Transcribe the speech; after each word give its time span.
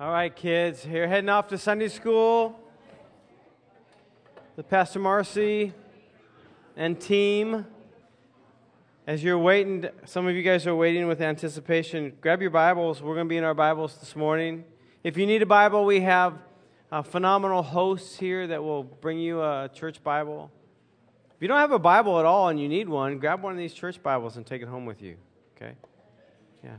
All 0.00 0.10
right, 0.10 0.34
kids, 0.34 0.84
you're 0.84 1.06
heading 1.06 1.30
off 1.30 1.46
to 1.48 1.56
Sunday 1.56 1.86
school. 1.86 2.58
The 4.56 4.64
Pastor 4.64 4.98
Marcy 4.98 5.72
and 6.76 7.00
team, 7.00 7.64
as 9.06 9.22
you're 9.22 9.38
waiting, 9.38 9.86
some 10.04 10.26
of 10.26 10.34
you 10.34 10.42
guys 10.42 10.66
are 10.66 10.74
waiting 10.74 11.06
with 11.06 11.20
anticipation. 11.20 12.12
Grab 12.20 12.42
your 12.42 12.50
Bibles. 12.50 13.02
We're 13.02 13.14
going 13.14 13.28
to 13.28 13.30
be 13.30 13.36
in 13.36 13.44
our 13.44 13.54
Bibles 13.54 13.96
this 13.98 14.16
morning. 14.16 14.64
If 15.04 15.16
you 15.16 15.26
need 15.26 15.42
a 15.42 15.46
Bible, 15.46 15.84
we 15.84 16.00
have 16.00 16.40
uh, 16.90 17.02
phenomenal 17.02 17.62
hosts 17.62 18.18
here 18.18 18.48
that 18.48 18.64
will 18.64 18.82
bring 18.82 19.20
you 19.20 19.42
a 19.42 19.70
church 19.72 20.02
Bible. 20.02 20.50
If 21.36 21.40
you 21.40 21.46
don't 21.46 21.60
have 21.60 21.70
a 21.70 21.78
Bible 21.78 22.18
at 22.18 22.26
all 22.26 22.48
and 22.48 22.58
you 22.58 22.68
need 22.68 22.88
one, 22.88 23.20
grab 23.20 23.44
one 23.44 23.52
of 23.52 23.58
these 23.58 23.72
church 23.72 24.02
Bibles 24.02 24.36
and 24.38 24.44
take 24.44 24.60
it 24.60 24.66
home 24.66 24.86
with 24.86 25.00
you. 25.00 25.14
Okay? 25.54 25.74
Yeah. 26.64 26.78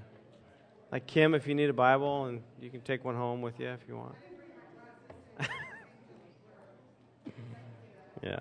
Like 0.95 1.07
Kim, 1.07 1.35
if 1.35 1.45
you 1.45 1.55
need 1.55 1.69
a 1.69 1.73
Bible, 1.73 2.27
and 2.27 2.41
you 2.61 2.69
can 2.69 2.79
take 2.79 3.03
one 3.03 3.15
home 3.15 3.41
with 3.41 3.59
you 3.59 3.67
if 3.67 3.81
you 3.85 3.97
want. 3.97 4.15
yeah. 8.23 8.39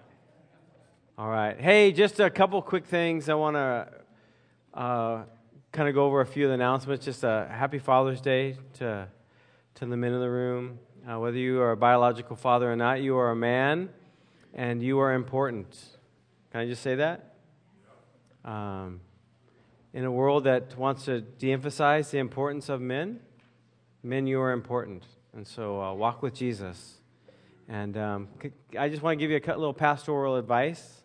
All 1.19 1.29
right. 1.29 1.61
Hey, 1.61 1.91
just 1.91 2.21
a 2.21 2.31
couple 2.31 2.63
quick 2.63 2.87
things. 2.87 3.29
I 3.29 3.35
want 3.35 3.57
to 3.57 3.89
uh, 4.73 5.25
kind 5.73 5.89
of 5.89 5.97
go 5.97 6.05
over 6.05 6.21
a 6.21 6.27
few 6.27 6.45
of 6.45 6.51
the 6.51 6.55
announcements. 6.55 7.05
Just 7.05 7.25
a 7.25 7.49
happy 7.51 7.81
Father's 7.81 8.21
Day 8.21 8.57
to, 8.75 9.09
to 9.75 9.85
the 9.85 9.97
men 9.97 10.13
in 10.13 10.21
the 10.21 10.31
room. 10.31 10.79
Uh, 11.11 11.19
whether 11.19 11.37
you 11.37 11.61
are 11.61 11.73
a 11.73 11.77
biological 11.77 12.37
father 12.37 12.71
or 12.71 12.77
not, 12.77 13.03
you 13.03 13.17
are 13.17 13.33
a 13.33 13.37
man 13.37 13.89
and 14.55 14.81
you 14.81 15.01
are 15.01 15.13
important. 15.13 15.77
Can 16.53 16.61
I 16.61 16.67
just 16.67 16.83
say 16.85 16.95
that? 16.95 17.35
Um, 18.45 19.01
in 19.95 20.05
a 20.05 20.11
world 20.11 20.43
that 20.45 20.77
wants 20.77 21.05
to 21.05 21.21
de 21.21 21.53
emphasize 21.53 22.11
the 22.11 22.19
importance 22.19 22.69
of 22.69 22.81
men, 22.81 23.21
men, 24.03 24.27
you 24.27 24.41
are 24.41 24.51
important. 24.51 25.05
And 25.33 25.47
so 25.47 25.81
uh, 25.81 25.95
walk 25.95 26.21
with 26.21 26.35
Jesus. 26.35 26.97
And 27.69 27.97
um, 27.97 28.29
I 28.77 28.89
just 28.89 29.03
want 29.03 29.19
to 29.19 29.25
give 29.25 29.31
you 29.31 29.41
a 29.43 29.57
little 29.57 29.73
pastoral 29.73 30.35
advice. 30.37 31.05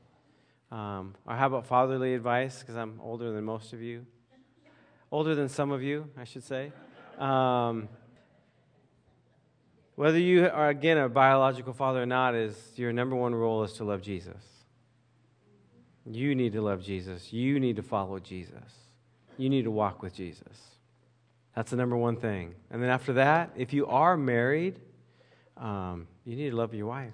Um, 0.72 1.16
or 1.26 1.36
how 1.36 1.48
about 1.48 1.67
fatherly 1.67 2.16
advice? 2.16 2.60
Because 2.60 2.76
I'm 2.76 3.00
older 3.02 3.32
than 3.32 3.44
most 3.44 3.73
of 3.73 3.82
you. 3.82 4.08
Older 5.12 5.36
than 5.36 5.50
some 5.50 5.72
of 5.72 5.84
you, 5.84 6.10
I 6.17 6.23
should 6.23 6.44
say. 6.44 6.72
Um, 7.20 7.90
whether 9.95 10.17
you 10.20 10.48
are, 10.48 10.70
again, 10.70 10.98
a 10.98 11.10
biological 11.10 11.73
father 11.73 12.02
or 12.02 12.06
not, 12.08 12.34
is 12.34 12.56
your 12.76 12.92
number 12.92 13.16
one 13.16 13.36
role 13.36 13.64
is 13.64 13.73
to 13.73 13.84
love 13.84 14.02
Jesus. 14.02 14.59
You 16.05 16.36
need 16.36 16.53
to 16.53 16.61
love 16.61 16.83
Jesus. 16.83 17.31
You 17.31 17.59
need 17.59 17.75
to 17.75 17.83
follow 17.83 18.19
Jesus. 18.19 18.73
You 19.38 19.50
need 19.50 19.64
to 19.64 19.72
walk 19.72 20.02
with 20.02 20.14
Jesus. 20.14 20.69
That's 21.55 21.72
the 21.72 21.78
number 21.78 21.97
one 21.97 22.16
thing. 22.16 22.55
And 22.72 22.81
then 22.81 22.89
after 22.89 23.14
that, 23.14 23.52
if 23.55 23.73
you 23.73 23.88
are 23.88 24.17
married, 24.17 24.80
um, 25.58 26.08
you 26.25 26.36
need 26.36 26.52
to 26.52 26.55
love 26.55 26.73
your 26.73 26.88
wife. 26.88 27.14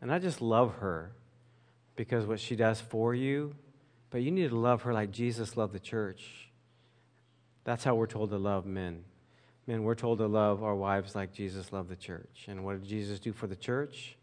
And 0.00 0.12
I 0.12 0.18
just 0.18 0.40
love 0.40 0.76
her 0.76 1.12
because 1.96 2.26
what 2.26 2.38
she 2.38 2.54
does 2.54 2.80
for 2.80 3.14
you, 3.14 3.54
but 4.10 4.22
you 4.22 4.30
need 4.30 4.50
to 4.50 4.56
love 4.56 4.82
her 4.82 4.92
like 4.92 5.10
Jesus 5.10 5.56
loved 5.56 5.72
the 5.72 5.80
church. 5.80 6.50
That's 7.64 7.84
how 7.84 7.94
we're 7.94 8.06
told 8.06 8.30
to 8.30 8.38
love 8.38 8.66
men. 8.66 9.04
Men, 9.66 9.82
we're 9.82 9.94
told 9.94 10.18
to 10.18 10.26
love 10.26 10.62
our 10.62 10.74
wives 10.74 11.14
like 11.14 11.32
Jesus 11.32 11.72
loved 11.72 11.90
the 11.90 11.96
church. 11.96 12.46
And 12.46 12.64
what 12.64 12.80
did 12.80 12.88
Jesus 12.88 13.18
do 13.18 13.32
for 13.32 13.46
the 13.46 13.56
church? 13.56 14.16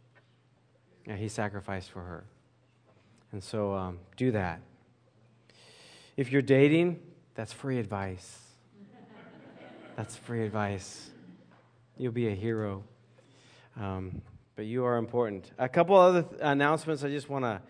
Yeah, 1.05 1.17
he 1.17 1.27
sacrificed 1.27 1.91
for 1.91 2.01
her. 2.01 2.25
And 3.35 3.43
so 3.43 3.73
um, 3.73 3.99
do 4.15 4.31
that. 4.31 4.61
If 6.15 6.31
you're 6.31 6.41
dating, 6.41 7.01
that's 7.33 7.51
free 7.51 7.79
advice. 7.79 8.39
That's 9.97 10.15
free 10.15 10.45
advice. 10.45 11.09
You'll 11.97 12.13
be 12.13 12.29
a 12.29 12.33
hero. 12.33 12.85
Um, 13.77 14.21
but 14.55 14.67
you 14.67 14.85
are 14.85 14.95
important. 14.95 15.51
A 15.57 15.67
couple 15.67 15.97
other 15.97 16.23
th- 16.23 16.39
announcements 16.41 17.03
I 17.03 17.09
just 17.09 17.29
want 17.29 17.43
to 17.43 17.61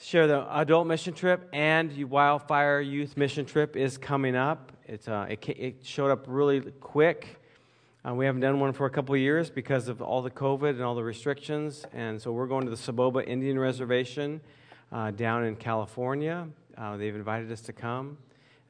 share 0.00 0.26
the 0.26 0.44
adult 0.58 0.88
mission 0.88 1.14
trip 1.14 1.48
and 1.52 2.10
wildfire 2.10 2.80
youth 2.80 3.16
mission 3.16 3.46
trip 3.46 3.76
is 3.76 3.96
coming 3.96 4.34
up. 4.34 4.72
It's, 4.84 5.06
uh, 5.06 5.26
it, 5.30 5.48
it 5.48 5.76
showed 5.84 6.10
up 6.10 6.24
really 6.26 6.60
quick. 6.80 7.38
Uh, 8.06 8.14
we 8.14 8.24
haven't 8.24 8.40
done 8.40 8.60
one 8.60 8.72
for 8.72 8.86
a 8.86 8.90
couple 8.90 9.16
years 9.16 9.50
because 9.50 9.88
of 9.88 10.00
all 10.00 10.22
the 10.22 10.30
COVID 10.30 10.70
and 10.70 10.82
all 10.82 10.94
the 10.94 11.02
restrictions. 11.02 11.84
And 11.92 12.22
so 12.22 12.30
we're 12.30 12.46
going 12.46 12.64
to 12.64 12.70
the 12.70 12.76
Soboba 12.76 13.26
Indian 13.26 13.58
Reservation 13.58 14.40
uh, 14.92 15.10
down 15.10 15.44
in 15.44 15.56
California. 15.56 16.48
Uh, 16.76 16.96
they've 16.96 17.14
invited 17.14 17.50
us 17.50 17.60
to 17.62 17.72
come. 17.72 18.18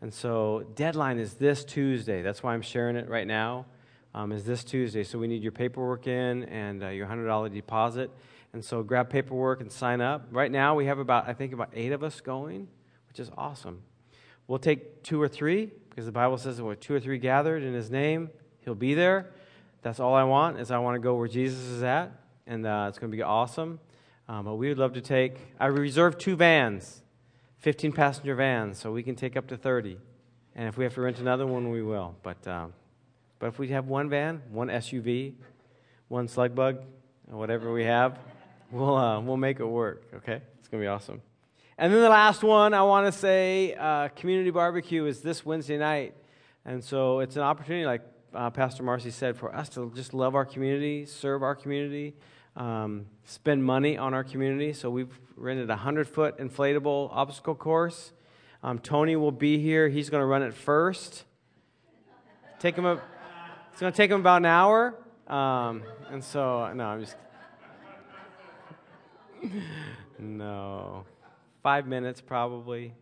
And 0.00 0.12
so 0.12 0.64
deadline 0.74 1.18
is 1.18 1.34
this 1.34 1.64
Tuesday. 1.64 2.22
That's 2.22 2.42
why 2.42 2.54
I'm 2.54 2.62
sharing 2.62 2.96
it 2.96 3.08
right 3.08 3.26
now. 3.26 3.66
Um, 4.14 4.32
is 4.32 4.44
this 4.44 4.64
Tuesday. 4.64 5.04
So 5.04 5.18
we 5.18 5.26
need 5.26 5.42
your 5.42 5.52
paperwork 5.52 6.06
in 6.06 6.44
and 6.44 6.82
uh, 6.82 6.88
your 6.88 7.06
$100 7.06 7.52
deposit. 7.52 8.10
And 8.52 8.64
so 8.64 8.82
grab 8.82 9.10
paperwork 9.10 9.60
and 9.60 9.70
sign 9.70 10.00
up. 10.00 10.28
Right 10.30 10.50
now 10.50 10.74
we 10.74 10.86
have 10.86 10.98
about, 10.98 11.28
I 11.28 11.34
think, 11.34 11.52
about 11.52 11.70
eight 11.74 11.92
of 11.92 12.02
us 12.02 12.20
going, 12.20 12.68
which 13.08 13.20
is 13.20 13.30
awesome. 13.36 13.82
We'll 14.46 14.58
take 14.58 15.02
two 15.02 15.20
or 15.20 15.28
three 15.28 15.70
because 15.90 16.06
the 16.06 16.12
Bible 16.12 16.38
says 16.38 16.56
that 16.58 16.64
we're 16.64 16.74
two 16.74 16.94
or 16.94 17.00
three 17.00 17.18
gathered 17.18 17.62
in 17.62 17.74
his 17.74 17.90
name, 17.90 18.30
he'll 18.60 18.74
be 18.74 18.94
there. 18.94 19.32
That's 19.82 20.00
all 20.00 20.14
I 20.14 20.24
want 20.24 20.58
is 20.60 20.70
I 20.70 20.78
want 20.78 20.94
to 20.94 20.98
go 20.98 21.14
where 21.14 21.28
Jesus 21.28 21.60
is 21.60 21.82
at, 21.82 22.12
and 22.46 22.66
uh, 22.66 22.86
it's 22.88 22.98
going 22.98 23.10
to 23.10 23.16
be 23.16 23.22
awesome. 23.22 23.78
Um, 24.28 24.44
but 24.44 24.56
we 24.56 24.68
would 24.68 24.78
love 24.78 24.92
to 24.94 25.00
take, 25.00 25.36
I 25.60 25.66
reserved 25.66 26.20
two 26.20 26.34
vans, 26.34 27.02
15 27.58 27.92
passenger 27.92 28.34
vans, 28.34 28.78
so 28.78 28.90
we 28.90 29.02
can 29.02 29.14
take 29.14 29.36
up 29.36 29.46
to 29.48 29.56
30. 29.56 29.98
And 30.56 30.68
if 30.68 30.76
we 30.76 30.84
have 30.84 30.94
to 30.94 31.00
rent 31.00 31.18
another 31.20 31.46
one, 31.46 31.70
we 31.70 31.82
will. 31.82 32.16
But, 32.22 32.46
um, 32.48 32.72
but 33.38 33.48
if 33.48 33.58
we 33.58 33.68
have 33.68 33.86
one 33.86 34.08
van, 34.08 34.42
one 34.50 34.68
SUV, 34.68 35.34
one 36.08 36.26
slug 36.26 36.54
bug, 36.54 36.78
whatever 37.26 37.72
we 37.72 37.84
have, 37.84 38.18
we'll, 38.72 38.96
uh, 38.96 39.20
we'll 39.20 39.36
make 39.36 39.60
it 39.60 39.66
work, 39.66 40.04
okay? 40.14 40.40
It's 40.58 40.68
going 40.68 40.82
to 40.82 40.84
be 40.84 40.88
awesome. 40.88 41.22
And 41.78 41.92
then 41.92 42.00
the 42.00 42.08
last 42.08 42.42
one 42.42 42.74
I 42.74 42.82
want 42.82 43.06
to 43.06 43.12
say 43.12 43.74
uh, 43.74 44.08
community 44.08 44.50
barbecue 44.50 45.04
is 45.04 45.20
this 45.20 45.44
Wednesday 45.44 45.76
night. 45.76 46.14
And 46.64 46.82
so 46.82 47.20
it's 47.20 47.36
an 47.36 47.42
opportunity, 47.42 47.86
like 47.86 48.02
uh, 48.34 48.50
Pastor 48.50 48.82
Marcy 48.82 49.10
said, 49.10 49.36
for 49.36 49.54
us 49.54 49.68
to 49.70 49.92
just 49.94 50.14
love 50.14 50.34
our 50.34 50.44
community, 50.44 51.06
serve 51.06 51.42
our 51.42 51.54
community, 51.54 52.14
um, 52.56 53.06
spend 53.24 53.64
money 53.64 53.96
on 53.96 54.14
our 54.14 54.24
community. 54.24 54.72
So 54.72 54.90
we've 54.90 55.20
rented 55.36 55.66
a 55.70 55.74
100 55.74 56.08
foot 56.08 56.38
inflatable 56.38 57.10
obstacle 57.12 57.54
course. 57.54 58.12
Um, 58.62 58.78
Tony 58.78 59.14
will 59.16 59.32
be 59.32 59.58
here. 59.58 59.88
He's 59.88 60.10
going 60.10 60.22
to 60.22 60.26
run 60.26 60.42
it 60.42 60.54
first. 60.54 61.24
Take 62.58 62.76
him 62.76 62.86
a, 62.86 63.00
it's 63.72 63.80
going 63.80 63.92
to 63.92 63.96
take 63.96 64.10
him 64.10 64.20
about 64.20 64.38
an 64.38 64.46
hour. 64.46 64.94
Um, 65.26 65.82
and 66.10 66.24
so, 66.24 66.72
no, 66.72 66.84
I'm 66.84 67.00
just. 67.00 67.16
no 70.18 71.04
five 71.66 71.88
minutes 71.88 72.20
probably 72.20 72.94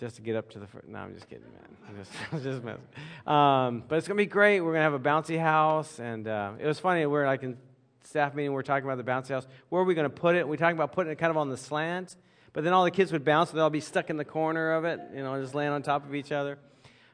just 0.00 0.16
to 0.16 0.22
get 0.22 0.36
up 0.36 0.48
to 0.48 0.58
the 0.58 0.66
first. 0.66 0.88
No, 0.88 1.00
I'm 1.00 1.12
just 1.12 1.28
kidding, 1.28 1.44
man. 1.44 1.76
I'm 1.86 1.96
just, 1.98 2.10
I'm 2.32 2.42
just 2.42 2.64
messing. 2.64 2.80
Um, 3.26 3.84
but 3.86 3.96
it's 3.96 4.08
going 4.08 4.16
to 4.16 4.22
be 4.22 4.26
great. 4.26 4.62
We're 4.62 4.72
going 4.72 4.80
to 4.80 4.90
have 4.90 4.94
a 4.94 4.98
bouncy 4.98 5.38
house. 5.38 6.00
And 6.00 6.26
uh, 6.26 6.52
it 6.58 6.66
was 6.66 6.78
funny. 6.78 7.04
We're 7.04 7.26
like 7.26 7.42
in 7.42 7.58
staff 8.04 8.34
meeting, 8.34 8.52
we're 8.52 8.62
talking 8.62 8.88
about 8.88 9.04
the 9.04 9.10
bouncy 9.10 9.28
house. 9.34 9.46
Where 9.68 9.82
are 9.82 9.84
we 9.84 9.94
going 9.94 10.08
to 10.08 10.14
put 10.14 10.36
it? 10.36 10.46
We're 10.46 10.56
talking 10.56 10.76
about 10.76 10.92
putting 10.92 11.12
it 11.12 11.16
kind 11.16 11.30
of 11.30 11.36
on 11.36 11.50
the 11.50 11.56
slant. 11.56 12.16
But 12.52 12.62
then 12.62 12.72
all 12.72 12.84
the 12.84 12.90
kids 12.90 13.10
would 13.12 13.24
bounce, 13.24 13.50
and 13.50 13.58
they'll 13.58 13.68
be 13.68 13.80
stuck 13.80 14.10
in 14.10 14.16
the 14.16 14.24
corner 14.24 14.72
of 14.72 14.84
it, 14.84 15.00
you 15.14 15.22
know, 15.22 15.40
just 15.40 15.54
laying 15.54 15.72
on 15.72 15.82
top 15.82 16.06
of 16.06 16.14
each 16.14 16.30
other. 16.30 16.58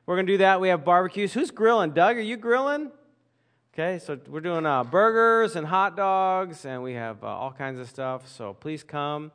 We're 0.05 0.17
going 0.17 0.27
to 0.27 0.33
do 0.35 0.39
that. 0.39 0.61
We 0.61 0.69
have 0.69 0.85
barbecues. 0.85 1.33
Who's 1.33 1.51
grilling? 1.51 1.93
Doug, 1.93 2.19
are 2.19 2.21
you 2.21 2.37
grilling? 2.37 2.91
Okay, 3.73 3.99
so 3.99 4.19
we're 4.29 4.41
doing 4.41 4.67
uh, 4.67 4.85
burgers 4.85 5.57
and 5.57 5.67
hot 5.67 5.97
dogs, 5.97 6.67
and 6.67 6.83
we 6.83 6.93
have 6.95 7.23
uh, 7.23 7.29
all 7.29 7.53
kinds 7.53 7.79
of 7.79 7.89
stuff. 7.89 8.29
So 8.29 8.53
please 8.53 8.83
come. 8.83 9.33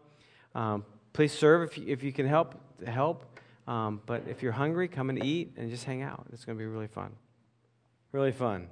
Um, 0.54 0.86
please 1.14 1.32
serve 1.32 1.64
if 1.70 1.78
you, 1.78 1.86
if 1.88 2.04
you 2.04 2.12
can 2.12 2.28
help. 2.28 2.56
Help. 2.86 3.26
Um, 3.68 4.02
but 4.06 4.24
if 4.28 4.44
you're 4.44 4.52
hungry, 4.52 4.88
come 4.88 5.09
and 5.09 5.24
eat 5.24 5.53
and 5.58 5.72
just 5.72 5.85
hang 5.85 6.02
out. 6.02 6.26
It's 6.34 6.46
going 6.46 6.58
to 6.58 6.62
be 6.62 6.68
really 6.68 6.88
fun. 6.88 7.14
Really 8.12 8.34
fun. 8.34 8.68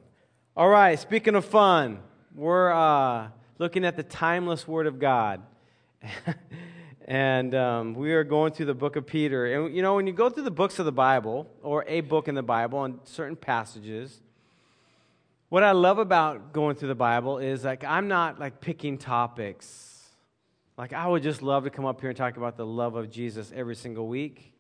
All 0.56 0.70
right, 0.70 1.00
speaking 1.00 1.34
of 1.34 1.46
fun, 1.46 2.00
we're 2.34 2.72
uh, 2.72 3.30
looking 3.60 3.86
at 3.86 3.96
the 3.96 4.04
timeless 4.04 4.68
Word 4.68 4.88
of 4.88 5.00
God. 5.00 5.42
and 7.08 7.56
um, 7.56 7.94
we 7.94 8.14
are 8.14 8.24
going 8.24 8.54
through 8.54 8.68
the 8.68 8.74
book 8.74 8.96
of 8.96 9.06
Peter. 9.06 9.46
And, 9.46 9.76
you 9.76 9.82
know, 9.82 9.96
when 9.96 10.08
you 10.08 10.14
go 10.14 10.30
through 10.30 10.44
the 10.44 10.52
books 10.52 10.80
of 10.80 10.86
the 10.86 10.92
Bible, 10.92 11.50
or 11.62 11.86
a 11.88 12.02
book 12.02 12.28
in 12.28 12.36
the 12.36 12.44
Bible, 12.44 12.84
and 12.84 13.00
certain 13.04 13.36
passages, 13.36 14.22
what 15.50 15.64
I 15.64 15.72
love 15.72 16.00
about 16.00 16.54
going 16.54 16.76
through 16.76 16.90
the 16.90 16.96
Bible 16.96 17.38
is 17.38 17.64
like 17.64 17.84
I'm 17.84 18.08
not 18.08 18.40
like 18.40 18.60
picking 18.60 18.98
topics 18.98 19.94
like, 20.78 20.94
I 20.94 21.08
would 21.08 21.22
just 21.22 21.42
love 21.42 21.66
to 21.66 21.70
come 21.70 21.86
up 21.86 22.02
here 22.02 22.10
and 22.10 22.18
talk 22.18 22.38
about 22.38 22.58
the 22.58 22.66
love 22.66 22.96
of 22.96 23.12
Jesus 23.12 23.52
every 23.56 23.76
single 23.76 24.08
week. 24.08 24.54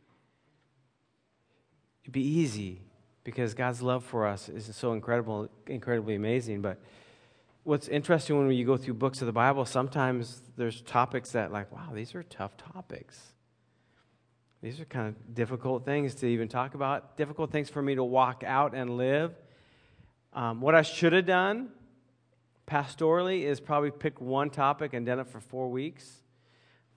It'd 2.03 2.13
be 2.13 2.21
easy 2.21 2.81
because 3.23 3.53
God's 3.53 3.81
love 3.81 4.03
for 4.03 4.27
us 4.27 4.49
is 4.49 4.75
so 4.75 4.93
incredible, 4.93 5.49
incredibly 5.65 6.15
amazing. 6.15 6.61
But 6.61 6.79
what's 7.63 7.88
interesting 7.88 8.38
when 8.38 8.51
you 8.56 8.65
go 8.65 8.77
through 8.77 8.95
books 8.95 9.21
of 9.21 9.25
the 9.25 9.33
Bible, 9.33 9.65
sometimes 9.65 10.42
there's 10.57 10.81
topics 10.81 11.31
that, 11.31 11.51
like, 11.51 11.71
wow, 11.71 11.89
these 11.94 12.13
are 12.15 12.24
tough 12.24 12.57
topics. 12.57 13.19
These 14.62 14.80
are 14.80 14.86
kind 14.86 15.10
of 15.10 15.36
difficult 15.36 15.86
things 15.86 16.15
to 16.15 16.27
even 16.27 16.48
talk 16.48 16.74
about, 16.74 17.18
difficult 17.18 17.51
things 17.51 17.69
for 17.69 17.81
me 17.81 17.95
to 17.95 18.04
walk 18.04 18.44
out 18.45 18.74
and 18.74 18.98
live. 18.98 19.33
Um, 20.33 20.62
what 20.62 20.74
I 20.74 20.81
should 20.81 21.13
have 21.13 21.25
done 21.25 21.69
pastorally 22.65 23.44
is 23.44 23.60
probably 23.60 23.92
pick 23.92 24.21
one 24.21 24.50
topic 24.50 24.94
and 24.94 25.06
done 25.06 25.19
it 25.19 25.27
for 25.27 25.39
four 25.39 25.69
weeks. 25.69 26.21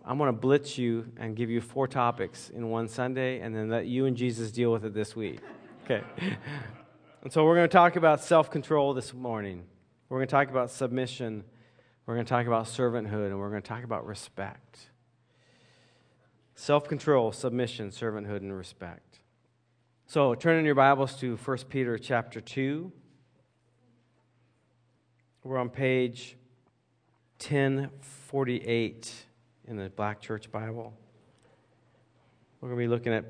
I'm 0.04 0.18
going 0.18 0.28
to 0.28 0.40
blitz 0.40 0.78
you 0.78 1.10
and 1.16 1.34
give 1.34 1.50
you 1.50 1.60
four 1.60 1.88
topics 1.88 2.50
in 2.50 2.70
one 2.70 2.86
Sunday 2.86 3.40
and 3.40 3.54
then 3.54 3.68
let 3.68 3.86
you 3.86 4.06
and 4.06 4.16
Jesus 4.16 4.52
deal 4.52 4.70
with 4.70 4.84
it 4.84 4.94
this 4.94 5.16
week. 5.16 5.40
Okay. 5.84 6.04
and 7.22 7.32
so 7.32 7.44
we're 7.44 7.56
going 7.56 7.68
to 7.68 7.72
talk 7.72 7.96
about 7.96 8.22
self 8.22 8.48
control 8.48 8.94
this 8.94 9.12
morning. 9.12 9.64
We're 10.08 10.18
going 10.18 10.28
to 10.28 10.32
talk 10.32 10.50
about 10.50 10.70
submission. 10.70 11.42
We're 12.06 12.14
going 12.14 12.26
to 12.26 12.30
talk 12.30 12.46
about 12.46 12.66
servanthood 12.66 13.26
and 13.26 13.40
we're 13.40 13.50
going 13.50 13.62
to 13.62 13.68
talk 13.68 13.82
about 13.82 14.06
respect. 14.06 14.90
Self 16.54 16.88
control, 16.88 17.32
submission, 17.32 17.90
servanthood, 17.90 18.36
and 18.38 18.56
respect. 18.56 19.18
So 20.06 20.34
turn 20.36 20.58
in 20.58 20.64
your 20.64 20.76
Bibles 20.76 21.16
to 21.16 21.36
1 21.36 21.58
Peter 21.68 21.98
chapter 21.98 22.40
2. 22.40 22.92
We're 25.42 25.58
on 25.58 25.70
page 25.70 26.36
1048 27.40 29.12
in 29.66 29.76
the 29.76 29.90
Black 29.90 30.20
Church 30.20 30.50
Bible. 30.52 30.94
We're 32.60 32.68
going 32.68 32.80
to 32.80 32.84
be 32.84 32.88
looking 32.88 33.12
at 33.12 33.24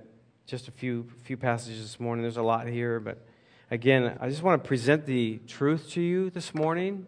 just 0.46 0.69
a 0.69 0.70
few, 0.70 1.08
few 1.25 1.38
passages 1.38 1.81
this 1.81 1.99
morning. 1.99 2.22
There's 2.22 2.37
a 2.37 2.43
lot 2.43 2.67
here, 2.69 3.00
but 3.00 3.26
again, 3.71 4.17
I 4.21 4.29
just 4.29 4.43
want 4.43 4.63
to 4.63 4.67
present 4.67 5.07
the 5.07 5.41
truth 5.47 5.91
to 5.91 6.01
you 6.01 6.31
this 6.31 6.55
morning. 6.55 7.07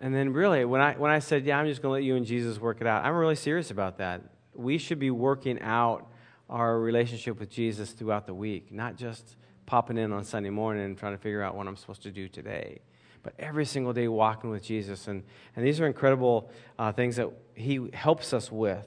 And 0.00 0.14
then, 0.14 0.32
really, 0.32 0.64
when 0.64 0.80
I, 0.80 0.94
when 0.94 1.10
I 1.10 1.20
said, 1.20 1.44
Yeah, 1.44 1.58
I'm 1.58 1.66
just 1.66 1.80
going 1.82 1.90
to 1.90 1.94
let 1.94 2.04
you 2.04 2.16
and 2.16 2.26
Jesus 2.26 2.58
work 2.58 2.80
it 2.80 2.86
out, 2.86 3.04
I'm 3.04 3.14
really 3.14 3.36
serious 3.36 3.70
about 3.70 3.98
that 3.98 4.22
we 4.54 4.78
should 4.78 4.98
be 4.98 5.10
working 5.10 5.60
out 5.60 6.06
our 6.48 6.78
relationship 6.78 7.38
with 7.40 7.50
Jesus 7.50 7.92
throughout 7.92 8.26
the 8.26 8.34
week, 8.34 8.72
not 8.72 8.96
just 8.96 9.36
popping 9.66 9.96
in 9.96 10.12
on 10.12 10.24
Sunday 10.24 10.50
morning 10.50 10.84
and 10.84 10.98
trying 10.98 11.12
to 11.12 11.18
figure 11.18 11.42
out 11.42 11.56
what 11.56 11.66
I'm 11.66 11.76
supposed 11.76 12.02
to 12.02 12.10
do 12.10 12.28
today, 12.28 12.80
but 13.22 13.32
every 13.38 13.64
single 13.64 13.92
day 13.92 14.08
walking 14.08 14.50
with 14.50 14.62
Jesus. 14.62 15.08
And, 15.08 15.22
and 15.56 15.64
these 15.64 15.80
are 15.80 15.86
incredible 15.86 16.50
uh, 16.78 16.92
things 16.92 17.16
that 17.16 17.30
He 17.54 17.88
helps 17.94 18.32
us 18.32 18.52
with. 18.52 18.86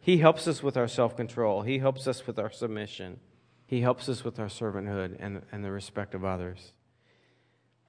He 0.00 0.18
helps 0.18 0.48
us 0.48 0.62
with 0.62 0.76
our 0.76 0.88
self 0.88 1.16
control, 1.16 1.62
He 1.62 1.78
helps 1.78 2.06
us 2.06 2.26
with 2.26 2.38
our 2.38 2.50
submission, 2.50 3.20
He 3.66 3.80
helps 3.80 4.08
us 4.08 4.24
with 4.24 4.38
our 4.38 4.46
servanthood 4.46 5.16
and, 5.18 5.42
and 5.50 5.64
the 5.64 5.72
respect 5.72 6.14
of 6.14 6.24
others. 6.24 6.72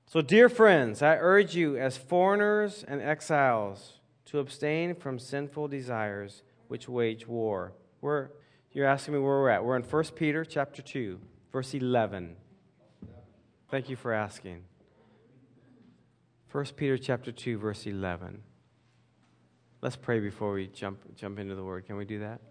So, 0.08 0.22
dear 0.22 0.50
friends, 0.50 1.02
I 1.02 1.18
urge 1.18 1.56
you 1.56 1.78
as 1.78 1.98
foreigners 1.98 2.84
and 2.88 3.02
exiles 3.02 4.00
to 4.26 4.40
abstain 4.40 4.96
from 4.96 5.20
sinful 5.20 5.68
desires 5.68 6.44
which 6.68 6.90
wage 6.90 7.28
war. 7.28 7.74
We're, 8.02 8.30
you're 8.72 8.88
asking 8.88 9.14
me 9.14 9.20
where 9.20 9.40
we're 9.40 9.50
at. 9.50 9.64
We're 9.64 9.76
in 9.76 9.84
1 9.84 10.04
Peter 10.16 10.44
chapter 10.44 10.82
2, 10.82 11.20
verse 11.52 11.74
11. 11.74 12.36
Thank 13.70 13.90
you 13.90 13.96
for 13.96 14.14
asking. 14.14 14.64
1 16.52 16.66
Peter 16.76 16.98
chapter 16.98 17.32
2, 17.32 17.58
verse 17.58 17.86
11. 17.86 18.42
Let's 19.82 19.96
pray 19.96 20.20
before 20.20 20.54
we 20.54 20.68
jump, 20.68 21.00
jump 21.16 21.38
into 21.38 21.54
the 21.54 21.64
word. 21.64 21.86
Can 21.86 21.98
we 21.98 22.06
do 22.06 22.20
that? 22.20 22.42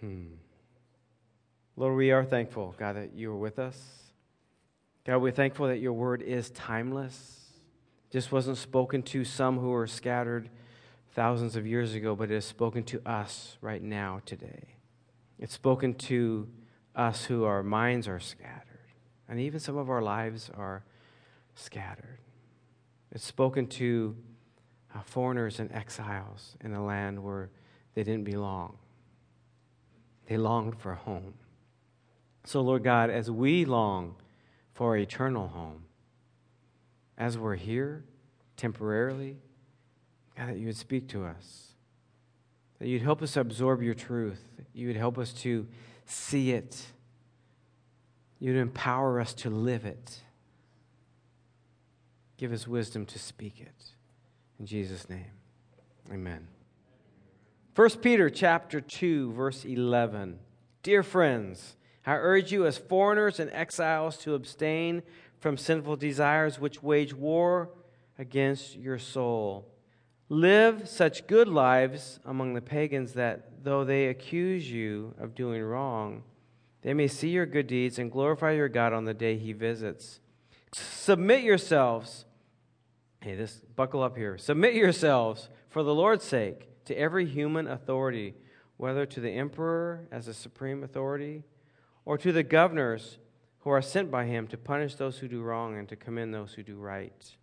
Hmm. 0.00 0.34
Lord, 1.78 1.96
we 1.96 2.10
are 2.10 2.24
thankful, 2.24 2.74
God, 2.78 2.96
that 2.96 3.14
you 3.14 3.30
are 3.30 3.36
with 3.36 3.58
us. 3.58 3.78
God, 5.04 5.18
we're 5.18 5.30
thankful 5.30 5.68
that 5.68 5.78
your 5.78 5.92
word 5.92 6.22
is 6.22 6.48
timeless. 6.50 7.50
Just 8.10 8.32
wasn't 8.32 8.56
spoken 8.56 9.02
to 9.04 9.24
some 9.24 9.58
who 9.58 9.68
were 9.68 9.86
scattered 9.86 10.48
thousands 11.12 11.54
of 11.54 11.66
years 11.66 11.94
ago, 11.94 12.16
but 12.16 12.30
it 12.30 12.34
has 12.34 12.46
spoken 12.46 12.82
to 12.84 13.02
us 13.06 13.58
right 13.60 13.82
now, 13.82 14.22
today. 14.24 14.76
It's 15.38 15.52
spoken 15.52 15.94
to 15.94 16.48
us 16.94 17.24
who 17.26 17.44
our 17.44 17.62
minds 17.62 18.08
are 18.08 18.20
scattered, 18.20 18.92
and 19.28 19.38
even 19.38 19.60
some 19.60 19.76
of 19.76 19.90
our 19.90 20.00
lives 20.00 20.50
are 20.56 20.82
scattered. 21.54 22.20
It's 23.12 23.24
spoken 23.24 23.66
to 23.66 24.16
uh, 24.94 25.00
foreigners 25.02 25.60
and 25.60 25.70
exiles 25.72 26.56
in 26.62 26.72
a 26.72 26.82
land 26.82 27.22
where 27.22 27.50
they 27.94 28.02
didn't 28.02 28.24
belong. 28.24 28.78
They 30.26 30.38
longed 30.38 30.78
for 30.78 30.92
a 30.92 30.96
home. 30.96 31.34
So, 32.46 32.60
Lord 32.60 32.84
God, 32.84 33.10
as 33.10 33.28
we 33.28 33.64
long 33.64 34.14
for 34.72 34.96
eternal 34.96 35.48
home, 35.48 35.82
as 37.18 37.36
we're 37.36 37.56
here 37.56 38.04
temporarily, 38.56 39.36
God, 40.38 40.50
that 40.50 40.56
you 40.56 40.66
would 40.66 40.76
speak 40.76 41.08
to 41.08 41.24
us, 41.24 41.72
that 42.78 42.86
you'd 42.86 43.02
help 43.02 43.20
us 43.20 43.36
absorb 43.36 43.82
your 43.82 43.94
truth, 43.94 44.40
you 44.72 44.86
would 44.86 44.96
help 44.96 45.18
us 45.18 45.32
to 45.32 45.66
see 46.04 46.52
it, 46.52 46.86
you'd 48.38 48.54
empower 48.54 49.20
us 49.20 49.34
to 49.34 49.50
live 49.50 49.84
it. 49.84 50.20
Give 52.36 52.52
us 52.52 52.68
wisdom 52.68 53.06
to 53.06 53.18
speak 53.18 53.60
it. 53.60 53.90
In 54.60 54.66
Jesus' 54.66 55.10
name, 55.10 55.32
amen. 56.12 56.46
1 57.74 57.90
Peter 57.96 58.30
chapter 58.30 58.80
2, 58.80 59.32
verse 59.32 59.64
11. 59.64 60.38
Dear 60.84 61.02
friends, 61.02 61.74
I 62.06 62.14
urge 62.14 62.52
you 62.52 62.66
as 62.66 62.78
foreigners 62.78 63.40
and 63.40 63.50
exiles 63.50 64.16
to 64.18 64.34
abstain 64.34 65.02
from 65.40 65.56
sinful 65.56 65.96
desires 65.96 66.60
which 66.60 66.82
wage 66.82 67.12
war 67.12 67.70
against 68.16 68.76
your 68.76 68.98
soul. 68.98 69.66
Live 70.28 70.88
such 70.88 71.26
good 71.26 71.48
lives 71.48 72.20
among 72.24 72.54
the 72.54 72.60
pagans 72.60 73.12
that 73.14 73.64
though 73.64 73.84
they 73.84 74.06
accuse 74.06 74.70
you 74.70 75.14
of 75.18 75.34
doing 75.34 75.62
wrong, 75.62 76.22
they 76.82 76.94
may 76.94 77.08
see 77.08 77.30
your 77.30 77.46
good 77.46 77.66
deeds 77.66 77.98
and 77.98 78.12
glorify 78.12 78.52
your 78.52 78.68
God 78.68 78.92
on 78.92 79.04
the 79.04 79.14
day 79.14 79.36
he 79.36 79.52
visits. 79.52 80.20
Submit 80.72 81.42
yourselves. 81.42 82.24
Hey, 83.20 83.34
this 83.34 83.62
buckle 83.74 84.02
up 84.02 84.16
here. 84.16 84.38
Submit 84.38 84.74
yourselves 84.74 85.48
for 85.68 85.82
the 85.82 85.94
Lord's 85.94 86.24
sake 86.24 86.68
to 86.84 86.94
every 86.96 87.26
human 87.26 87.66
authority, 87.66 88.34
whether 88.76 89.06
to 89.06 89.20
the 89.20 89.30
emperor 89.30 90.06
as 90.12 90.28
a 90.28 90.34
supreme 90.34 90.84
authority 90.84 91.42
or 92.06 92.16
to 92.16 92.32
the 92.32 92.42
governors 92.42 93.18
who 93.58 93.70
are 93.70 93.82
sent 93.82 94.10
by 94.10 94.24
him 94.24 94.46
to 94.46 94.56
punish 94.56 94.94
those 94.94 95.18
who 95.18 95.28
do 95.28 95.42
wrong 95.42 95.76
and 95.76 95.88
to 95.88 95.96
commend 95.96 96.32
those 96.32 96.54
who 96.54 96.62
do 96.62 96.76
right. 96.76 97.36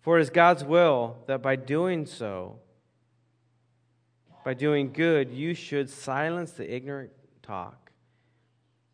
For 0.00 0.16
it 0.18 0.22
is 0.22 0.30
God's 0.30 0.64
will 0.64 1.18
that 1.26 1.42
by 1.42 1.56
doing 1.56 2.06
so, 2.06 2.60
by 4.44 4.54
doing 4.54 4.92
good, 4.92 5.30
you 5.30 5.54
should 5.54 5.90
silence 5.90 6.52
the 6.52 6.72
ignorant 6.72 7.10
talk 7.42 7.90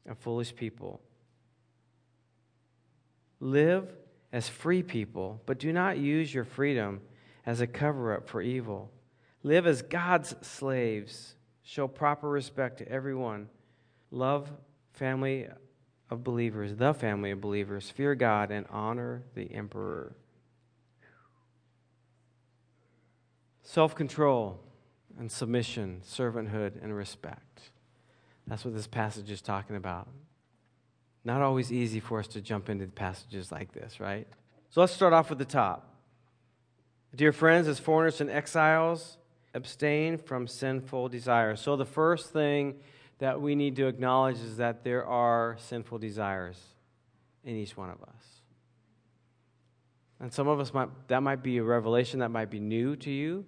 of 0.09 0.19
foolish 0.19 0.55
people. 0.57 1.01
Live 3.41 3.87
as 4.33 4.49
free 4.49 4.83
people, 4.83 5.41
but 5.47 5.59
do 5.59 5.73
not 5.73 5.99
use 5.99 6.33
your 6.33 6.45
freedom 6.45 7.01
as 7.47 7.61
a 7.61 7.67
cover 7.67 8.15
up 8.15 8.29
for 8.29 8.43
evil. 8.43 8.91
Live 9.43 9.67
as 9.67 9.83
God's 9.83 10.35
slaves. 10.41 11.35
Show 11.63 11.87
proper 11.87 12.29
respect 12.29 12.79
to 12.79 12.89
everyone. 12.89 13.49
Love 14.11 14.51
family 14.93 15.47
of 16.11 16.25
believers, 16.25 16.77
the 16.77 16.95
family 16.95 17.31
of 17.31 17.41
believers. 17.41 17.91
Fear 17.91 18.15
God 18.15 18.51
and 18.51 18.67
honor 18.71 19.23
the 19.35 19.53
emperor. 19.55 20.15
self 23.69 23.95
control 23.95 24.59
and 25.19 25.31
submission, 25.31 26.01
servanthood 26.03 26.83
and 26.83 26.97
respect. 26.97 27.71
That's 28.47 28.65
what 28.65 28.73
this 28.75 28.87
passage 28.87 29.31
is 29.31 29.43
talking 29.43 29.77
about. 29.77 30.09
Not 31.23 31.43
always 31.43 31.71
easy 31.71 32.01
for 32.01 32.19
us 32.19 32.27
to 32.29 32.41
jump 32.41 32.71
into 32.71 32.87
passages 32.87 33.53
like 33.53 33.73
this, 33.73 34.01
right? 34.01 34.27
So 34.71 34.81
let's 34.81 34.95
start 34.95 35.13
off 35.13 35.29
with 35.29 35.39
the 35.39 35.45
top. 35.45 35.95
Dear 37.15 37.31
friends, 37.31 37.69
as 37.69 37.79
foreigners 37.79 38.23
and 38.23 38.31
exiles, 38.31 39.19
abstain 39.53 40.17
from 40.17 40.47
sinful 40.47 41.11
desires. 41.11 41.61
So 41.61 41.77
the 41.77 41.85
first 41.85 42.33
thing 42.33 42.77
that 43.19 43.41
we 43.41 43.55
need 43.55 43.77
to 43.77 43.87
acknowledge 43.87 44.39
is 44.39 44.57
that 44.59 44.85
there 44.85 45.05
are 45.05 45.57
sinful 45.59 45.99
desires 45.99 46.59
in 47.45 47.57
each 47.57 47.77
one 47.77 47.91
of 47.91 48.01
us. 48.03 48.25
And 50.21 50.33
some 50.33 50.49
of 50.49 50.61
us 50.61 50.75
might, 50.75 50.89
that 51.09 51.23
might 51.23 51.43
be 51.43 51.59
a 51.59 51.63
revelation 51.63 52.21
that 52.21 52.31
might 52.31 52.51
be 52.51 52.61
new 52.61 52.97
to 52.97 53.11
you. 53.11 53.45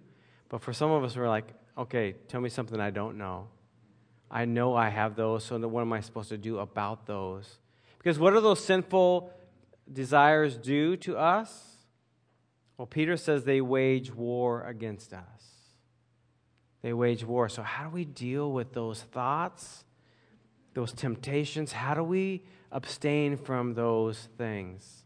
But 0.49 0.63
for 0.63 0.73
some 0.73 0.91
of 0.91 1.03
us, 1.05 1.17
we're 1.17 1.29
like, 1.29 1.49
okay, 1.77 2.15
tell 2.29 2.41
me 2.41 2.49
something 2.49 2.81
I 2.81 2.91
don't 2.91 3.17
know. 3.19 3.49
I 4.31 4.45
know 4.45 4.77
I 4.77 4.89
have 4.89 5.17
those, 5.17 5.45
so 5.45 5.59
what 5.59 5.81
am 5.81 5.93
I 5.93 6.01
supposed 6.01 6.29
to 6.29 6.39
do 6.39 6.59
about 6.59 7.07
those? 7.07 7.59
Because 7.99 8.19
what 8.19 8.33
do 8.33 8.41
those 8.41 8.65
sinful 8.65 9.33
desires 9.93 10.57
do 10.57 10.97
to 10.99 11.17
us? 11.17 11.77
Well, 12.77 12.87
Peter 12.87 13.17
says 13.17 13.45
they 13.45 13.61
wage 13.61 14.13
war 14.13 14.65
against 14.65 15.13
us. 15.13 15.50
They 16.83 16.93
wage 16.93 17.25
war. 17.25 17.49
So, 17.49 17.63
how 17.63 17.85
do 17.85 17.91
we 17.91 18.05
deal 18.05 18.53
with 18.53 18.73
those 18.73 19.03
thoughts, 19.03 19.85
those 20.75 20.93
temptations? 20.93 21.73
How 21.73 21.95
do 21.95 22.03
we 22.03 22.45
abstain 22.73 23.37
from 23.37 23.75
those 23.75 24.29
things? 24.39 25.05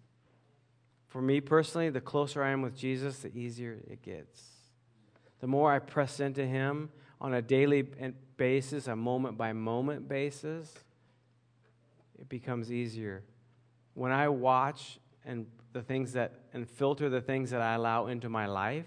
For 1.08 1.20
me 1.20 1.40
personally, 1.40 1.90
the 1.90 2.00
closer 2.00 2.42
I 2.42 2.50
am 2.50 2.62
with 2.62 2.76
Jesus, 2.76 3.18
the 3.18 3.36
easier 3.36 3.78
it 3.88 4.02
gets 4.02 4.54
the 5.44 5.48
more 5.48 5.70
I 5.70 5.78
press 5.78 6.20
into 6.20 6.46
Him 6.46 6.88
on 7.20 7.34
a 7.34 7.42
daily 7.42 7.82
basis, 8.38 8.88
a 8.88 8.96
moment 8.96 9.36
by 9.36 9.52
moment 9.52 10.08
basis, 10.08 10.72
it 12.18 12.30
becomes 12.30 12.72
easier. 12.72 13.22
When 13.92 14.10
I 14.10 14.28
watch 14.28 14.98
and 15.22 15.44
the 15.74 15.82
things 15.82 16.14
that 16.14 16.32
and 16.54 16.66
filter 16.66 17.10
the 17.10 17.20
things 17.20 17.50
that 17.50 17.60
I 17.60 17.74
allow 17.74 18.06
into 18.06 18.30
my 18.30 18.46
life, 18.46 18.86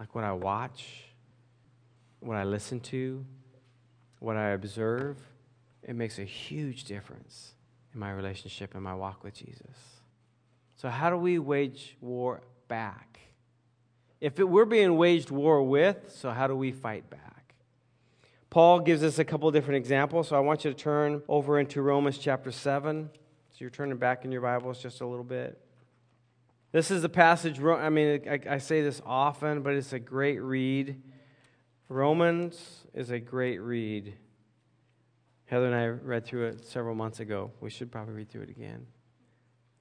like 0.00 0.12
what 0.12 0.24
I 0.24 0.32
watch, 0.32 1.04
what 2.20 2.36
I 2.36 2.44
listen 2.44 2.80
to, 2.80 3.24
what 4.18 4.36
I 4.36 4.50
observe, 4.50 5.16
it 5.82 5.94
makes 5.96 6.18
a 6.18 6.24
huge 6.24 6.84
difference 6.84 7.54
in 7.92 8.00
my 8.00 8.12
relationship 8.12 8.74
and 8.74 8.84
my 8.84 8.94
walk 8.94 9.24
with 9.24 9.34
Jesus. 9.34 10.00
So, 10.76 10.88
how 10.88 11.10
do 11.10 11.16
we 11.16 11.38
wage 11.38 11.96
war 12.00 12.42
back? 12.68 13.20
If 14.20 14.38
it, 14.38 14.48
we're 14.48 14.66
being 14.66 14.96
waged 14.96 15.30
war 15.30 15.62
with, 15.62 16.14
so 16.14 16.30
how 16.30 16.46
do 16.46 16.54
we 16.54 16.72
fight 16.72 17.08
back? 17.08 17.54
Paul 18.50 18.80
gives 18.80 19.02
us 19.02 19.18
a 19.18 19.24
couple 19.24 19.50
different 19.50 19.76
examples, 19.76 20.28
so 20.28 20.36
I 20.36 20.40
want 20.40 20.64
you 20.64 20.72
to 20.72 20.76
turn 20.76 21.22
over 21.28 21.58
into 21.58 21.80
Romans 21.82 22.18
chapter 22.18 22.50
7. 22.50 23.08
So 23.50 23.56
you're 23.58 23.70
turning 23.70 23.96
back 23.96 24.24
in 24.24 24.32
your 24.32 24.40
Bibles 24.42 24.82
just 24.82 25.00
a 25.00 25.06
little 25.06 25.24
bit. 25.24 25.58
This 26.72 26.90
is 26.90 27.02
the 27.02 27.08
passage, 27.08 27.60
I 27.60 27.88
mean, 27.88 28.22
I, 28.28 28.54
I 28.54 28.58
say 28.58 28.82
this 28.82 29.00
often, 29.04 29.62
but 29.62 29.74
it's 29.74 29.92
a 29.92 29.98
great 29.98 30.40
read. 30.40 31.00
Romans 31.90 32.86
is 32.94 33.10
a 33.10 33.18
great 33.18 33.58
read. 33.58 34.14
Heather 35.46 35.66
and 35.66 35.74
I 35.74 35.86
read 35.88 36.24
through 36.24 36.46
it 36.46 36.64
several 36.64 36.94
months 36.94 37.18
ago. 37.18 37.50
We 37.60 37.68
should 37.68 37.90
probably 37.90 38.14
read 38.14 38.30
through 38.30 38.42
it 38.42 38.50
again. 38.50 38.86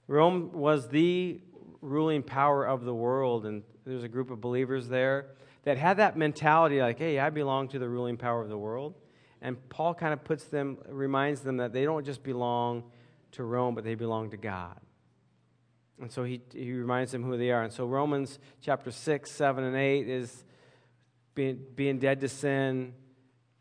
Rome 0.08 0.52
was 0.52 0.88
the 0.88 1.40
ruling 1.82 2.24
power 2.24 2.66
of 2.66 2.84
the 2.84 2.96
world, 2.96 3.46
and 3.46 3.62
there's 3.86 4.02
a 4.02 4.08
group 4.08 4.32
of 4.32 4.42
believers 4.42 4.88
there 4.88 5.28
that 5.66 5.78
had 5.78 5.98
that 5.98 6.18
mentality 6.18 6.82
like, 6.82 6.98
hey, 6.98 7.20
I 7.20 7.30
belong 7.30 7.68
to 7.70 7.80
the 7.80 7.88
ruling 7.88 8.18
power 8.18 8.42
of 8.42 8.50
the 8.50 8.58
world. 8.58 8.96
And 9.40 9.70
Paul 9.70 9.94
kind 9.94 10.12
of 10.12 10.24
puts 10.24 10.46
them, 10.46 10.80
reminds 10.88 11.42
them 11.42 11.58
that 11.58 11.74
they 11.74 11.84
don't 11.84 12.04
just 12.04 12.24
belong 12.24 12.86
to 13.34 13.44
Rome, 13.44 13.76
but 13.76 13.84
they 13.84 13.94
belong 13.94 14.32
to 14.32 14.38
God. 14.38 14.80
And 16.02 16.12
so 16.12 16.24
he, 16.24 16.42
he 16.56 16.72
reminds 16.74 17.12
them 17.12 17.22
who 17.22 17.38
they 17.38 17.52
are. 17.52 17.62
And 17.62 17.72
so 17.72 17.86
Romans 17.86 18.40
chapter 18.62 18.90
6, 18.90 19.32
7, 19.32 19.64
and 19.64 19.76
8 19.76 20.10
is 20.10 20.44
being, 21.40 21.60
being 21.74 22.00
dead 22.00 22.20
to 22.20 22.28
sin 22.28 22.92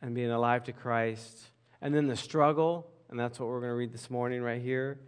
and 0.02 0.12
being 0.12 0.32
alive 0.32 0.64
to 0.64 0.72
Christ. 0.72 1.38
And 1.80 1.94
then 1.94 2.08
the 2.08 2.16
struggle, 2.16 2.90
and 3.08 3.16
that's 3.20 3.38
what 3.38 3.48
we're 3.48 3.60
going 3.60 3.70
to 3.70 3.76
read 3.76 3.92
this 3.92 4.10
morning 4.10 4.42
right 4.42 4.60
here. 4.60 4.98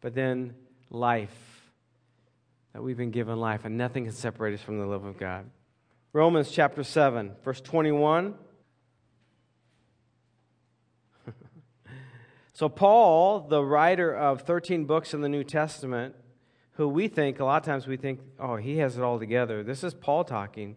But 0.00 0.14
then 0.14 0.54
life, 0.88 1.34
that 2.74 2.80
we've 2.80 2.96
been 2.96 3.10
given 3.10 3.40
life, 3.40 3.64
and 3.64 3.76
nothing 3.76 4.04
can 4.04 4.12
separate 4.12 4.54
us 4.54 4.60
from 4.60 4.78
the 4.78 4.86
love 4.86 5.04
of 5.04 5.18
God. 5.18 5.46
Romans 6.12 6.52
chapter 6.52 6.84
7, 6.84 7.32
verse 7.42 7.60
21. 7.60 8.36
so, 12.52 12.68
Paul, 12.68 13.48
the 13.48 13.64
writer 13.64 14.14
of 14.14 14.42
13 14.42 14.84
books 14.84 15.12
in 15.12 15.22
the 15.22 15.28
New 15.28 15.42
Testament, 15.42 16.14
who 16.74 16.86
we 16.86 17.08
think, 17.08 17.40
a 17.40 17.44
lot 17.44 17.62
of 17.62 17.66
times 17.66 17.88
we 17.88 17.96
think, 17.96 18.20
oh, 18.38 18.54
he 18.54 18.76
has 18.78 18.96
it 18.96 19.02
all 19.02 19.18
together. 19.18 19.64
This 19.64 19.82
is 19.82 19.92
Paul 19.92 20.22
talking 20.22 20.76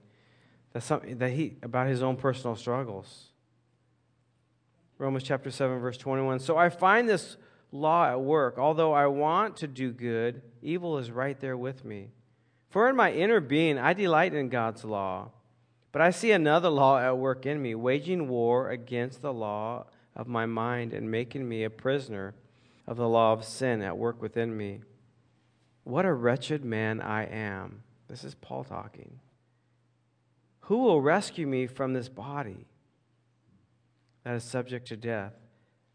that's 0.76 0.86
something 0.86 1.20
that 1.20 1.32
he, 1.32 1.56
about 1.64 1.88
his 1.88 2.04
own 2.04 2.18
personal 2.18 2.58
struggles. 2.58 3.30
Romans 4.98 5.24
chapter 5.24 5.50
7, 5.50 5.80
verse 5.80 5.96
21. 5.96 6.40
So 6.42 6.58
I 6.58 6.68
find 6.68 7.08
this 7.08 7.38
law 7.72 8.06
at 8.06 8.20
work. 8.20 8.58
Although 8.58 8.92
I 8.92 9.08
want 9.08 9.56
to 9.58 9.68
do 9.68 9.94
good, 9.94 10.42
evil 10.62 10.98
is 10.98 11.12
right 11.12 11.40
there 11.40 11.56
with 11.56 11.86
me. 11.86 12.10
For 12.70 12.90
in 12.90 12.98
my 12.98 13.14
inner 13.14 13.40
being, 13.40 13.80
I 13.80 13.94
delight 13.94 14.34
in 14.34 14.50
God's 14.50 14.84
law. 14.84 15.30
But 15.94 16.02
I 16.02 16.10
see 16.10 16.34
another 16.34 16.68
law 16.68 17.00
at 17.00 17.18
work 17.18 17.46
in 17.46 17.62
me, 17.62 17.74
waging 17.74 18.28
war 18.28 18.70
against 18.70 19.22
the 19.22 19.32
law 19.32 19.86
of 20.14 20.28
my 20.28 20.46
mind 20.46 20.92
and 20.92 21.10
making 21.10 21.48
me 21.48 21.64
a 21.64 21.70
prisoner 21.70 22.36
of 22.86 22.98
the 22.98 23.08
law 23.08 23.32
of 23.32 23.46
sin 23.46 23.82
at 23.82 23.98
work 23.98 24.22
within 24.22 24.58
me. 24.58 24.82
What 25.86 26.04
a 26.04 26.12
wretched 26.12 26.66
man 26.66 27.00
I 27.00 27.24
am. 27.24 27.84
This 28.10 28.26
is 28.26 28.36
Paul 28.36 28.66
talking. 28.66 29.22
Who 30.66 30.78
will 30.80 31.02
rescue 31.02 31.48
me 31.48 31.68
from 31.68 31.94
this 31.94 32.10
body? 32.10 32.68
that 34.26 34.36
is 34.36 34.44
subject 34.44 34.88
to 34.88 34.98
death. 34.98 35.34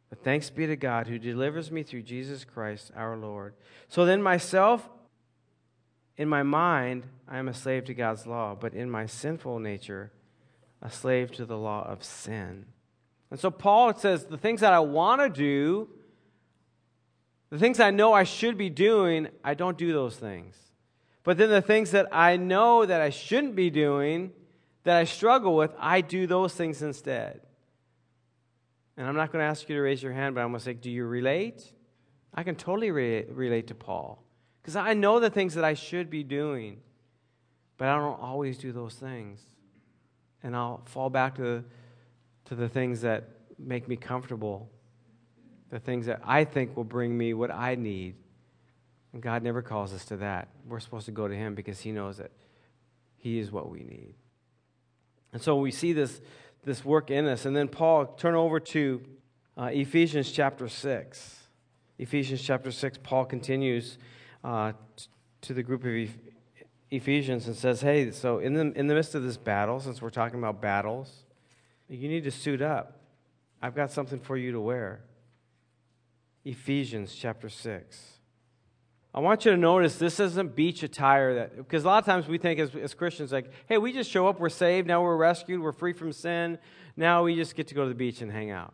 But 0.08 0.24
thanks 0.24 0.50
be 0.50 0.66
to 0.66 0.76
God 0.76 1.06
who 1.06 1.18
delivers 1.18 1.70
me 1.70 1.82
through 1.82 2.02
Jesus 2.02 2.44
Christ 2.44 2.90
our 2.96 3.16
Lord. 3.16 3.54
So 3.88 4.04
then, 4.04 4.22
myself, 4.22 4.88
in 6.16 6.28
my 6.28 6.42
mind, 6.42 7.06
I 7.28 7.38
am 7.38 7.48
a 7.48 7.54
slave 7.54 7.84
to 7.84 7.94
God's 7.94 8.26
law, 8.26 8.56
but 8.58 8.72
in 8.72 8.90
my 8.90 9.06
sinful 9.06 9.58
nature, 9.58 10.10
a 10.80 10.90
slave 10.90 11.32
to 11.32 11.44
the 11.44 11.58
law 11.58 11.86
of 11.86 12.02
sin. 12.02 12.66
And 13.30 13.38
so, 13.38 13.50
Paul 13.50 13.94
says, 13.94 14.24
the 14.24 14.38
things 14.38 14.60
that 14.60 14.72
I 14.72 14.80
want 14.80 15.20
to 15.20 15.28
do, 15.28 15.88
the 17.50 17.58
things 17.58 17.78
I 17.78 17.90
know 17.90 18.12
I 18.12 18.24
should 18.24 18.56
be 18.56 18.70
doing, 18.70 19.28
I 19.44 19.54
don't 19.54 19.78
do 19.78 19.92
those 19.92 20.16
things. 20.16 20.56
But 21.22 21.36
then 21.36 21.50
the 21.50 21.62
things 21.62 21.90
that 21.90 22.08
I 22.12 22.36
know 22.36 22.86
that 22.86 23.00
I 23.00 23.10
shouldn't 23.10 23.54
be 23.54 23.70
doing, 23.70 24.32
that 24.84 24.96
I 24.96 25.04
struggle 25.04 25.56
with, 25.56 25.72
I 25.78 26.00
do 26.00 26.26
those 26.26 26.54
things 26.54 26.82
instead. 26.82 27.40
And 28.96 29.06
I'm 29.06 29.16
not 29.16 29.32
going 29.32 29.42
to 29.42 29.46
ask 29.46 29.68
you 29.68 29.76
to 29.76 29.80
raise 29.80 30.02
your 30.02 30.12
hand, 30.12 30.34
but 30.34 30.42
I'm 30.42 30.48
going 30.48 30.58
to 30.58 30.64
say, 30.64 30.74
Do 30.74 30.90
you 30.90 31.04
relate? 31.04 31.72
I 32.34 32.42
can 32.42 32.54
totally 32.54 32.90
re- 32.90 33.24
relate 33.24 33.66
to 33.68 33.74
Paul 33.74 34.22
because 34.62 34.76
I 34.76 34.94
know 34.94 35.20
the 35.20 35.30
things 35.30 35.54
that 35.54 35.64
I 35.64 35.74
should 35.74 36.10
be 36.10 36.22
doing, 36.22 36.80
but 37.76 37.88
I 37.88 37.96
don't 37.96 38.20
always 38.20 38.58
do 38.58 38.72
those 38.72 38.94
things. 38.94 39.40
And 40.42 40.54
I'll 40.54 40.82
fall 40.84 41.10
back 41.10 41.36
to, 41.36 41.64
to 42.46 42.54
the 42.54 42.68
things 42.68 43.00
that 43.02 43.28
make 43.58 43.88
me 43.88 43.96
comfortable, 43.96 44.70
the 45.70 45.78
things 45.78 46.06
that 46.06 46.20
I 46.24 46.44
think 46.44 46.76
will 46.76 46.84
bring 46.84 47.16
me 47.16 47.34
what 47.34 47.50
I 47.50 47.74
need. 47.74 48.14
And 49.12 49.22
God 49.22 49.42
never 49.42 49.60
calls 49.60 49.92
us 49.92 50.04
to 50.06 50.18
that. 50.18 50.48
We're 50.66 50.80
supposed 50.80 51.06
to 51.06 51.12
go 51.12 51.26
to 51.26 51.34
Him 51.34 51.54
because 51.54 51.80
He 51.80 51.90
knows 51.90 52.18
that 52.18 52.30
He 53.16 53.38
is 53.38 53.50
what 53.50 53.70
we 53.70 53.80
need. 53.80 54.14
And 55.32 55.40
so 55.40 55.56
we 55.56 55.70
see 55.70 55.92
this 55.92 56.20
this 56.64 56.84
work 56.84 57.10
in 57.10 57.26
us. 57.26 57.44
And 57.44 57.56
then 57.56 57.68
Paul, 57.68 58.06
turn 58.06 58.34
over 58.34 58.60
to 58.60 59.02
uh, 59.56 59.70
Ephesians 59.72 60.30
chapter 60.30 60.68
6. 60.68 61.36
Ephesians 61.98 62.42
chapter 62.42 62.70
6, 62.70 62.98
Paul 63.02 63.24
continues 63.24 63.98
uh, 64.42 64.72
to 65.42 65.54
the 65.54 65.62
group 65.62 65.84
of 65.84 66.10
Ephesians 66.90 67.46
and 67.46 67.56
says, 67.56 67.80
Hey, 67.80 68.10
so 68.10 68.38
in 68.38 68.54
the, 68.54 68.72
in 68.72 68.86
the 68.86 68.94
midst 68.94 69.14
of 69.14 69.22
this 69.22 69.36
battle, 69.36 69.80
since 69.80 70.00
we're 70.00 70.10
talking 70.10 70.38
about 70.38 70.60
battles, 70.60 71.24
you 71.88 72.08
need 72.08 72.24
to 72.24 72.30
suit 72.30 72.62
up. 72.62 73.00
I've 73.62 73.74
got 73.74 73.90
something 73.90 74.20
for 74.20 74.36
you 74.36 74.52
to 74.52 74.60
wear. 74.60 75.00
Ephesians 76.44 77.14
chapter 77.14 77.48
6. 77.48 78.19
I 79.12 79.18
want 79.18 79.44
you 79.44 79.50
to 79.50 79.56
notice 79.56 79.96
this 79.96 80.20
isn't 80.20 80.54
beach 80.54 80.84
attire 80.84 81.34
that 81.34 81.56
because 81.56 81.82
a 81.82 81.86
lot 81.88 81.98
of 81.98 82.04
times 82.06 82.28
we 82.28 82.38
think 82.38 82.60
as, 82.60 82.74
as 82.76 82.94
Christians 82.94 83.32
like, 83.32 83.50
hey, 83.66 83.76
we 83.76 83.92
just 83.92 84.08
show 84.08 84.28
up, 84.28 84.38
we're 84.38 84.48
saved, 84.48 84.86
now 84.86 85.02
we're 85.02 85.16
rescued, 85.16 85.60
we're 85.60 85.72
free 85.72 85.92
from 85.92 86.12
sin, 86.12 86.58
now 86.96 87.24
we 87.24 87.34
just 87.34 87.56
get 87.56 87.66
to 87.68 87.74
go 87.74 87.82
to 87.82 87.88
the 87.88 87.94
beach 87.94 88.22
and 88.22 88.30
hang 88.30 88.50
out. 88.50 88.72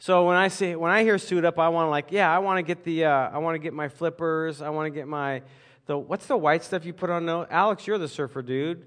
So 0.00 0.26
when 0.26 0.36
I 0.36 0.48
say 0.48 0.74
when 0.74 0.90
I 0.90 1.02
hear 1.02 1.18
suit 1.18 1.44
up, 1.44 1.58
I 1.58 1.68
want 1.68 1.86
to 1.86 1.90
like, 1.90 2.10
yeah, 2.10 2.34
I 2.34 2.38
want 2.38 2.56
to 2.58 2.62
get 2.62 2.82
the 2.84 3.04
uh, 3.04 3.30
I 3.30 3.38
want 3.38 3.54
to 3.54 3.58
get 3.58 3.74
my 3.74 3.88
flippers, 3.88 4.62
I 4.62 4.70
want 4.70 4.86
to 4.86 4.90
get 4.90 5.06
my 5.06 5.42
the 5.86 5.96
what's 5.96 6.26
the 6.26 6.36
white 6.36 6.64
stuff 6.64 6.84
you 6.84 6.92
put 6.92 7.10
on 7.10 7.26
no 7.26 7.46
Alex, 7.50 7.86
you're 7.86 7.98
the 7.98 8.08
surfer 8.08 8.42
dude. 8.42 8.86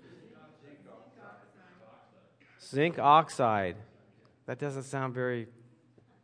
Zinc 2.60 2.98
oxide. 2.98 3.75
That 4.48 4.58
doesn't 4.60 4.84
sound 4.84 5.13
very 5.13 5.48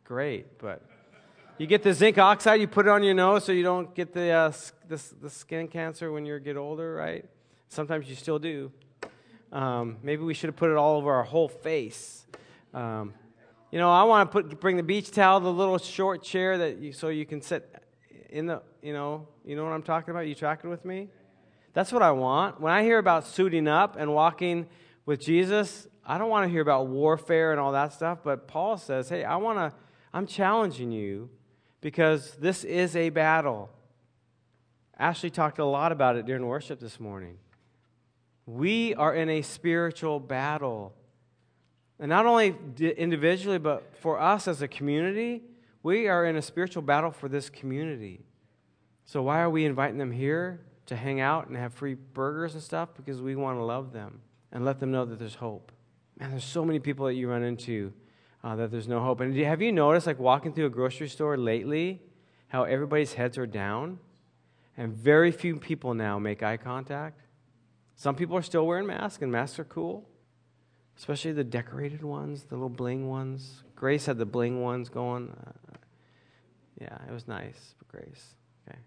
great, 0.04 0.58
but 0.58 0.82
you 1.60 1.66
get 1.66 1.82
the 1.82 1.92
zinc 1.92 2.16
oxide, 2.16 2.58
you 2.58 2.66
put 2.66 2.86
it 2.86 2.88
on 2.88 3.02
your 3.02 3.12
nose 3.12 3.44
so 3.44 3.52
you 3.52 3.62
don't 3.62 3.94
get 3.94 4.14
the, 4.14 4.30
uh, 4.30 4.52
the, 4.88 4.98
the, 5.20 5.28
skin 5.28 5.68
cancer 5.68 6.10
when 6.10 6.24
you 6.24 6.38
get 6.38 6.56
older, 6.56 6.94
right? 6.94 7.26
Sometimes 7.68 8.08
you 8.08 8.14
still 8.14 8.38
do. 8.38 8.72
Um, 9.52 9.98
maybe 10.02 10.22
we 10.22 10.32
should 10.32 10.48
have 10.48 10.56
put 10.56 10.70
it 10.70 10.78
all 10.78 10.96
over 10.96 11.12
our 11.12 11.22
whole 11.22 11.50
face. 11.50 12.24
Um, 12.72 13.12
you 13.70 13.78
know, 13.78 13.90
I 13.90 14.04
want 14.04 14.26
to 14.26 14.32
put 14.32 14.58
bring 14.58 14.78
the 14.78 14.82
beach 14.82 15.10
towel, 15.10 15.38
the 15.38 15.52
little 15.52 15.76
short 15.76 16.22
chair 16.22 16.56
that 16.56 16.78
you, 16.78 16.94
so 16.94 17.08
you 17.08 17.26
can 17.26 17.42
sit 17.42 17.70
in 18.30 18.46
the, 18.46 18.62
you 18.80 18.94
know, 18.94 19.28
you 19.44 19.54
know 19.54 19.62
what 19.62 19.74
I'm 19.74 19.82
talking 19.82 20.12
about? 20.12 20.26
You 20.26 20.34
tracking 20.34 20.70
with 20.70 20.86
me? 20.86 21.08
That's 21.74 21.92
what 21.92 22.00
I 22.00 22.12
want. 22.12 22.58
When 22.58 22.72
I 22.72 22.84
hear 22.84 22.96
about 22.96 23.26
suiting 23.26 23.68
up 23.68 23.96
and 23.98 24.14
walking 24.14 24.66
with 25.04 25.20
Jesus, 25.20 25.88
I 26.06 26.16
don't 26.16 26.30
want 26.30 26.46
to 26.46 26.50
hear 26.50 26.62
about 26.62 26.86
warfare 26.86 27.50
and 27.50 27.60
all 27.60 27.72
that 27.72 27.92
stuff, 27.92 28.20
but 28.24 28.48
Paul 28.48 28.78
says, 28.78 29.10
"Hey, 29.10 29.24
I 29.24 29.36
want 29.36 29.58
to 29.58 29.74
I'm 30.12 30.26
challenging 30.26 30.90
you 30.90 31.28
because 31.80 32.32
this 32.36 32.64
is 32.64 32.96
a 32.96 33.10
battle. 33.10 33.70
Ashley 34.98 35.30
talked 35.30 35.58
a 35.58 35.64
lot 35.64 35.92
about 35.92 36.16
it 36.16 36.26
during 36.26 36.46
worship 36.46 36.80
this 36.80 37.00
morning. 37.00 37.38
We 38.46 38.94
are 38.94 39.14
in 39.14 39.28
a 39.28 39.42
spiritual 39.42 40.20
battle. 40.20 40.92
And 41.98 42.08
not 42.08 42.26
only 42.26 42.54
individually, 42.78 43.58
but 43.58 43.96
for 43.96 44.20
us 44.20 44.48
as 44.48 44.62
a 44.62 44.68
community, 44.68 45.42
we 45.82 46.08
are 46.08 46.26
in 46.26 46.36
a 46.36 46.42
spiritual 46.42 46.82
battle 46.82 47.10
for 47.10 47.28
this 47.28 47.48
community. 47.48 48.24
So, 49.04 49.22
why 49.22 49.40
are 49.40 49.50
we 49.50 49.64
inviting 49.64 49.98
them 49.98 50.12
here 50.12 50.60
to 50.86 50.96
hang 50.96 51.20
out 51.20 51.48
and 51.48 51.56
have 51.56 51.72
free 51.74 51.94
burgers 51.94 52.54
and 52.54 52.62
stuff? 52.62 52.90
Because 52.96 53.20
we 53.20 53.36
want 53.36 53.58
to 53.58 53.64
love 53.64 53.92
them. 53.92 54.20
and 54.52 54.64
let 54.64 54.80
them 54.80 54.90
know 54.90 55.04
that 55.04 55.18
there's 55.18 55.36
hope. 55.36 55.70
Man, 56.18 56.30
there's 56.30 56.44
so 56.44 56.64
many 56.64 56.80
people 56.80 57.06
that 57.06 57.14
you 57.14 57.28
run 57.30 57.44
into 57.44 57.92
uh, 58.42 58.56
that 58.56 58.70
there's 58.70 58.88
no 58.88 59.00
hope. 59.00 59.20
And 59.20 59.36
have 59.36 59.60
you 59.60 59.72
noticed, 59.72 60.06
like 60.06 60.18
walking 60.18 60.52
through 60.52 60.66
a 60.66 60.70
grocery 60.70 61.08
store 61.08 61.36
lately, 61.36 62.00
how 62.48 62.64
everybody's 62.64 63.14
heads 63.14 63.38
are 63.38 63.46
down? 63.46 63.98
And 64.76 64.94
very 64.94 65.30
few 65.30 65.56
people 65.56 65.94
now 65.94 66.18
make 66.18 66.42
eye 66.42 66.56
contact. 66.56 67.20
Some 67.96 68.14
people 68.14 68.36
are 68.36 68.42
still 68.42 68.66
wearing 68.66 68.86
masks, 68.86 69.22
and 69.22 69.30
masks 69.30 69.58
are 69.58 69.64
cool, 69.64 70.08
especially 70.96 71.32
the 71.32 71.44
decorated 71.44 72.02
ones, 72.02 72.44
the 72.44 72.54
little 72.54 72.70
bling 72.70 73.08
ones. 73.08 73.62
Grace 73.76 74.06
had 74.06 74.16
the 74.16 74.24
bling 74.24 74.62
ones 74.62 74.88
going. 74.88 75.36
Uh, 75.46 75.76
yeah, 76.80 76.96
it 77.06 77.12
was 77.12 77.28
nice 77.28 77.74
for 77.78 77.84
Grace. 77.94 78.36
Okay. 78.66 78.78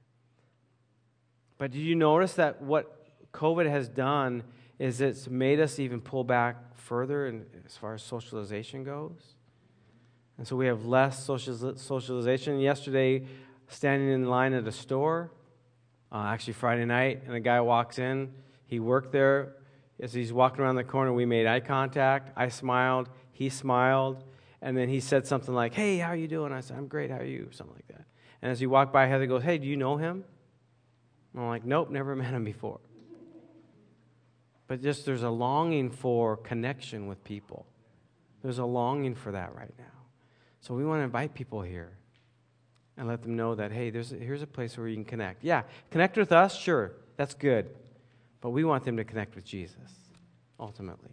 But 1.60 1.72
did 1.72 1.82
you 1.82 1.94
notice 1.94 2.34
that 2.34 2.60
what 2.60 3.32
COVID 3.32 3.70
has 3.70 3.88
done 3.88 4.44
is 4.80 5.00
it's 5.00 5.30
made 5.30 5.60
us 5.60 5.78
even 5.78 6.02
pull 6.02 6.24
back 6.24 6.76
further 6.76 7.28
in, 7.28 7.46
as 7.68 7.78
far 7.78 7.94
as 7.94 8.02
socialization 8.02 8.84
goes? 8.84 9.36
And 10.44 10.48
so 10.50 10.58
we 10.58 10.66
have 10.66 10.86
less 10.86 11.24
socialization. 11.24 12.60
Yesterday, 12.60 13.24
standing 13.70 14.10
in 14.10 14.26
line 14.26 14.52
at 14.52 14.68
a 14.68 14.74
store, 14.74 15.32
uh, 16.12 16.18
actually 16.18 16.52
Friday 16.52 16.84
night, 16.84 17.22
and 17.26 17.34
a 17.34 17.40
guy 17.40 17.62
walks 17.62 17.98
in. 17.98 18.30
He 18.68 18.82
worked 18.82 19.14
there. 19.14 19.56
As 20.02 20.12
he's 20.12 20.34
walking 20.34 20.60
around 20.60 20.76
the 20.76 20.84
corner, 20.84 21.14
we 21.14 21.26
made 21.26 21.48
eye 21.48 21.62
contact. 21.62 22.34
I 22.36 22.50
smiled. 22.50 23.08
He 23.32 23.48
smiled. 23.48 24.26
And 24.62 24.76
then 24.76 24.90
he 24.90 25.00
said 25.00 25.26
something 25.26 25.56
like, 25.56 25.74
Hey, 25.74 26.00
how 26.00 26.10
are 26.10 26.16
you 26.18 26.28
doing? 26.28 26.52
I 26.52 26.60
said, 26.60 26.76
I'm 26.76 26.88
great. 26.88 27.10
How 27.10 27.20
are 27.20 27.24
you? 27.24 27.48
Something 27.52 27.78
like 27.78 27.88
that. 27.88 28.06
And 28.42 28.52
as 28.52 28.60
he 28.60 28.68
walked 28.68 28.92
by, 28.92 29.06
Heather 29.06 29.28
goes, 29.28 29.44
Hey, 29.44 29.58
do 29.58 29.66
you 29.66 29.78
know 29.78 29.96
him? 29.96 30.26
And 31.34 31.42
I'm 31.42 31.48
like, 31.48 31.64
Nope, 31.64 31.90
never 31.90 32.14
met 32.18 32.34
him 32.34 32.44
before. 32.44 32.82
But 34.68 34.82
just 34.82 35.06
there's 35.06 35.24
a 35.24 35.30
longing 35.30 35.90
for 35.90 36.36
connection 36.36 37.08
with 37.08 37.24
people. 37.24 37.66
There's 38.42 38.60
a 38.60 38.66
longing 38.66 39.16
for 39.16 39.32
that 39.32 39.56
right 39.56 39.74
now. 39.80 40.03
So 40.64 40.74
we 40.74 40.86
want 40.86 41.02
to 41.02 41.04
invite 41.04 41.34
people 41.34 41.62
here 41.62 41.92
and 42.96 43.06
let 43.06 43.22
them 43.22 43.36
know 43.36 43.54
that, 43.54 43.74
hey, 43.74 43.90
there's 43.90 44.12
here's 44.12 44.42
a 44.42 44.48
place 44.48 44.78
where 44.78 44.88
you 44.88 44.96
can 44.96 45.04
connect. 45.04 45.44
Yeah, 45.44 45.64
connect 45.92 46.16
with 46.16 46.32
us, 46.32 46.58
sure, 46.58 46.94
that's 47.18 47.34
good. 47.34 47.70
But 48.40 48.52
we 48.52 48.64
want 48.64 48.86
them 48.86 48.96
to 48.96 49.04
connect 49.04 49.36
with 49.36 49.44
Jesus, 49.44 49.76
ultimately. 50.58 51.12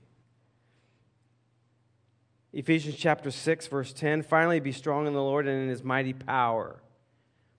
Ephesians 2.52 2.94
chapter 2.94 3.32
6, 3.32 3.66
verse 3.66 3.92
10 3.92 4.22
finally 4.22 4.60
be 4.60 4.70
strong 4.70 5.08
in 5.08 5.14
the 5.14 5.22
Lord 5.22 5.48
and 5.48 5.64
in 5.64 5.68
his 5.68 5.82
mighty 5.82 6.12
power. 6.12 6.80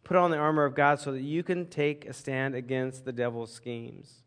Put 0.05 0.15
on 0.15 0.31
the 0.31 0.38
armor 0.38 0.63
of 0.63 0.75
God 0.75 1.01
so 1.01 1.12
that 1.12 1.21
you 1.21 1.43
can 1.43 1.65
take 1.65 2.05
a 2.05 2.13
stand 2.13 2.55
against 2.55 3.03
the 3.03 3.12
devil's 3.12 3.51
schemes. 3.51 4.21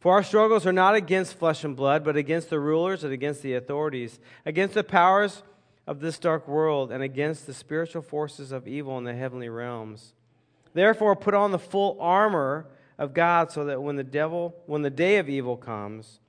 For 0.00 0.14
our 0.14 0.24
struggles 0.24 0.66
are 0.66 0.72
not 0.72 0.96
against 0.96 1.34
flesh 1.34 1.62
and 1.62 1.76
blood, 1.76 2.02
but 2.02 2.16
against 2.16 2.50
the 2.50 2.58
rulers 2.58 3.04
and 3.04 3.12
against 3.12 3.42
the 3.42 3.54
authorities, 3.54 4.18
against 4.44 4.74
the 4.74 4.82
powers 4.82 5.44
of 5.86 6.00
this 6.00 6.18
dark 6.18 6.46
world 6.46 6.92
and 6.92 7.02
against 7.02 7.46
the 7.46 7.54
spiritual 7.54 8.02
forces 8.02 8.52
of 8.52 8.68
evil 8.68 8.98
in 8.98 9.04
the 9.04 9.14
heavenly 9.14 9.48
realms. 9.48 10.14
Therefore, 10.74 11.16
put 11.16 11.34
on 11.34 11.52
the 11.52 11.58
full 11.58 11.98
armor 12.00 12.66
of 12.98 13.14
God 13.14 13.50
so 13.50 13.64
that 13.64 13.82
when 13.82 13.96
the 13.96 14.04
devil, 14.04 14.54
when 14.66 14.82
the 14.82 14.90
day 14.90 15.18
of 15.18 15.28
evil 15.28 15.56
comes, 15.56 16.20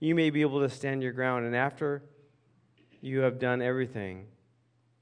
you 0.00 0.14
may 0.14 0.30
be 0.30 0.40
able 0.40 0.60
to 0.60 0.68
stand 0.68 1.02
your 1.02 1.12
ground. 1.12 1.46
And 1.46 1.56
after 1.56 2.02
you 3.00 3.20
have 3.20 3.38
done 3.38 3.62
everything 3.62 4.26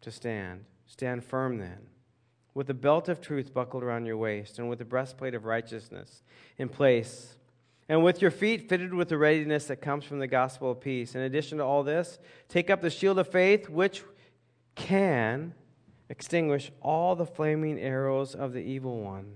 to 0.02 0.10
stand, 0.10 0.64
stand 0.86 1.24
firm 1.24 1.58
then, 1.58 1.78
with 2.52 2.66
the 2.66 2.74
belt 2.74 3.08
of 3.08 3.20
truth 3.20 3.54
buckled 3.54 3.82
around 3.82 4.06
your 4.06 4.16
waist, 4.16 4.58
and 4.58 4.68
with 4.68 4.78
the 4.78 4.84
breastplate 4.84 5.34
of 5.34 5.44
righteousness 5.44 6.22
in 6.58 6.68
place 6.68 7.36
and 7.88 8.02
with 8.02 8.22
your 8.22 8.30
feet 8.30 8.68
fitted 8.68 8.94
with 8.94 9.08
the 9.08 9.18
readiness 9.18 9.66
that 9.66 9.76
comes 9.76 10.04
from 10.04 10.18
the 10.18 10.26
gospel 10.26 10.70
of 10.70 10.80
peace. 10.80 11.14
In 11.14 11.20
addition 11.20 11.58
to 11.58 11.64
all 11.64 11.82
this, 11.82 12.18
take 12.48 12.70
up 12.70 12.80
the 12.80 12.90
shield 12.90 13.18
of 13.18 13.28
faith, 13.28 13.68
which 13.68 14.02
can 14.74 15.54
extinguish 16.08 16.70
all 16.80 17.14
the 17.14 17.26
flaming 17.26 17.78
arrows 17.78 18.34
of 18.34 18.52
the 18.52 18.60
evil 18.60 19.00
one. 19.00 19.34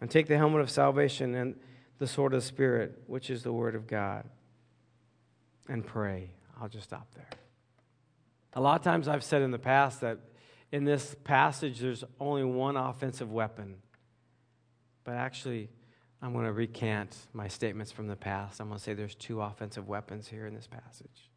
And 0.00 0.10
take 0.10 0.26
the 0.26 0.36
helmet 0.36 0.60
of 0.60 0.70
salvation 0.70 1.34
and 1.34 1.56
the 1.98 2.06
sword 2.06 2.34
of 2.34 2.42
the 2.42 2.46
Spirit, 2.46 3.02
which 3.06 3.30
is 3.30 3.42
the 3.42 3.52
word 3.52 3.74
of 3.74 3.86
God. 3.86 4.28
And 5.68 5.84
pray. 5.84 6.30
I'll 6.60 6.68
just 6.68 6.84
stop 6.84 7.08
there. 7.14 7.30
A 8.52 8.60
lot 8.60 8.78
of 8.78 8.84
times 8.84 9.08
I've 9.08 9.24
said 9.24 9.42
in 9.42 9.50
the 9.50 9.58
past 9.58 10.02
that 10.02 10.18
in 10.70 10.84
this 10.84 11.16
passage 11.24 11.80
there's 11.80 12.04
only 12.20 12.44
one 12.44 12.76
offensive 12.76 13.32
weapon. 13.32 13.76
But 15.04 15.14
actually, 15.14 15.70
I'm 16.22 16.32
going 16.32 16.46
to 16.46 16.52
recant 16.52 17.14
my 17.32 17.48
statements 17.48 17.92
from 17.92 18.08
the 18.08 18.16
past. 18.16 18.60
I'm 18.60 18.68
going 18.68 18.78
to 18.78 18.84
say 18.84 18.94
there's 18.94 19.14
two 19.14 19.40
offensive 19.42 19.86
weapons 19.86 20.28
here 20.28 20.46
in 20.46 20.54
this 20.54 20.66
passage. 20.66 21.30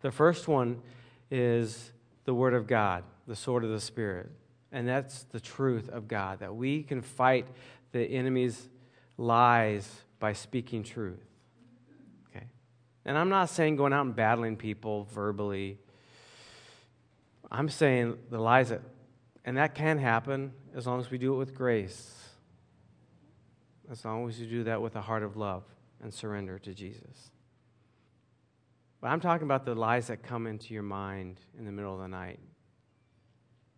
The 0.00 0.10
first 0.10 0.48
one 0.48 0.82
is 1.30 1.92
the 2.24 2.34
Word 2.34 2.54
of 2.54 2.66
God, 2.66 3.04
the 3.26 3.34
sword 3.34 3.64
of 3.64 3.70
the 3.70 3.80
Spirit. 3.80 4.30
And 4.70 4.86
that's 4.86 5.24
the 5.24 5.40
truth 5.40 5.88
of 5.88 6.08
God, 6.08 6.40
that 6.40 6.54
we 6.54 6.82
can 6.82 7.00
fight 7.00 7.46
the 7.92 8.02
enemy's 8.02 8.68
lies 9.16 9.90
by 10.18 10.34
speaking 10.34 10.82
truth. 10.82 11.24
Okay? 12.28 12.44
And 13.06 13.16
I'm 13.16 13.30
not 13.30 13.48
saying 13.48 13.76
going 13.76 13.94
out 13.94 14.04
and 14.04 14.14
battling 14.14 14.56
people 14.56 15.04
verbally. 15.10 15.78
I'm 17.50 17.70
saying 17.70 18.18
the 18.30 18.38
lies 18.38 18.68
that, 18.68 18.82
and 19.46 19.56
that 19.56 19.74
can 19.74 19.98
happen 19.98 20.52
as 20.74 20.86
long 20.86 21.00
as 21.00 21.10
we 21.10 21.16
do 21.16 21.32
it 21.32 21.38
with 21.38 21.54
grace 21.54 22.17
as 23.90 24.04
long 24.04 24.28
as 24.28 24.40
you 24.40 24.46
do 24.46 24.64
that 24.64 24.80
with 24.82 24.96
a 24.96 25.00
heart 25.00 25.22
of 25.22 25.36
love 25.36 25.64
and 26.02 26.12
surrender 26.12 26.58
to 26.58 26.74
Jesus. 26.74 27.30
But 29.00 29.08
I'm 29.08 29.20
talking 29.20 29.46
about 29.46 29.64
the 29.64 29.74
lies 29.74 30.08
that 30.08 30.22
come 30.22 30.46
into 30.46 30.74
your 30.74 30.82
mind 30.82 31.40
in 31.58 31.64
the 31.64 31.72
middle 31.72 31.94
of 31.94 32.00
the 32.00 32.08
night. 32.08 32.40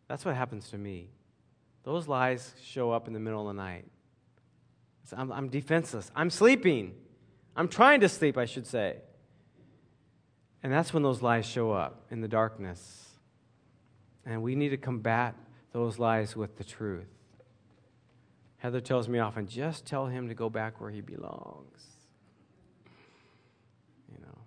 That's 0.09 0.25
what 0.25 0.35
happens 0.35 0.71
to 0.71 0.79
me. 0.79 1.11
Those 1.85 2.09
lies 2.09 2.55
show 2.63 2.91
up 2.91 3.07
in 3.07 3.15
the 3.15 3.21
middle 3.21 3.49
of 3.49 3.55
the 3.55 3.63
night. 3.63 3.85
I'm, 5.17 5.33
I'm 5.33 5.49
defenseless. 5.49 6.11
I'm 6.15 6.31
sleeping. 6.31 6.95
I'm 7.57 7.69
trying 7.69 8.01
to 8.01 8.09
sleep, 8.09 8.39
I 8.39 8.45
should 8.45 8.67
say. 8.67 8.97
And 10.63 10.73
that's 10.73 10.93
when 10.93 11.03
those 11.03 11.23
lies 11.23 11.47
show 11.47 11.73
up 11.73 12.07
in 12.11 12.21
the 12.21 12.29
darkness. 12.29 13.09
And 14.25 14.43
we 14.43 14.55
need 14.55 14.69
to 14.71 14.77
combat 14.77 15.35
those 15.73 15.99
lies 15.99 16.37
with 16.37 16.57
the 16.59 16.65
truth. 16.65 17.09
Heather 18.61 18.81
tells 18.81 19.09
me 19.09 19.19
often, 19.19 19.47
just 19.47 19.87
tell 19.87 20.07
him 20.07 20.29
to 20.29 20.35
go 20.35 20.51
back 20.51 20.83
where 20.83 20.91
he 20.91 21.01
belongs. 21.01 21.83
You 24.13 24.21
know. 24.21 24.39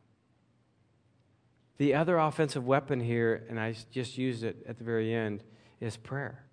The 1.78 1.96
other 1.96 2.18
offensive 2.18 2.64
weapon 2.64 3.00
here, 3.00 3.44
and 3.50 3.60
I 3.60 3.76
just 3.92 4.20
used 4.20 4.44
it 4.44 4.64
at 4.68 4.78
the 4.78 4.84
very 4.84 5.14
end, 5.14 5.44
is 5.82 5.98
prayer. 5.98 6.46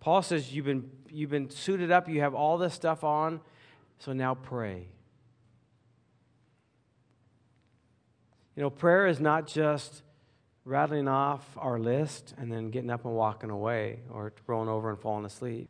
Paul 0.00 0.22
says 0.22 0.52
you've 0.52 0.66
been, 0.66 0.90
you've 1.08 1.30
been 1.30 1.50
suited 1.50 1.92
up, 1.92 2.08
you 2.08 2.20
have 2.20 2.34
all 2.34 2.58
this 2.58 2.74
stuff 2.74 3.04
on, 3.04 3.40
so 4.00 4.12
now 4.12 4.34
pray. 4.34 4.88
You 8.56 8.62
know, 8.62 8.70
prayer 8.70 9.06
is 9.06 9.20
not 9.20 9.46
just 9.46 10.02
rattling 10.64 11.06
off 11.06 11.46
our 11.56 11.78
list 11.78 12.34
and 12.36 12.50
then 12.50 12.70
getting 12.70 12.90
up 12.90 13.04
and 13.04 13.14
walking 13.14 13.50
away 13.50 14.00
or 14.10 14.32
rolling 14.48 14.68
over 14.68 14.90
and 14.90 14.98
falling 14.98 15.24
asleep. 15.24 15.68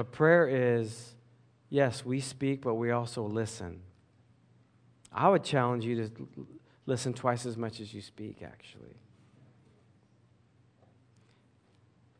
But 0.00 0.12
prayer 0.12 0.48
is 0.48 1.14
yes, 1.68 2.06
we 2.06 2.20
speak, 2.20 2.62
but 2.62 2.76
we 2.76 2.90
also 2.90 3.22
listen. 3.22 3.82
I 5.12 5.28
would 5.28 5.44
challenge 5.44 5.84
you 5.84 6.06
to 6.06 6.46
listen 6.86 7.12
twice 7.12 7.44
as 7.44 7.58
much 7.58 7.80
as 7.80 7.92
you 7.92 8.00
speak, 8.00 8.38
actually. 8.42 8.96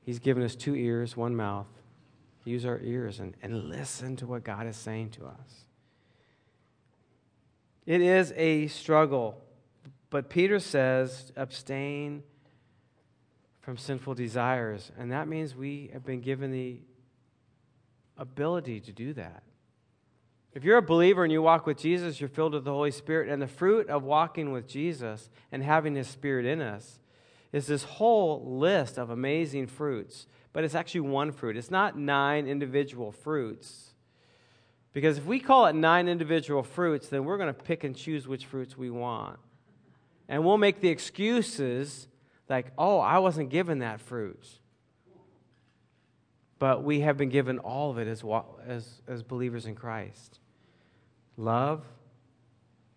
He's 0.03 0.19
given 0.19 0.43
us 0.43 0.55
two 0.55 0.75
ears, 0.75 1.17
one 1.17 1.35
mouth. 1.35 1.69
Use 2.45 2.67
our 2.67 2.79
ears 2.81 3.19
and, 3.19 3.35
and 3.41 3.71
listen 3.71 4.15
to 4.17 4.27
what 4.27 4.45
God 4.45 4.67
is 4.67 4.77
saying 4.77 5.13
to 5.13 5.25
us. 5.25 5.65
It 7.87 8.03
is 8.03 8.35
a 8.37 8.67
struggle, 8.67 9.43
but 10.11 10.29
Peter 10.29 10.59
says 10.59 11.33
abstain 11.35 12.25
from 13.63 13.79
sinful 13.79 14.17
desires. 14.17 14.93
And 14.99 15.11
that 15.13 15.29
means 15.29 15.57
we 15.57 15.89
have 15.95 16.05
been 16.05 16.21
given 16.21 16.51
the 16.51 16.81
ability 18.21 18.79
to 18.81 18.93
do 18.93 19.13
that. 19.15 19.43
If 20.53 20.65
you're 20.65 20.79
a 20.79 20.83
believer 20.83 21.25
and 21.25 21.33
you 21.33 21.43
walk 21.43 21.67
with 21.67 21.79
Jesus, 21.79 22.21
you're 22.21 22.29
filled 22.29 22.55
with 22.55 22.65
the 22.65 22.73
Holy 22.73 22.91
Spirit. 22.91 23.29
And 23.29 23.41
the 23.41 23.49
fruit 23.49 23.89
of 23.89 24.03
walking 24.05 24.53
with 24.53 24.69
Jesus 24.69 25.31
and 25.51 25.63
having 25.63 25.95
His 25.95 26.09
Spirit 26.09 26.45
in 26.45 26.61
us 26.61 26.99
is 27.53 27.67
this 27.67 27.85
whole 27.85 28.59
list 28.59 28.99
of 28.99 29.11
amazing 29.11 29.69
fruits. 29.69 30.27
But 30.53 30.65
it's 30.65 30.75
actually 30.75 31.03
one 31.03 31.33
fruit, 31.33 31.57
it's 31.57 31.71
not 31.71 31.99
nine 31.99 32.47
individual 32.47 33.11
fruits. 33.13 33.95
Because 34.93 35.19
if 35.19 35.25
we 35.25 35.39
call 35.39 35.67
it 35.67 35.77
nine 35.77 36.09
individual 36.09 36.65
fruits, 36.65 37.09
then 37.09 37.25
we're 37.25 37.39
going 37.39 37.55
to 37.55 37.63
pick 37.63 37.85
and 37.85 37.95
choose 37.95 38.27
which 38.27 38.47
fruits 38.47 38.77
we 38.77 38.91
want. 38.91 39.39
And 40.29 40.45
we'll 40.45 40.59
make 40.59 40.81
the 40.81 40.89
excuses 40.89 42.09
like, 42.49 42.73
oh, 42.77 42.99
I 42.99 43.19
wasn't 43.21 43.51
given 43.51 43.79
that 43.79 44.01
fruit 44.01 44.45
but 46.61 46.85
we 46.85 47.01
have 47.01 47.17
been 47.17 47.31
given 47.31 47.59
all 47.59 47.91
of 47.91 47.99
it 47.99 48.07
as, 48.07 48.23
as, 48.69 49.01
as 49.09 49.25
believers 49.25 49.67
in 49.67 49.75
Christ 49.75 50.39
love, 51.37 51.83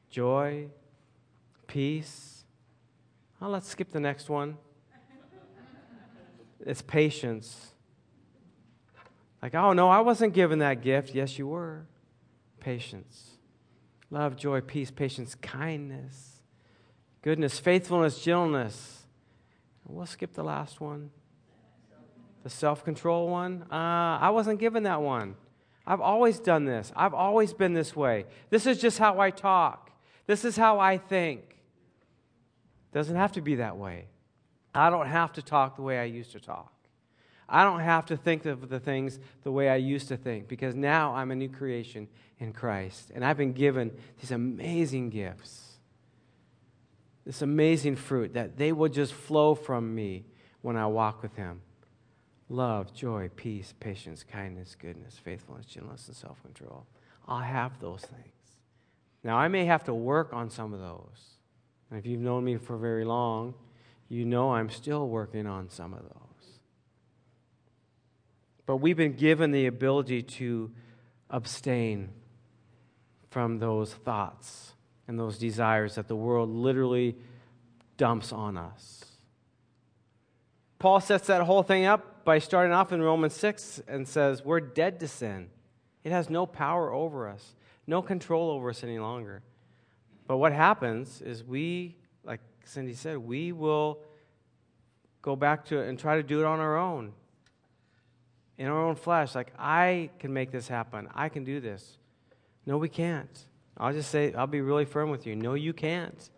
joy, 0.10 0.68
peace. 1.66 2.44
Oh, 3.42 3.48
let's 3.48 3.70
skip 3.70 3.92
the 3.92 4.00
next 4.00 4.30
one. 4.30 4.58
It's 6.66 6.82
patience. 6.82 7.72
Like, 9.42 9.54
oh 9.54 9.74
no, 9.74 9.90
I 9.90 10.00
wasn't 10.00 10.34
given 10.34 10.60
that 10.60 10.82
gift. 10.82 11.14
Yes, 11.14 11.38
you 11.38 11.48
were. 11.48 11.86
Patience. 12.62 13.32
Love, 14.10 14.38
joy, 14.38 14.62
peace, 14.62 14.90
patience, 14.90 15.36
kindness, 15.36 16.40
goodness, 17.22 17.60
faithfulness, 17.60 18.22
gentleness. 18.22 19.04
We'll 19.86 20.06
skip 20.06 20.34
the 20.34 20.44
last 20.44 20.80
one. 20.80 21.12
The 22.44 22.50
self 22.50 22.84
control 22.84 23.30
one. 23.30 23.66
Uh, 23.72 24.20
I 24.22 24.30
wasn't 24.30 24.60
given 24.60 24.84
that 24.84 25.02
one. 25.02 25.36
I've 25.86 26.02
always 26.02 26.40
done 26.40 26.66
this. 26.66 26.92
I've 26.96 27.14
always 27.14 27.54
been 27.54 27.74
this 27.74 27.96
way. 27.96 28.26
This 28.50 28.66
is 28.66 28.80
just 28.80 29.00
how 29.00 29.20
I 29.20 29.32
talk. 29.32 29.92
This 30.28 30.46
is 30.46 30.56
how 30.56 30.80
I 30.80 30.98
think. 30.98 31.58
Doesn't 32.94 33.16
have 33.16 33.34
to 33.34 33.42
be 33.42 33.56
that 33.56 33.78
way. 33.78 34.06
I 34.74 34.90
don't 34.90 35.08
have 35.08 35.34
to 35.34 35.42
talk 35.42 35.76
the 35.76 35.82
way 35.82 36.00
I 36.00 36.06
used 36.06 36.32
to 36.34 36.40
talk. 36.40 36.72
I 37.50 37.64
don't 37.64 37.82
have 37.82 38.06
to 38.08 38.18
think 38.18 38.46
of 38.46 38.70
the 38.70 38.80
things 38.80 39.20
the 39.44 39.52
way 39.52 39.70
I 39.70 39.76
used 39.76 40.08
to 40.08 40.18
think 40.18 40.48
because 40.48 40.76
now 40.76 41.14
I'm 41.14 41.32
a 41.32 41.36
new 41.36 41.50
creation 41.50 42.08
in 42.40 42.54
Christ. 42.54 43.12
And 43.14 43.24
I've 43.24 43.38
been 43.38 43.54
given 43.54 43.92
these 44.20 44.32
amazing 44.32 45.10
gifts, 45.10 45.78
this 47.26 47.42
amazing 47.42 47.98
fruit 47.98 48.34
that 48.34 48.58
they 48.58 48.72
will 48.72 48.90
just 48.90 49.14
flow 49.14 49.54
from 49.54 49.94
me 49.94 50.26
when 50.62 50.78
I 50.78 50.88
walk 50.88 51.22
with 51.22 51.36
Him 51.36 51.62
love, 52.54 52.94
joy, 52.94 53.30
peace, 53.36 53.74
patience, 53.80 54.24
kindness, 54.24 54.76
goodness, 54.80 55.18
faithfulness, 55.18 55.66
gentleness, 55.66 56.08
and 56.08 56.16
self 56.16 56.42
control. 56.44 56.86
I'll 57.28 57.40
have 57.40 57.80
those 57.80 58.02
things. 58.02 58.34
Now, 59.24 59.38
I 59.38 59.48
may 59.48 59.66
have 59.66 59.84
to 59.86 59.94
work 59.94 60.34
on 60.34 60.50
some 60.50 60.74
of 60.74 60.80
those. 60.80 61.38
And 61.90 62.00
if 62.00 62.06
you've 62.06 62.22
known 62.22 62.44
me 62.44 62.58
for 62.58 62.78
very 62.78 63.06
long, 63.06 63.54
you 64.10 64.26
know 64.26 64.54
I'm 64.54 64.70
still 64.70 65.08
working 65.08 65.48
on 65.48 65.70
some 65.70 65.94
of 65.94 66.02
those. 66.04 66.60
But 68.66 68.78
we've 68.78 68.98
been 68.98 69.14
given 69.14 69.52
the 69.52 69.66
ability 69.66 70.22
to 70.24 70.72
abstain 71.30 72.10
from 73.30 73.60
those 73.60 73.94
thoughts 73.94 74.74
and 75.08 75.20
those 75.20 75.38
desires 75.38 75.96
that 75.96 76.08
the 76.08 76.16
world 76.16 76.50
literally 76.50 77.16
dumps 77.98 78.32
on 78.32 78.58
us. 78.58 79.06
Paul 80.80 81.00
sets 81.00 81.28
that 81.28 81.42
whole 81.42 81.64
thing 81.64 81.86
up 81.86 82.13
by 82.24 82.40
starting 82.40 82.74
off 82.74 82.92
in 82.92 83.02
Romans 83.02 83.34
6 83.34 83.82
and 83.88 84.08
says, 84.08 84.44
We're 84.44 84.60
dead 84.60 85.00
to 85.02 85.08
sin. 85.08 85.50
It 86.04 86.12
has 86.12 86.30
no 86.30 86.46
power 86.46 86.92
over 86.92 87.28
us, 87.28 87.56
no 87.88 88.02
control 88.02 88.52
over 88.52 88.70
us 88.70 88.84
any 88.84 89.00
longer. 89.00 89.42
But 90.28 90.38
what 90.38 90.54
happens 90.54 91.22
is 91.22 91.44
we, 91.44 91.96
like 92.24 92.42
Cindy 92.66 92.94
said, 92.94 93.18
we 93.18 93.52
will 93.52 94.00
go 95.22 95.36
back 95.36 95.66
to 95.66 95.80
it 95.80 95.90
and 95.90 96.00
try 96.00 96.16
to 96.18 96.24
do 96.24 96.40
it 96.40 96.46
on 96.46 96.60
our 96.60 96.78
own 96.78 97.14
in 98.58 98.68
our 98.68 98.82
own 98.86 98.96
flesh, 98.96 99.36
like, 99.36 99.52
I 99.58 100.10
can 100.20 100.34
make 100.34 100.52
this 100.52 100.68
happen. 100.68 101.10
I 101.14 101.30
can 101.30 101.44
do 101.44 101.60
this. 101.60 101.98
No, 102.66 102.78
we 102.78 102.90
can't. 102.90 103.46
I'll 103.78 103.94
just 103.94 104.12
say, 104.12 104.34
I'll 104.34 104.48
be 104.48 104.62
really 104.62 104.86
firm 104.86 105.10
with 105.10 105.26
you. 105.26 105.36
No, 105.36 105.56
you 105.56 105.74
can't. 105.74 106.30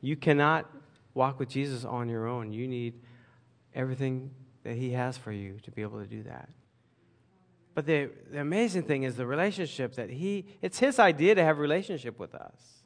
You 0.00 0.16
cannot 0.16 0.68
walk 1.14 1.38
with 1.38 1.48
Jesus 1.48 1.84
on 1.84 2.08
your 2.08 2.26
own. 2.26 2.52
You 2.52 2.66
need 2.66 2.94
everything 3.74 4.30
that 4.64 4.74
He 4.74 4.90
has 4.90 5.16
for 5.16 5.32
you 5.32 5.58
to 5.62 5.70
be 5.70 5.82
able 5.82 6.00
to 6.00 6.06
do 6.06 6.24
that. 6.24 6.48
But 7.74 7.86
the, 7.86 8.10
the 8.30 8.40
amazing 8.40 8.82
thing 8.82 9.04
is 9.04 9.16
the 9.16 9.26
relationship 9.26 9.94
that 9.94 10.10
He, 10.10 10.46
it's 10.60 10.78
His 10.78 10.98
idea 10.98 11.34
to 11.34 11.44
have 11.44 11.58
relationship 11.58 12.18
with 12.18 12.34
us. 12.34 12.82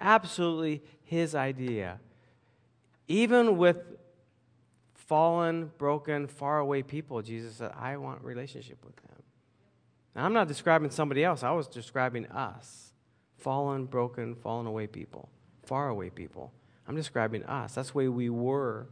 Absolutely 0.00 0.82
His 1.04 1.34
idea. 1.34 2.00
Even 3.08 3.56
with 3.56 3.78
fallen, 4.94 5.70
broken, 5.78 6.26
faraway 6.26 6.82
people, 6.82 7.22
Jesus 7.22 7.56
said, 7.56 7.72
I 7.78 7.96
want 7.96 8.22
relationship 8.22 8.84
with 8.84 8.96
them. 8.96 9.22
Now, 10.14 10.24
I'm 10.24 10.32
not 10.32 10.48
describing 10.48 10.90
somebody 10.90 11.22
else. 11.22 11.42
I 11.42 11.52
was 11.52 11.68
describing 11.68 12.26
us. 12.28 12.92
Fallen, 13.36 13.84
broken, 13.84 14.34
fallen 14.34 14.66
away 14.66 14.86
people, 14.86 15.28
faraway 15.64 16.10
people. 16.10 16.52
I'm 16.88 16.96
describing 16.96 17.44
us. 17.44 17.74
That's 17.74 17.90
the 17.90 17.98
way 17.98 18.08
we 18.08 18.30
were. 18.30 18.88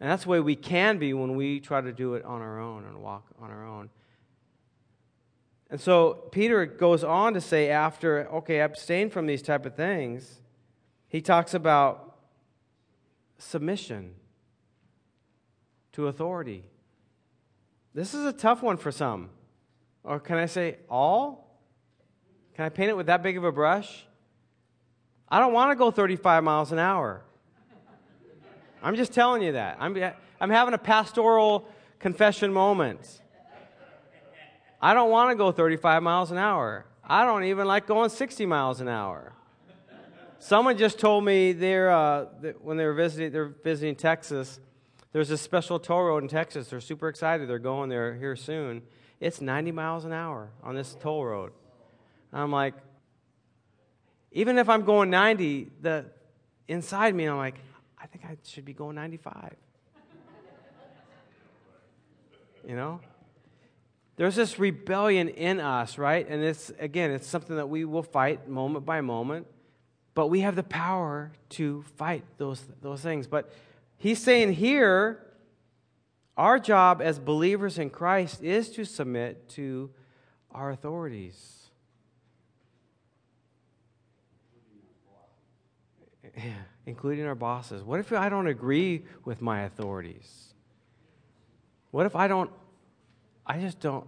And 0.00 0.10
that's 0.10 0.24
the 0.24 0.30
way 0.30 0.40
we 0.40 0.56
can 0.56 0.98
be 0.98 1.12
when 1.12 1.36
we 1.36 1.60
try 1.60 1.80
to 1.80 1.92
do 1.92 2.14
it 2.14 2.24
on 2.24 2.40
our 2.40 2.58
own 2.58 2.84
and 2.84 3.02
walk 3.02 3.26
on 3.38 3.50
our 3.50 3.66
own. 3.66 3.90
And 5.68 5.80
so 5.80 6.14
Peter 6.32 6.66
goes 6.66 7.04
on 7.04 7.34
to 7.34 7.40
say, 7.40 7.68
after, 7.68 8.28
okay, 8.36 8.60
abstain 8.60 9.10
from 9.10 9.26
these 9.26 9.42
type 9.42 9.66
of 9.66 9.76
things, 9.76 10.40
he 11.06 11.20
talks 11.20 11.54
about 11.54 12.16
submission 13.38 14.14
to 15.92 16.08
authority. 16.08 16.64
This 17.94 18.14
is 18.14 18.24
a 18.24 18.32
tough 18.32 18.62
one 18.62 18.78
for 18.78 18.90
some. 18.90 19.30
Or 20.02 20.18
can 20.18 20.38
I 20.38 20.46
say 20.46 20.78
all? 20.88 21.60
Can 22.54 22.64
I 22.64 22.68
paint 22.68 22.90
it 22.90 22.96
with 22.96 23.06
that 23.06 23.22
big 23.22 23.36
of 23.36 23.44
a 23.44 23.52
brush? 23.52 24.06
I 25.28 25.38
don't 25.38 25.52
want 25.52 25.70
to 25.70 25.76
go 25.76 25.90
35 25.90 26.42
miles 26.42 26.72
an 26.72 26.78
hour. 26.78 27.22
I'm 28.82 28.96
just 28.96 29.12
telling 29.12 29.42
you 29.42 29.52
that. 29.52 29.76
I'm, 29.80 29.96
I'm 30.40 30.50
having 30.50 30.74
a 30.74 30.78
pastoral 30.78 31.68
confession 31.98 32.52
moment. 32.52 33.20
I 34.80 34.94
don't 34.94 35.10
want 35.10 35.30
to 35.30 35.36
go 35.36 35.52
35 35.52 36.02
miles 36.02 36.30
an 36.30 36.38
hour. 36.38 36.86
I 37.04 37.24
don't 37.24 37.44
even 37.44 37.66
like 37.66 37.86
going 37.86 38.08
60 38.08 38.46
miles 38.46 38.80
an 38.80 38.88
hour. 38.88 39.32
Someone 40.38 40.78
just 40.78 40.98
told 40.98 41.24
me 41.24 41.52
they're, 41.52 41.90
uh, 41.90 42.24
when 42.62 42.78
they 42.78 42.86
were 42.86 42.94
visiting, 42.94 43.30
they're 43.30 43.52
visiting 43.62 43.94
Texas, 43.94 44.58
there's 45.12 45.30
a 45.30 45.36
special 45.36 45.78
toll 45.78 46.04
road 46.04 46.22
in 46.22 46.28
Texas. 46.28 46.68
They're 46.68 46.80
super 46.80 47.08
excited. 47.08 47.48
They're 47.48 47.58
going 47.58 47.88
there 47.90 48.14
here 48.14 48.36
soon. 48.36 48.82
It's 49.18 49.40
90 49.40 49.72
miles 49.72 50.04
an 50.04 50.12
hour 50.12 50.50
on 50.62 50.74
this 50.74 50.96
toll 51.00 51.24
road. 51.24 51.52
I'm 52.32 52.52
like, 52.52 52.74
even 54.32 54.56
if 54.56 54.68
I'm 54.68 54.82
going 54.82 55.10
90, 55.10 55.72
the 55.80 56.06
inside 56.68 57.14
me, 57.14 57.26
I'm 57.26 57.36
like, 57.36 57.56
I 58.02 58.06
think 58.06 58.24
I 58.24 58.36
should 58.44 58.64
be 58.64 58.72
going 58.72 58.96
95. 58.96 59.54
you 62.66 62.76
know? 62.76 63.00
There's 64.16 64.36
this 64.36 64.58
rebellion 64.58 65.28
in 65.28 65.60
us, 65.60 65.96
right? 65.98 66.28
And 66.28 66.42
it's, 66.42 66.70
again, 66.78 67.10
it's 67.10 67.26
something 67.26 67.56
that 67.56 67.68
we 67.68 67.84
will 67.84 68.02
fight 68.02 68.48
moment 68.48 68.84
by 68.84 69.00
moment, 69.00 69.46
but 70.14 70.28
we 70.28 70.40
have 70.40 70.56
the 70.56 70.62
power 70.62 71.32
to 71.50 71.82
fight 71.96 72.24
those, 72.36 72.62
those 72.82 73.00
things. 73.00 73.26
But 73.26 73.50
He's 73.96 74.18
saying 74.18 74.54
here, 74.54 75.26
our 76.36 76.58
job 76.58 77.02
as 77.02 77.18
believers 77.18 77.78
in 77.78 77.90
Christ 77.90 78.42
is 78.42 78.70
to 78.70 78.86
submit 78.86 79.48
to 79.50 79.90
our 80.52 80.70
authorities. 80.70 81.70
Including 86.86 87.26
our 87.26 87.34
bosses. 87.34 87.82
What 87.82 88.00
if 88.00 88.12
I 88.12 88.28
don't 88.28 88.46
agree 88.46 89.04
with 89.24 89.40
my 89.40 89.62
authorities? 89.62 90.54
What 91.90 92.06
if 92.06 92.14
I 92.16 92.28
don't, 92.28 92.50
I 93.46 93.58
just 93.58 93.80
don't, 93.80 94.06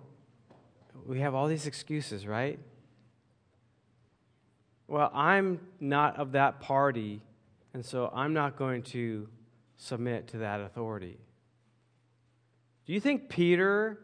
we 1.06 1.20
have 1.20 1.34
all 1.34 1.48
these 1.48 1.66
excuses, 1.66 2.26
right? 2.26 2.58
Well, 4.86 5.10
I'm 5.14 5.60
not 5.80 6.16
of 6.16 6.32
that 6.32 6.60
party, 6.60 7.22
and 7.74 7.84
so 7.84 8.10
I'm 8.14 8.34
not 8.34 8.56
going 8.56 8.82
to 8.84 9.28
submit 9.76 10.28
to 10.28 10.38
that 10.38 10.60
authority. 10.60 11.18
Do 12.86 12.92
you 12.92 13.00
think 13.00 13.28
Peter 13.28 13.98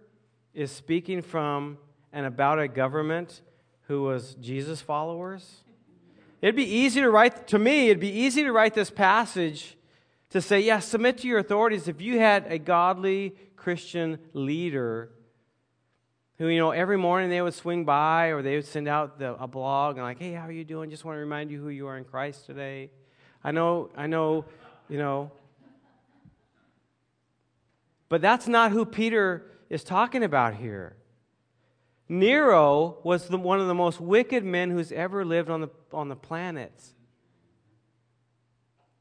is 0.54 0.70
speaking 0.70 1.22
from 1.22 1.78
and 2.12 2.26
about 2.26 2.58
a 2.58 2.68
government 2.68 3.42
who 3.82 4.02
was 4.02 4.34
Jesus 4.36 4.80
followers? 4.80 5.64
It'd 6.40 6.56
be 6.56 6.64
easy 6.64 7.00
to 7.00 7.10
write, 7.10 7.48
to 7.48 7.58
me, 7.58 7.86
it'd 7.86 8.00
be 8.00 8.10
easy 8.10 8.42
to 8.44 8.52
write 8.52 8.74
this 8.74 8.90
passage 8.90 9.76
to 10.30 10.40
say, 10.40 10.60
yes, 10.60 10.66
yeah, 10.66 10.78
submit 10.78 11.18
to 11.18 11.28
your 11.28 11.38
authorities. 11.38 11.88
If 11.88 12.00
you 12.00 12.18
had 12.18 12.46
a 12.48 12.58
godly 12.58 13.34
Christian 13.56 14.18
leader 14.34 15.10
who, 16.38 16.46
you 16.48 16.58
know, 16.58 16.70
every 16.70 16.96
morning 16.96 17.30
they 17.30 17.42
would 17.42 17.54
swing 17.54 17.84
by 17.84 18.26
or 18.28 18.42
they 18.42 18.54
would 18.54 18.66
send 18.66 18.86
out 18.86 19.18
the, 19.18 19.34
a 19.34 19.48
blog 19.48 19.96
and 19.96 20.04
like, 20.04 20.20
hey, 20.20 20.32
how 20.32 20.46
are 20.46 20.52
you 20.52 20.64
doing? 20.64 20.90
Just 20.90 21.04
want 21.04 21.16
to 21.16 21.20
remind 21.20 21.50
you 21.50 21.60
who 21.60 21.70
you 21.70 21.88
are 21.88 21.96
in 21.96 22.04
Christ 22.04 22.46
today. 22.46 22.90
I 23.42 23.50
know, 23.50 23.90
I 23.96 24.06
know, 24.06 24.44
you 24.88 24.98
know, 24.98 25.32
but 28.08 28.22
that's 28.22 28.46
not 28.46 28.70
who 28.70 28.84
Peter 28.84 29.44
is 29.68 29.84
talking 29.84 30.22
about 30.22 30.54
here. 30.54 30.96
Nero 32.08 32.98
was 33.02 33.28
the, 33.28 33.36
one 33.36 33.60
of 33.60 33.66
the 33.66 33.74
most 33.74 34.00
wicked 34.00 34.44
men 34.44 34.70
who's 34.70 34.92
ever 34.92 35.24
lived 35.24 35.50
on 35.50 35.60
the, 35.60 35.68
on 35.92 36.08
the 36.08 36.16
planet. 36.16 36.72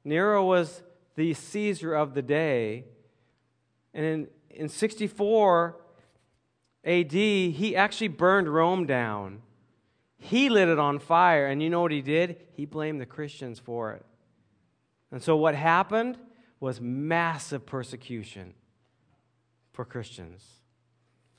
Nero 0.03 0.45
was 0.45 0.83
the 1.15 1.33
Caesar 1.33 1.93
of 1.93 2.13
the 2.13 2.21
day. 2.21 2.85
And 3.93 4.05
in, 4.05 4.27
in 4.49 4.69
64 4.69 5.77
AD, 6.83 7.11
he 7.11 7.75
actually 7.75 8.09
burned 8.09 8.47
Rome 8.47 8.85
down. 8.85 9.41
He 10.19 10.49
lit 10.49 10.67
it 10.67 10.79
on 10.79 10.99
fire, 10.99 11.47
and 11.47 11.61
you 11.61 11.69
know 11.69 11.81
what 11.81 11.91
he 11.91 12.01
did? 12.01 12.37
He 12.53 12.65
blamed 12.65 12.99
the 12.99 13.05
Christians 13.05 13.59
for 13.59 13.93
it. 13.93 14.05
And 15.11 15.21
so 15.21 15.37
what 15.37 15.55
happened 15.55 16.17
was 16.59 16.81
massive 16.81 17.65
persecution 17.65 18.53
for 19.71 19.85
Christians. 19.85 20.43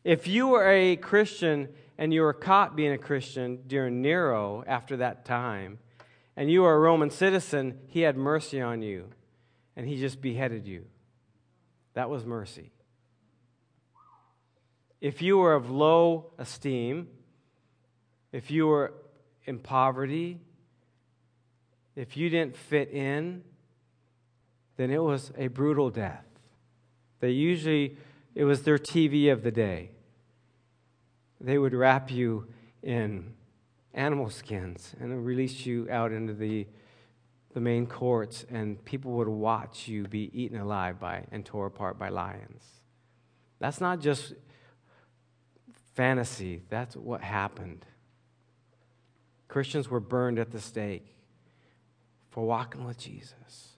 If 0.05 0.27
you 0.27 0.49
were 0.49 0.69
a 0.69 0.97
Christian 0.97 1.69
and 1.97 2.15
you 2.15 2.23
were 2.23 2.33
caught 2.33 2.77
being 2.77 2.93
a 2.93 2.99
Christian 2.99 3.63
during 3.67 4.01
Nero 4.01 4.65
after 4.67 4.97
that 4.99 5.25
time, 5.25 5.79
and 6.37 6.51
you 6.51 6.63
were 6.63 6.75
a 6.75 6.79
Roman 6.79 7.11
citizen, 7.11 7.79
he 7.89 8.03
had 8.03 8.17
mercy 8.17 8.61
on 8.61 8.83
you 8.83 9.09
and 9.77 9.87
he 9.87 9.97
just 9.99 10.21
beheaded 10.21 10.67
you. 10.67 10.85
That 11.95 12.11
was 12.11 12.25
mercy. 12.25 12.73
If 15.01 15.23
you 15.23 15.39
were 15.39 15.55
of 15.55 15.71
low 15.71 16.33
esteem, 16.39 17.09
if 18.33 18.51
you 18.51 18.67
were 18.67 18.93
in 19.47 19.59
poverty, 19.59 20.41
if 21.97 22.17
you 22.17 22.29
didn't 22.29 22.57
fit 22.57 22.91
in, 22.91 23.43
then 24.77 24.91
it 24.91 25.03
was 25.03 25.33
a 25.37 25.49
brutal 25.49 25.91
death. 25.91 26.25
They 27.21 27.31
usually, 27.31 27.97
it 28.39 28.45
was 28.45 28.63
their 28.63 28.79
TV 28.79 29.33
of 29.33 29.43
the 29.43 29.51
day. 29.51 29.91
They 31.41 31.59
would 31.59 31.75
wrap 31.75 32.09
you 32.09 32.47
in 32.85 33.35
animal 33.93 34.31
skins 34.31 34.95
and 35.01 35.27
release 35.27 35.67
you 35.67 35.89
out 35.91 36.13
into 36.13 36.33
the, 36.35 36.69
the 37.53 37.61
main 37.61 37.85
courts, 37.89 38.47
and 38.49 38.83
people 38.85 39.11
would 39.15 39.27
watch 39.27 39.89
you 39.89 40.07
be 40.07 40.31
eaten 40.33 40.57
alive 40.57 41.01
by 41.01 41.25
and 41.33 41.45
tore 41.45 41.67
apart 41.67 41.99
by 41.99 42.11
lions. 42.11 42.63
That's 43.59 43.81
not 43.81 43.99
just 43.99 44.35
fantasy, 45.97 46.63
that's 46.71 46.95
what 46.95 47.23
happened. 47.23 47.87
Christians 49.49 49.89
were 49.89 49.99
burned 49.99 50.39
at 50.39 50.53
the 50.53 50.61
stake 50.61 51.17
for 52.31 52.47
walking 52.47 52.85
with 52.85 52.99
Jesus. 52.99 53.73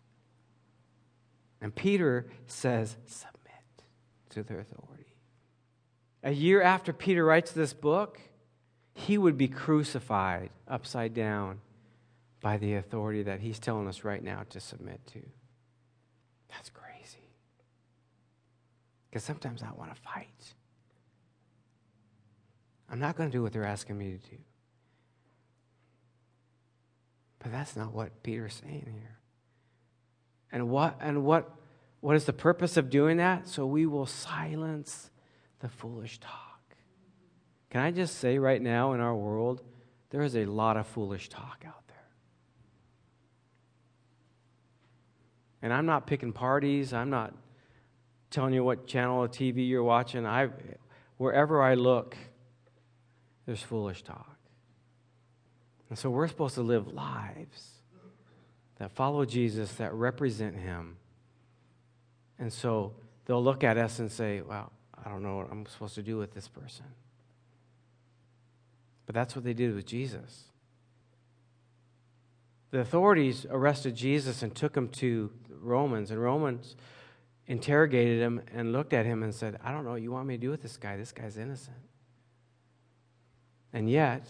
And 1.63 1.75
Peter 1.75 2.27
says, 2.47 2.99
submit 3.07 3.40
to 4.31 4.43
their 4.43 4.61
authority. 4.61 5.17
A 6.23 6.33
year 6.33 6.63
after 6.63 6.93
Peter 6.93 7.25
writes 7.25 7.53
this 7.53 7.73
book, 7.73 8.21
he 8.95 9.17
would 9.17 9.39
be 9.39 9.49
crucified 9.49 10.51
upside 10.69 11.15
down 11.15 11.61
by 12.41 12.57
the 12.57 12.75
authority 12.75 13.23
that 13.23 13.41
he's 13.41 13.59
telling 13.59 13.87
us 13.89 14.05
right 14.05 14.23
now 14.23 14.45
to 14.51 14.61
submit 14.61 15.07
to. 15.09 15.21
That's 16.49 16.71
crazy. 16.71 17.31
Because 19.09 19.25
sometimes 19.25 19.63
I 19.63 19.71
want 19.73 19.95
to 19.95 20.01
fight. 20.01 20.55
I'm 22.91 22.99
not 22.99 23.17
going 23.17 23.31
to 23.31 23.37
do 23.37 23.43
what 23.43 23.53
they're 23.53 23.65
asking 23.65 23.99
me 23.99 24.13
to 24.13 24.31
do. 24.31 24.37
But 27.39 27.53
that's 27.53 27.77
not 27.77 27.93
what 27.93 28.23
Peter's 28.23 28.55
saying 28.55 28.87
here. 28.87 29.19
And 30.53 30.69
what 30.69 30.97
and 31.01 31.25
what 31.25 31.49
what 32.01 32.17
is 32.17 32.25
the 32.25 32.33
purpose 32.33 32.77
of 32.77 32.91
doing 32.91 33.19
that? 33.19 33.47
So 33.47 33.67
we 33.67 33.87
will 33.87 34.07
silence 34.07 35.11
the 35.61 35.69
foolish 35.69 36.19
talk. 36.19 36.75
Can 37.69 37.83
I 37.83 37.91
just 37.91 38.19
say 38.19 38.39
right 38.39 38.61
now 38.61 38.95
in 38.95 39.01
our 39.01 39.15
world, 39.15 39.63
there 40.11 40.23
is 40.23 40.35
a 40.35 40.45
lot 40.47 40.77
of 40.77 40.87
foolish 40.87 41.29
talk 41.29 41.65
out 41.67 41.87
there. 41.87 41.97
And 45.63 45.73
I'm 45.73 45.87
not 45.87 46.07
picking 46.07 46.33
parties. 46.33 46.93
I'm 46.93 47.11
not 47.11 47.35
telling 48.31 48.55
you 48.55 48.65
what 48.65 48.87
channel 48.87 49.23
of 49.23 49.31
TV 49.31 49.69
you're 49.69 49.85
watching. 49.85 50.27
I, 50.27 50.49
wherever 51.17 51.63
I 51.63 51.75
look, 51.75 52.17
there's 53.47 53.63
foolish 53.63 54.03
talk. 54.03 54.37
And 55.91 55.99
so 55.99 56.09
we're 56.09 56.29
supposed 56.29 56.55
to 56.55 56.63
live 56.63 56.89
lives 56.89 57.81
that 58.79 58.93
follow 58.93 59.25
Jesus, 59.25 59.73
that 59.75 59.93
represent 59.93 60.57
him. 60.57 60.97
And 62.41 62.53
so 62.53 62.95
they'll 63.27 63.45
look 63.45 63.63
at 63.63 63.77
us 63.77 64.01
and 64.01 64.11
say, 64.11 64.41
Well, 64.41 64.73
I 65.05 65.09
don't 65.09 65.23
know 65.23 65.37
what 65.37 65.49
I'm 65.53 65.67
supposed 65.67 65.95
to 65.95 66.03
do 66.03 66.17
with 66.17 66.35
this 66.35 66.49
person. 66.49 66.87
But 69.07 69.15
that's 69.15 69.37
what 69.37 69.45
they 69.45 69.55
did 69.55 69.75
with 69.75 69.87
Jesus. 69.87 70.45
The 72.71 72.81
authorities 72.81 73.47
arrested 73.51 73.95
Jesus 73.95 74.43
and 74.43 74.55
took 74.55 74.77
him 74.77 74.89
to 74.89 75.31
Romans, 75.61 76.11
and 76.11 76.23
Romans 76.23 76.77
interrogated 77.47 78.21
him 78.21 78.41
and 78.55 78.73
looked 78.73 78.93
at 78.93 79.05
him 79.05 79.23
and 79.23 79.35
said, 79.35 79.59
I 79.63 79.73
don't 79.73 79.85
know 79.85 79.91
what 79.91 80.03
you 80.03 80.13
want 80.13 80.29
me 80.29 80.37
to 80.37 80.41
do 80.41 80.51
with 80.51 80.63
this 80.63 80.77
guy. 80.77 80.97
This 80.97 81.11
guy's 81.11 81.37
innocent. 81.37 81.77
And 83.73 83.91
yet, 83.91 84.29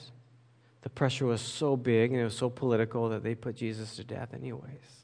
the 0.81 0.89
pressure 0.89 1.27
was 1.27 1.43
so 1.43 1.77
big 1.77 2.13
and 2.13 2.21
it 2.21 2.25
was 2.25 2.37
so 2.37 2.49
political 2.49 3.11
that 3.11 3.23
they 3.23 3.35
put 3.35 3.57
Jesus 3.57 3.97
to 3.97 4.05
death, 4.05 4.33
anyways. 4.33 5.00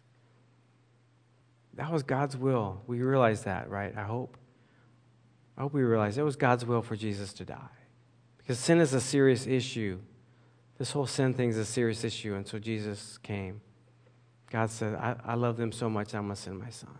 That 1.77 1.93
was 1.93 2.03
God's 2.03 2.37
will. 2.37 2.83
We 2.87 3.03
realize 3.03 3.45
that, 3.45 3.71
right? 3.71 3.95
I 3.97 4.03
hope. 4.03 4.37
I 5.57 5.63
hope 5.63 5.73
we 5.73 5.83
realize 5.83 6.19
it 6.19 6.23
was 6.23 6.37
God's 6.37 6.65
will 6.65 6.83
for 6.83 6.97
Jesus 6.97 7.33
to 7.35 7.45
die. 7.45 7.57
Because 8.39 8.59
sin 8.59 8.81
is 8.81 8.93
a 8.93 9.01
serious 9.01 9.47
issue. 9.47 9.99
This 10.79 10.91
whole 10.91 11.07
sin 11.07 11.33
thing 11.33 11.51
is 11.51 11.57
a 11.57 11.65
serious 11.65 12.05
issue. 12.05 12.35
And 12.35 12.47
so 12.47 12.59
Jesus 12.59 13.19
came. 13.19 13.61
God 14.51 14.71
said, 14.71 14.95
I, 14.95 15.17
I 15.25 15.35
love 15.35 15.57
them 15.57 15.73
so 15.73 15.89
much, 15.89 16.15
I'm 16.15 16.25
going 16.25 16.37
to 16.37 16.41
send 16.41 16.59
my 16.59 16.71
son. 16.71 16.99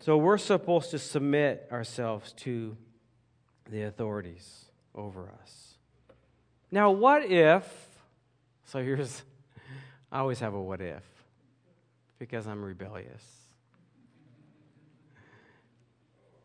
So 0.00 0.16
we're 0.16 0.38
supposed 0.38 0.90
to 0.90 0.98
submit 0.98 1.68
ourselves 1.72 2.32
to 2.38 2.76
the 3.70 3.82
authorities 3.82 4.66
over 4.94 5.32
us. 5.42 5.74
Now, 6.70 6.90
what 6.90 7.24
if? 7.24 7.64
So 8.66 8.82
here's, 8.82 9.22
I 10.12 10.18
always 10.18 10.40
have 10.40 10.54
a 10.54 10.60
what 10.60 10.80
if 10.80 11.17
because 12.18 12.46
I'm 12.46 12.64
rebellious. 12.64 13.22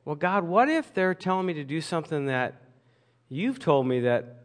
Well, 0.05 0.15
God, 0.15 0.43
what 0.43 0.69
if 0.69 0.93
they're 0.93 1.13
telling 1.13 1.45
me 1.45 1.53
to 1.53 1.63
do 1.63 1.79
something 1.79 2.25
that 2.25 2.61
you've 3.29 3.59
told 3.59 3.87
me 3.87 4.01
that 4.01 4.43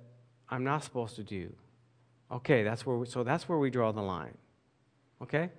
I'm 0.48 0.64
not 0.64 0.84
supposed 0.84 1.16
to 1.16 1.24
do? 1.24 1.52
Okay, 2.30 2.62
that's 2.62 2.86
where 2.86 2.96
we, 2.96 3.06
so 3.06 3.24
that's 3.24 3.48
where 3.48 3.58
we 3.58 3.70
draw 3.70 3.90
the 3.92 4.02
line. 4.02 4.36
Okay? 5.22 5.50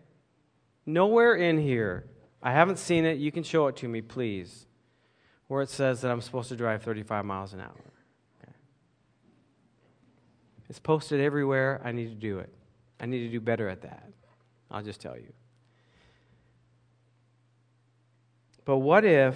Nowhere 0.86 1.36
in 1.36 1.58
here, 1.58 2.05
I 2.41 2.51
haven't 2.53 2.79
seen 2.79 3.05
it. 3.05 3.17
You 3.17 3.32
can 3.32 3.43
show 3.43 3.67
it 3.67 3.75
to 3.77 3.88
me, 3.88 4.01
please, 4.01 4.65
where 5.47 5.62
it 5.62 5.69
says 5.69 6.01
that 6.01 6.12
I'm 6.12 6.21
supposed 6.21 6.49
to 6.49 6.55
drive 6.55 6.84
35 6.84 7.25
miles 7.25 7.53
an 7.53 7.60
hour. 7.60 7.93
Okay. 8.41 8.53
It's 10.69 10.79
posted 10.79 11.19
everywhere. 11.19 11.82
I 11.84 11.91
need 11.91 12.08
to 12.08 12.15
do 12.15 12.39
it. 12.39 12.53
I 12.99 13.05
need 13.05 13.19
to 13.19 13.29
do 13.29 13.41
better 13.41 13.67
at 13.67 13.82
that. 13.82 14.10
I'll 14.71 14.84
just 14.84 15.01
tell 15.01 15.17
you. 15.17 15.34
But 18.69 18.77
what 18.77 19.03
if 19.03 19.36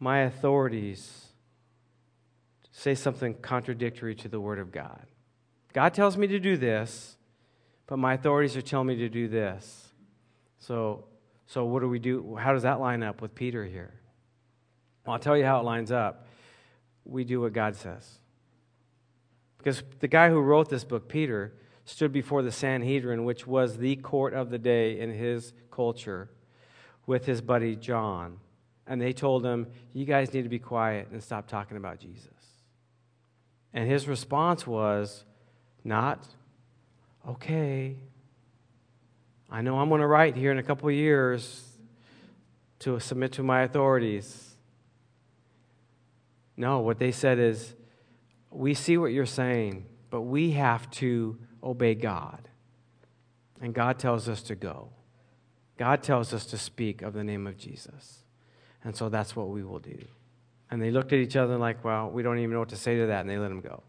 my 0.00 0.20
authorities 0.20 1.26
say 2.70 2.94
something 2.94 3.34
contradictory 3.34 4.14
to 4.14 4.28
the 4.30 4.40
Word 4.40 4.58
of 4.58 4.72
God? 4.72 5.04
God 5.74 5.92
tells 5.92 6.16
me 6.16 6.26
to 6.28 6.38
do 6.38 6.56
this, 6.56 7.18
but 7.86 7.98
my 7.98 8.14
authorities 8.14 8.56
are 8.56 8.62
telling 8.62 8.86
me 8.86 8.96
to 8.96 9.10
do 9.10 9.28
this. 9.28 9.88
So, 10.56 11.04
so 11.46 11.66
what 11.66 11.80
do 11.80 11.90
we 11.90 11.98
do? 11.98 12.36
How 12.36 12.54
does 12.54 12.62
that 12.62 12.80
line 12.80 13.02
up 13.02 13.20
with 13.20 13.34
Peter 13.34 13.66
here? 13.66 13.92
Well, 15.04 15.12
I'll 15.12 15.20
tell 15.20 15.36
you 15.36 15.44
how 15.44 15.60
it 15.60 15.64
lines 15.64 15.92
up. 15.92 16.26
We 17.04 17.22
do 17.24 17.42
what 17.42 17.52
God 17.52 17.76
says. 17.76 18.18
Because 19.58 19.82
the 20.00 20.08
guy 20.08 20.30
who 20.30 20.40
wrote 20.40 20.70
this 20.70 20.84
book, 20.84 21.06
Peter, 21.06 21.52
stood 21.84 22.14
before 22.14 22.40
the 22.40 22.50
Sanhedrin, 22.50 23.26
which 23.26 23.46
was 23.46 23.76
the 23.76 23.96
court 23.96 24.32
of 24.32 24.48
the 24.48 24.58
day 24.58 24.98
in 24.98 25.12
his 25.12 25.52
culture 25.70 26.30
with 27.06 27.26
his 27.26 27.40
buddy 27.40 27.76
John. 27.76 28.38
And 28.86 29.00
they 29.00 29.12
told 29.12 29.44
him, 29.44 29.66
You 29.92 30.04
guys 30.04 30.32
need 30.32 30.42
to 30.42 30.48
be 30.48 30.58
quiet 30.58 31.08
and 31.10 31.22
stop 31.22 31.46
talking 31.46 31.76
about 31.76 31.98
Jesus. 31.98 32.28
And 33.72 33.88
his 33.88 34.06
response 34.06 34.66
was, 34.66 35.24
Not, 35.82 36.26
okay. 37.28 37.96
I 39.50 39.62
know 39.62 39.78
I'm 39.78 39.88
going 39.88 40.00
to 40.00 40.06
write 40.06 40.36
here 40.36 40.50
in 40.50 40.58
a 40.58 40.62
couple 40.62 40.90
years 40.90 41.64
to 42.80 42.98
submit 43.00 43.32
to 43.32 43.42
my 43.42 43.62
authorities. 43.62 44.56
No, 46.56 46.80
what 46.80 46.98
they 46.98 47.12
said 47.12 47.38
is, 47.38 47.74
We 48.50 48.74
see 48.74 48.98
what 48.98 49.12
you're 49.12 49.26
saying, 49.26 49.86
but 50.10 50.22
we 50.22 50.52
have 50.52 50.90
to 50.92 51.38
obey 51.62 51.94
God. 51.94 52.48
And 53.60 53.72
God 53.72 53.98
tells 53.98 54.28
us 54.28 54.42
to 54.42 54.54
go. 54.54 54.90
God 55.76 56.02
tells 56.02 56.32
us 56.32 56.46
to 56.46 56.58
speak 56.58 57.02
of 57.02 57.12
the 57.14 57.24
name 57.24 57.46
of 57.46 57.56
Jesus. 57.56 58.24
And 58.84 58.94
so 58.94 59.08
that's 59.08 59.34
what 59.34 59.48
we 59.48 59.64
will 59.64 59.78
do. 59.78 59.98
And 60.70 60.80
they 60.80 60.90
looked 60.90 61.12
at 61.12 61.18
each 61.18 61.36
other 61.36 61.56
like, 61.56 61.84
well, 61.84 62.10
we 62.10 62.22
don't 62.22 62.38
even 62.38 62.52
know 62.52 62.60
what 62.60 62.68
to 62.70 62.76
say 62.76 62.98
to 62.98 63.06
that, 63.06 63.20
and 63.20 63.30
they 63.30 63.38
let 63.38 63.50
him 63.50 63.60
go. 63.60 63.82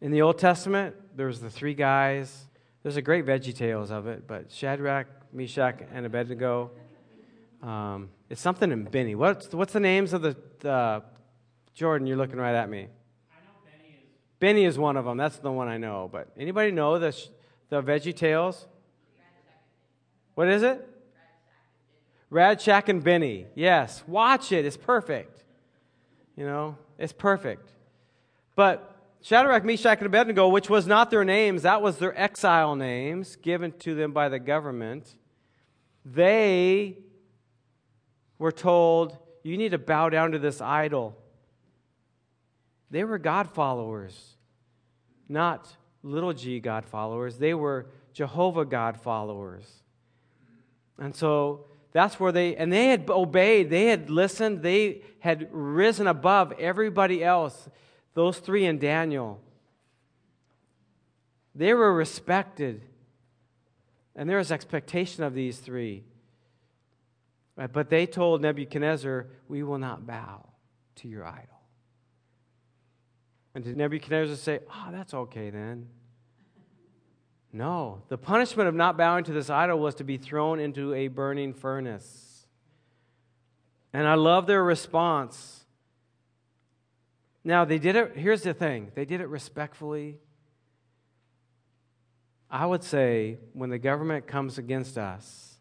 In 0.00 0.10
the 0.10 0.22
Old 0.22 0.38
Testament, 0.38 0.96
there's 1.16 1.40
the 1.40 1.50
three 1.50 1.74
guys. 1.74 2.46
There's 2.82 2.96
a 2.96 3.02
great 3.02 3.24
Veggie 3.24 3.54
Tales 3.54 3.90
of 3.90 4.06
it, 4.06 4.26
but 4.26 4.50
Shadrach, 4.50 5.06
Meshach, 5.32 5.80
and 5.92 6.04
Abednego. 6.04 6.70
Um, 7.62 8.10
it's 8.28 8.40
something 8.40 8.72
in 8.72 8.84
Benny. 8.84 9.14
What's, 9.14 9.52
what's 9.52 9.72
the 9.72 9.80
names 9.80 10.12
of 10.12 10.22
the, 10.22 10.36
the 10.60 11.02
Jordan? 11.74 12.08
You're 12.08 12.16
looking 12.16 12.38
right 12.38 12.54
at 12.54 12.68
me. 12.68 12.80
I 12.80 13.44
know 13.44 13.52
Benny 13.64 13.94
is. 13.94 14.08
Benny 14.40 14.64
is 14.64 14.78
one 14.78 14.96
of 14.96 15.04
them. 15.04 15.16
That's 15.16 15.36
the 15.36 15.52
one 15.52 15.68
I 15.68 15.78
know. 15.78 16.08
But 16.10 16.28
anybody 16.36 16.72
know 16.72 16.98
the, 16.98 17.16
the 17.68 17.82
Veggie 17.82 18.16
Tales? 18.16 18.66
What 20.34 20.48
is 20.48 20.62
it? 20.62 20.88
Rack 22.30 22.60
Shack 22.60 22.88
and 22.88 23.04
Benny. 23.04 23.46
Yes, 23.54 24.02
watch 24.06 24.52
it. 24.52 24.64
It's 24.64 24.76
perfect. 24.76 25.44
You 26.36 26.46
know, 26.46 26.78
it's 26.98 27.12
perfect. 27.12 27.68
But 28.56 28.92
Shadrach, 29.20 29.64
Meshach, 29.64 29.98
and 29.98 30.06
Abednego, 30.06 30.48
which 30.48 30.70
was 30.70 30.86
not 30.86 31.10
their 31.10 31.24
names, 31.24 31.62
that 31.62 31.82
was 31.82 31.98
their 31.98 32.18
exile 32.18 32.74
names 32.74 33.36
given 33.36 33.72
to 33.80 33.94
them 33.94 34.12
by 34.12 34.28
the 34.28 34.38
government. 34.38 35.14
They 36.04 36.96
were 38.38 38.50
told, 38.50 39.18
You 39.42 39.56
need 39.56 39.70
to 39.70 39.78
bow 39.78 40.08
down 40.08 40.32
to 40.32 40.38
this 40.38 40.60
idol. 40.60 41.16
They 42.90 43.04
were 43.04 43.18
God 43.18 43.48
followers, 43.50 44.36
not 45.28 45.76
little 46.02 46.32
g 46.32 46.60
God 46.60 46.84
followers. 46.84 47.38
They 47.38 47.54
were 47.54 47.86
Jehovah 48.12 48.64
God 48.64 49.00
followers. 49.00 49.81
And 50.98 51.14
so 51.14 51.66
that's 51.92 52.18
where 52.18 52.32
they, 52.32 52.56
and 52.56 52.72
they 52.72 52.88
had 52.88 53.08
obeyed, 53.10 53.70
they 53.70 53.86
had 53.86 54.10
listened, 54.10 54.62
they 54.62 55.02
had 55.20 55.48
risen 55.52 56.06
above 56.06 56.52
everybody 56.58 57.22
else, 57.22 57.68
those 58.14 58.38
three 58.38 58.64
in 58.64 58.78
Daniel. 58.78 59.40
They 61.54 61.74
were 61.74 61.92
respected. 61.92 62.82
And 64.16 64.28
there 64.28 64.38
was 64.38 64.52
expectation 64.52 65.22
of 65.22 65.34
these 65.34 65.58
three. 65.58 66.04
Uh, 67.58 67.66
but 67.66 67.90
they 67.90 68.06
told 68.06 68.40
Nebuchadnezzar, 68.42 69.26
We 69.48 69.62
will 69.62 69.78
not 69.78 70.06
bow 70.06 70.48
to 70.96 71.08
your 71.08 71.24
idol. 71.24 71.60
And 73.54 73.64
did 73.64 73.76
Nebuchadnezzar 73.76 74.36
say, 74.36 74.60
Oh, 74.70 74.88
that's 74.90 75.12
okay 75.14 75.50
then? 75.50 75.88
No. 77.52 78.02
The 78.08 78.16
punishment 78.16 78.68
of 78.68 78.74
not 78.74 78.96
bowing 78.96 79.24
to 79.24 79.32
this 79.32 79.50
idol 79.50 79.78
was 79.78 79.94
to 79.96 80.04
be 80.04 80.16
thrown 80.16 80.58
into 80.58 80.94
a 80.94 81.08
burning 81.08 81.52
furnace. 81.52 82.46
And 83.92 84.06
I 84.06 84.14
love 84.14 84.46
their 84.46 84.64
response. 84.64 85.66
Now, 87.44 87.64
they 87.64 87.78
did 87.78 87.94
it, 87.96 88.16
here's 88.16 88.42
the 88.42 88.54
thing 88.54 88.90
they 88.94 89.04
did 89.04 89.20
it 89.20 89.28
respectfully. 89.28 90.18
I 92.50 92.66
would 92.66 92.84
say 92.84 93.38
when 93.52 93.70
the 93.70 93.78
government 93.78 94.26
comes 94.26 94.58
against 94.58 94.96
us, 94.96 95.58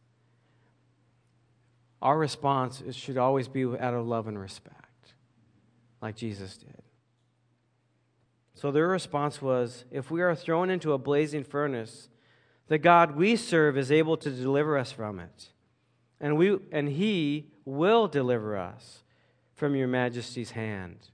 our 2.02 2.18
response 2.18 2.84
should 2.92 3.18
always 3.18 3.48
be 3.48 3.64
out 3.64 3.94
of 3.94 4.06
love 4.08 4.28
and 4.28 4.40
respect, 4.40 5.14
like 6.02 6.16
Jesus 6.16 6.58
did. 6.58 6.82
So 8.54 8.72
their 8.72 8.88
response 8.88 9.42
was 9.42 9.86
If 9.92 10.12
we 10.12 10.22
are 10.22 10.36
thrown 10.36 10.70
into 10.70 10.94
a 10.94 10.98
blazing 10.98 11.44
furnace, 11.44 12.10
the 12.68 12.78
God 12.78 13.16
we 13.16 13.36
serve 13.36 13.78
is 13.78 13.92
able 13.92 14.18
to 14.18 14.30
deliver 14.30 14.78
us 14.78 14.92
from 14.92 15.20
it, 15.20 15.50
and, 16.20 16.38
we, 16.38 16.58
and 16.72 16.88
he 16.88 17.48
will 17.66 18.08
deliver 18.08 18.58
us 18.58 19.04
from 19.54 19.76
your 19.76 19.88
majesty's 19.88 20.52
hand. 20.52 21.10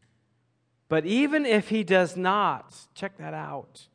But 0.89 1.06
even 1.06 1.45
if 1.45 1.69
he 1.69 1.84
does 1.84 2.15
not, 2.15 2.73
check 2.93 3.17
that 3.17 3.34
out. 3.34 3.88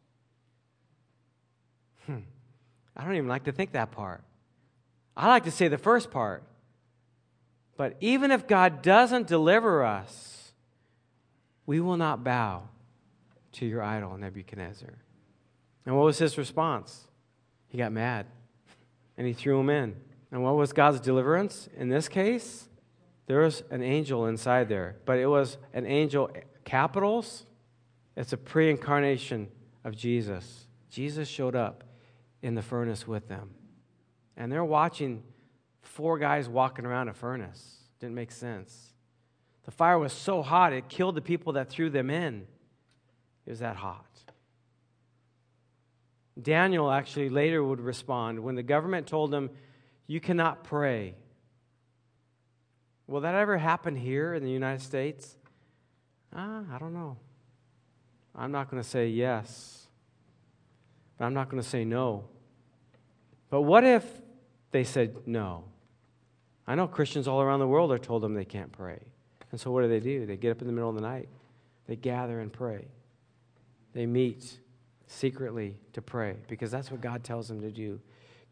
Hmm. 2.07 2.19
I 2.97 3.05
don't 3.05 3.15
even 3.15 3.29
like 3.29 3.45
to 3.45 3.53
think 3.53 3.73
that 3.73 3.93
part. 3.93 4.23
I 5.17 5.29
like 5.29 5.45
to 5.45 5.51
say 5.51 5.69
the 5.69 5.79
first 5.79 6.11
part. 6.11 6.43
But 7.77 7.97
even 8.01 8.31
if 8.31 8.47
God 8.47 8.83
doesn't 8.83 9.27
deliver 9.27 9.85
us, 9.85 10.53
we 11.65 11.81
will 11.81 11.97
not 11.97 12.23
bow 12.23 12.69
to 13.53 13.67
your 13.67 13.83
idol, 13.83 14.17
Nebuchadnezzar. 14.17 14.99
And 15.87 15.97
what 15.97 16.05
was 16.05 16.19
his 16.19 16.39
response? 16.39 17.09
He 17.69 17.79
got 17.79 17.93
mad 17.93 18.27
and 19.17 19.27
he 19.27 19.33
threw 19.33 19.59
him 19.61 19.71
in. 19.71 19.97
And 20.31 20.43
what 20.43 20.57
was 20.57 20.73
God's 20.73 21.01
deliverance? 21.01 21.69
In 21.77 21.89
this 21.89 22.09
case, 22.09 22.69
there 23.27 23.41
was 23.41 23.63
an 23.71 23.83
angel 23.83 24.27
inside 24.27 24.69
there, 24.69 24.97
but 25.05 25.19
it 25.19 25.27
was 25.27 25.59
an 25.73 25.87
angel, 25.87 26.31
capitals. 26.65 27.47
It's 28.17 28.33
a 28.33 28.37
pre 28.37 28.71
incarnation 28.71 29.49
of 29.85 29.97
Jesus. 29.97 30.67
Jesus 30.91 31.29
showed 31.29 31.57
up 31.57 31.85
in 32.43 32.55
the 32.55 32.63
furnace 32.63 33.07
with 33.07 33.29
them. 33.29 33.51
And 34.37 34.51
they're 34.51 34.65
watching 34.65 35.23
four 35.83 36.19
guys 36.19 36.49
walking 36.49 36.87
around 36.87 37.09
a 37.09 37.15
furnace. 37.15 37.79
Didn't 38.01 38.15
make 38.15 38.33
sense. 38.33 38.93
The 39.65 39.71
fire 39.71 39.99
was 39.99 40.13
so 40.13 40.43
hot, 40.43 40.73
it 40.73 40.89
killed 40.89 41.15
the 41.15 41.23
people 41.23 41.53
that 41.53 41.69
threw 41.69 41.89
them 41.89 42.11
in. 42.11 42.47
It 43.47 43.51
was 43.51 43.59
that 43.61 43.77
hot. 43.77 44.07
Daniel 46.41 46.91
actually 46.91 47.29
later 47.29 47.63
would 47.63 47.81
respond 47.81 48.41
when 48.41 48.55
the 48.55 48.63
government 48.63 49.07
told 49.07 49.35
him, 49.35 49.51
You 50.07 50.21
cannot 50.21 50.65
pray. 50.65 51.15
Will 53.07 53.21
that 53.21 53.35
ever 53.35 53.59
happen 53.59 53.97
here 53.97 54.33
in 54.35 54.43
the 54.43 54.51
United 54.51 54.81
States? 54.83 55.37
Ah, 56.35 56.63
I 56.73 56.79
don't 56.79 56.95
know. 56.95 57.19
I'm 58.35 58.53
not 58.53 58.71
going 58.71 58.83
to 58.83 58.89
say 58.89 59.09
yes, 59.09 59.87
but 61.19 61.27
I'm 61.27 61.35
not 61.35 61.51
going 61.51 61.63
to 61.63 61.69
say 61.69 61.85
no. 61.85 62.25
But 63.51 63.63
what 63.63 63.85
if 63.85 64.05
they 64.71 64.85
said 64.85 65.27
no? 65.27 65.65
I 66.67 66.75
know 66.75 66.87
Christians 66.87 67.29
all 67.29 67.43
around 67.43 67.61
the 67.61 67.67
world 67.67 67.93
are 67.93 67.99
told 67.99 68.23
them 68.23 68.33
they 68.33 68.47
can't 68.47 68.73
pray. 68.73 69.01
And 69.51 69.61
so 69.61 69.71
what 69.71 69.83
do 69.83 69.89
they 69.89 70.01
do? 70.01 70.25
They 70.25 70.39
get 70.39 70.53
up 70.53 70.63
in 70.63 70.67
the 70.67 70.73
middle 70.73 70.89
of 70.89 70.95
the 70.95 71.03
night, 71.03 71.29
they 71.87 71.97
gather 71.97 72.41
and 72.41 72.51
pray. 72.51 72.87
They 73.93 74.07
meet 74.07 74.59
secretly 75.07 75.77
to 75.93 76.03
pray 76.03 76.37
because 76.49 76.71
that's 76.71 76.91
what 76.91 77.01
God 77.01 77.23
tells 77.25 77.49
them 77.49 77.61
to 77.61 77.71
do. 77.71 78.01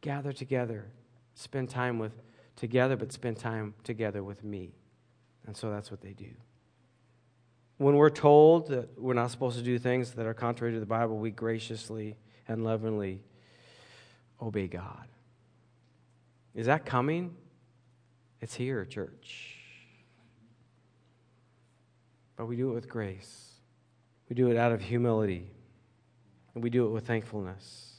Gather 0.00 0.32
together, 0.32 0.86
spend 1.34 1.70
time 1.70 1.98
with 1.98 2.12
together, 2.56 2.96
but 2.96 3.12
spend 3.12 3.38
time 3.38 3.74
together 3.84 4.22
with 4.22 4.44
me. 4.44 4.72
And 5.46 5.56
so 5.56 5.70
that's 5.70 5.90
what 5.90 6.02
they 6.02 6.12
do. 6.12 6.30
When 7.78 7.96
we're 7.96 8.10
told 8.10 8.68
that 8.68 9.00
we're 9.00 9.14
not 9.14 9.30
supposed 9.30 9.56
to 9.56 9.64
do 9.64 9.78
things 9.78 10.12
that 10.12 10.26
are 10.26 10.34
contrary 10.34 10.74
to 10.74 10.80
the 10.80 10.86
Bible, 10.86 11.16
we 11.16 11.30
graciously 11.30 12.16
and 12.46 12.62
lovingly 12.62 13.22
obey 14.42 14.66
God. 14.66 15.06
Is 16.54 16.66
that 16.66 16.84
coming? 16.84 17.34
It's 18.40 18.54
here, 18.54 18.84
church. 18.84 19.56
But 22.36 22.46
we 22.46 22.56
do 22.56 22.70
it 22.70 22.74
with 22.74 22.88
grace. 22.88 23.49
We 24.30 24.36
do 24.36 24.48
it 24.48 24.56
out 24.56 24.70
of 24.70 24.80
humility, 24.80 25.50
and 26.54 26.62
we 26.62 26.70
do 26.70 26.86
it 26.86 26.90
with 26.90 27.04
thankfulness. 27.04 27.96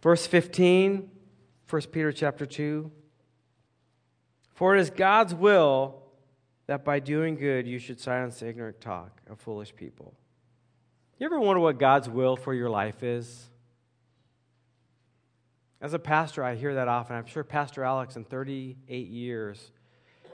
Verse 0.00 0.24
15, 0.24 1.10
1 1.68 1.82
Peter 1.90 2.12
chapter 2.12 2.46
2. 2.46 2.90
For 4.54 4.76
it 4.76 4.80
is 4.80 4.90
God's 4.90 5.34
will 5.34 5.96
that 6.68 6.84
by 6.84 7.00
doing 7.00 7.34
good 7.34 7.66
you 7.66 7.80
should 7.80 7.98
silence 7.98 8.38
the 8.38 8.48
ignorant 8.48 8.80
talk 8.80 9.20
of 9.28 9.40
foolish 9.40 9.74
people. 9.74 10.14
You 11.18 11.26
ever 11.26 11.40
wonder 11.40 11.60
what 11.60 11.80
God's 11.80 12.08
will 12.08 12.36
for 12.36 12.54
your 12.54 12.70
life 12.70 13.02
is? 13.02 13.48
As 15.80 15.92
a 15.92 15.98
pastor, 15.98 16.44
I 16.44 16.54
hear 16.54 16.74
that 16.74 16.86
often. 16.86 17.16
I'm 17.16 17.26
sure 17.26 17.42
Pastor 17.42 17.82
Alex, 17.82 18.14
in 18.14 18.24
38 18.24 19.08
years, 19.08 19.72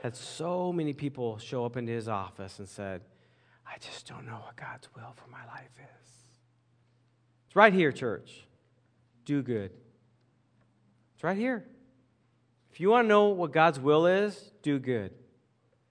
had 0.03 0.15
so 0.15 0.71
many 0.71 0.93
people 0.93 1.39
show 1.39 1.65
up 1.65 1.79
into 1.79 1.93
his 1.93 2.09
office 2.09 2.59
and 2.59 2.69
said, 2.69 3.01
I 3.69 3.79
just 3.79 4.09
don't 4.09 4.27
know 4.27 4.41
what 4.45 4.57
God's 4.57 4.89
will 4.95 5.13
for 5.15 5.29
my 5.31 5.45
life 5.47 5.71
is. 5.77 6.11
It's 7.47 7.57
right 7.57 7.73
here, 7.73 7.93
church. 7.93 8.47
Do 9.25 9.43
good. 9.43 9.71
It's 11.15 11.23
right 11.25 11.37
here. 11.37 11.65
If 12.73 12.81
you 12.81 12.91
want 12.91 13.05
to 13.05 13.09
know 13.09 13.29
what 13.29 13.53
God's 13.53 13.79
will 13.79 14.07
is, 14.07 14.53
do 14.63 14.79
good. 14.79 15.13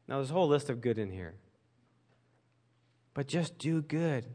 Now, 0.08 0.16
there's 0.16 0.32
a 0.32 0.34
whole 0.34 0.48
list 0.48 0.70
of 0.70 0.82
good 0.82 0.98
in 0.98 1.12
here. 1.12 1.36
But 3.13 3.28
just 3.28 3.58
do 3.58 3.82
good. 3.82 4.25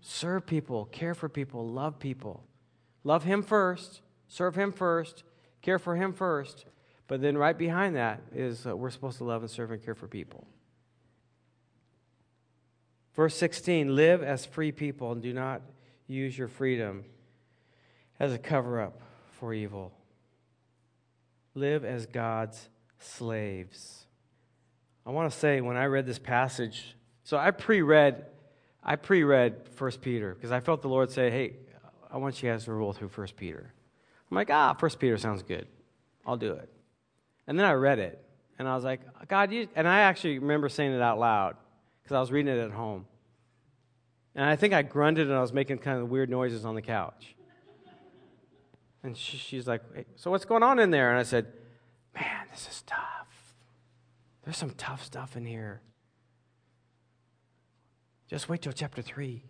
Serve 0.00 0.46
people, 0.46 0.84
care 0.86 1.14
for 1.14 1.28
people, 1.28 1.68
love 1.68 1.98
people. 1.98 2.44
Love 3.02 3.24
Him 3.24 3.42
first, 3.42 4.02
serve 4.28 4.54
Him 4.54 4.72
first, 4.72 5.24
care 5.62 5.78
for 5.78 5.96
Him 5.96 6.12
first. 6.12 6.66
But 7.08 7.20
then 7.20 7.36
right 7.36 7.56
behind 7.56 7.96
that 7.96 8.20
is 8.32 8.66
uh, 8.66 8.76
we're 8.76 8.90
supposed 8.90 9.18
to 9.18 9.24
love 9.24 9.42
and 9.42 9.50
serve 9.50 9.70
and 9.70 9.84
care 9.84 9.94
for 9.94 10.06
people. 10.06 10.46
Verse 13.16 13.34
16 13.34 13.96
Live 13.96 14.22
as 14.22 14.44
free 14.44 14.70
people 14.70 15.10
and 15.10 15.22
do 15.22 15.32
not 15.32 15.62
use 16.06 16.36
your 16.36 16.48
freedom 16.48 17.04
as 18.20 18.32
a 18.32 18.38
cover 18.38 18.80
up 18.80 19.00
for 19.40 19.52
evil. 19.54 19.92
Live 21.54 21.84
as 21.84 22.04
God's 22.06 22.68
slaves. 22.98 24.04
I 25.06 25.10
want 25.10 25.32
to 25.32 25.36
say 25.36 25.60
when 25.62 25.76
I 25.76 25.86
read 25.86 26.06
this 26.06 26.18
passage, 26.18 26.94
so 27.24 27.38
I 27.38 27.50
pre-read 27.50 28.26
I 28.88 28.94
pre-read 28.94 29.68
1 29.76 29.90
Peter 30.00 30.34
because 30.34 30.52
I 30.52 30.60
felt 30.60 30.80
the 30.80 30.88
Lord 30.88 31.10
say, 31.10 31.28
"Hey, 31.28 31.56
I 32.08 32.18
want 32.18 32.40
you 32.40 32.48
guys 32.48 32.66
to 32.66 32.72
roll 32.72 32.92
through 32.92 33.08
1 33.08 33.28
Peter." 33.36 33.72
I'm 34.30 34.34
like, 34.36 34.50
"Ah, 34.50 34.74
1 34.78 35.00
Peter 35.00 35.16
sounds 35.16 35.42
good. 35.42 35.66
I'll 36.24 36.36
do 36.36 36.52
it." 36.52 36.68
And 37.48 37.58
then 37.58 37.66
I 37.66 37.72
read 37.72 37.98
it, 37.98 38.24
and 38.58 38.68
I 38.68 38.76
was 38.76 38.84
like, 38.84 39.00
"God, 39.26 39.50
you," 39.50 39.68
and 39.74 39.88
I 39.88 40.00
actually 40.00 40.38
remember 40.38 40.68
saying 40.68 40.92
it 40.92 41.02
out 41.02 41.18
loud 41.18 41.56
because 42.06 42.14
I 42.14 42.20
was 42.20 42.30
reading 42.30 42.56
it 42.56 42.60
at 42.60 42.70
home. 42.70 43.04
And 44.36 44.44
I 44.44 44.54
think 44.54 44.72
I 44.72 44.82
grunted 44.82 45.26
and 45.26 45.36
I 45.36 45.40
was 45.40 45.52
making 45.52 45.78
kind 45.78 45.98
of 45.98 46.08
weird 46.08 46.30
noises 46.30 46.64
on 46.64 46.76
the 46.76 46.82
couch. 46.82 47.34
And 49.02 49.16
she, 49.16 49.36
she's 49.38 49.66
like, 49.66 49.82
hey, 49.92 50.04
So 50.14 50.30
what's 50.30 50.44
going 50.44 50.62
on 50.62 50.78
in 50.78 50.92
there? 50.92 51.10
And 51.10 51.18
I 51.18 51.24
said, 51.24 51.46
Man, 52.14 52.46
this 52.52 52.68
is 52.70 52.82
tough. 52.86 53.56
There's 54.44 54.56
some 54.56 54.70
tough 54.70 55.04
stuff 55.04 55.36
in 55.36 55.44
here. 55.44 55.80
Just 58.28 58.48
wait 58.48 58.62
till 58.62 58.72
chapter 58.72 59.02
3. 59.02 59.42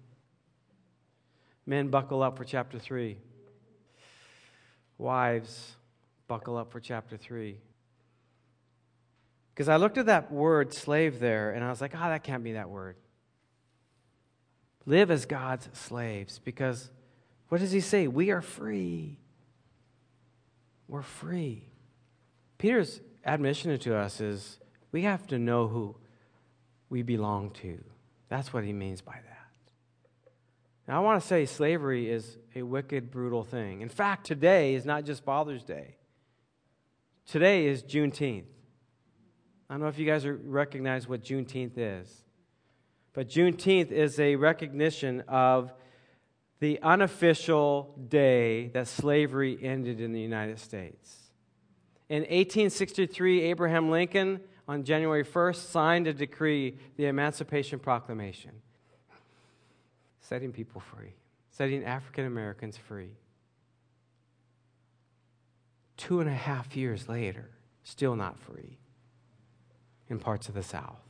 Men, 1.66 1.88
buckle 1.88 2.22
up 2.22 2.38
for 2.38 2.44
chapter 2.44 2.78
3. 2.78 3.18
Wives, 4.96 5.76
buckle 6.26 6.56
up 6.56 6.72
for 6.72 6.80
chapter 6.80 7.18
3. 7.18 7.58
Because 9.56 9.70
I 9.70 9.76
looked 9.76 9.96
at 9.96 10.04
that 10.04 10.30
word 10.30 10.74
slave 10.74 11.18
there 11.18 11.52
and 11.52 11.64
I 11.64 11.70
was 11.70 11.80
like, 11.80 11.92
ah, 11.94 12.02
oh, 12.04 12.08
that 12.10 12.22
can't 12.22 12.44
be 12.44 12.52
that 12.52 12.68
word. 12.68 12.94
Live 14.84 15.10
as 15.10 15.24
God's 15.24 15.70
slaves 15.72 16.38
because 16.44 16.90
what 17.48 17.62
does 17.62 17.72
he 17.72 17.80
say? 17.80 18.06
We 18.06 18.30
are 18.30 18.42
free. 18.42 19.18
We're 20.88 21.00
free. 21.00 21.70
Peter's 22.58 23.00
admission 23.24 23.78
to 23.78 23.96
us 23.96 24.20
is 24.20 24.58
we 24.92 25.02
have 25.02 25.26
to 25.28 25.38
know 25.38 25.68
who 25.68 25.96
we 26.90 27.00
belong 27.00 27.50
to. 27.62 27.82
That's 28.28 28.52
what 28.52 28.62
he 28.62 28.74
means 28.74 29.00
by 29.00 29.14
that. 29.14 30.32
Now, 30.86 30.98
I 30.98 31.00
want 31.00 31.22
to 31.22 31.26
say 31.26 31.46
slavery 31.46 32.10
is 32.10 32.36
a 32.54 32.62
wicked, 32.62 33.10
brutal 33.10 33.42
thing. 33.42 33.80
In 33.80 33.88
fact, 33.88 34.26
today 34.26 34.74
is 34.74 34.84
not 34.84 35.04
just 35.04 35.24
Father's 35.24 35.64
Day, 35.64 35.96
today 37.24 37.66
is 37.66 37.82
Juneteenth. 37.82 38.44
I 39.68 39.74
don't 39.74 39.80
know 39.80 39.88
if 39.88 39.98
you 39.98 40.06
guys 40.06 40.26
recognize 40.26 41.08
what 41.08 41.22
Juneteenth 41.22 41.72
is, 41.76 42.24
but 43.12 43.28
Juneteenth 43.28 43.90
is 43.90 44.20
a 44.20 44.36
recognition 44.36 45.22
of 45.26 45.72
the 46.60 46.80
unofficial 46.82 47.94
day 48.08 48.68
that 48.68 48.86
slavery 48.86 49.58
ended 49.60 50.00
in 50.00 50.12
the 50.12 50.20
United 50.20 50.60
States. 50.60 51.30
In 52.08 52.20
1863, 52.20 53.42
Abraham 53.42 53.90
Lincoln, 53.90 54.40
on 54.68 54.84
January 54.84 55.24
1st, 55.24 55.56
signed 55.56 56.06
a 56.06 56.12
decree, 56.12 56.78
the 56.96 57.06
Emancipation 57.06 57.80
Proclamation, 57.80 58.52
setting 60.20 60.52
people 60.52 60.80
free, 60.80 61.14
setting 61.50 61.84
African 61.84 62.24
Americans 62.24 62.76
free. 62.76 63.10
Two 65.96 66.20
and 66.20 66.28
a 66.28 66.34
half 66.34 66.76
years 66.76 67.08
later, 67.08 67.50
still 67.82 68.14
not 68.14 68.38
free 68.38 68.78
in 70.08 70.18
parts 70.18 70.48
of 70.48 70.54
the 70.54 70.62
South. 70.62 71.00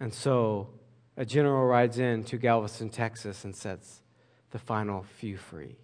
And 0.00 0.12
so 0.12 0.70
a 1.16 1.24
general 1.24 1.64
rides 1.66 1.98
in 1.98 2.24
to 2.24 2.36
Galveston, 2.36 2.90
Texas, 2.90 3.44
and 3.44 3.54
sets 3.54 4.02
the 4.50 4.58
final 4.58 5.02
few 5.02 5.36
free. 5.36 5.76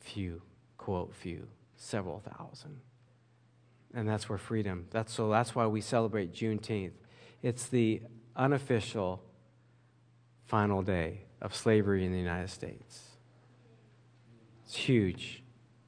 Few, 0.00 0.42
quote, 0.78 1.14
few, 1.14 1.46
several 1.76 2.20
thousand. 2.20 2.80
And 3.94 4.08
that's 4.08 4.28
where 4.28 4.38
freedom, 4.38 4.86
that's 4.90 5.12
so 5.12 5.30
that's 5.30 5.54
why 5.54 5.66
we 5.66 5.80
celebrate 5.80 6.32
Juneteenth. 6.32 6.92
It's 7.42 7.66
the 7.66 8.02
unofficial 8.36 9.22
final 10.46 10.82
day 10.82 11.22
of 11.40 11.54
slavery 11.54 12.04
in 12.04 12.12
the 12.12 12.18
United 12.18 12.50
States. 12.50 13.10
It's 14.64 14.76
huge. 14.76 15.42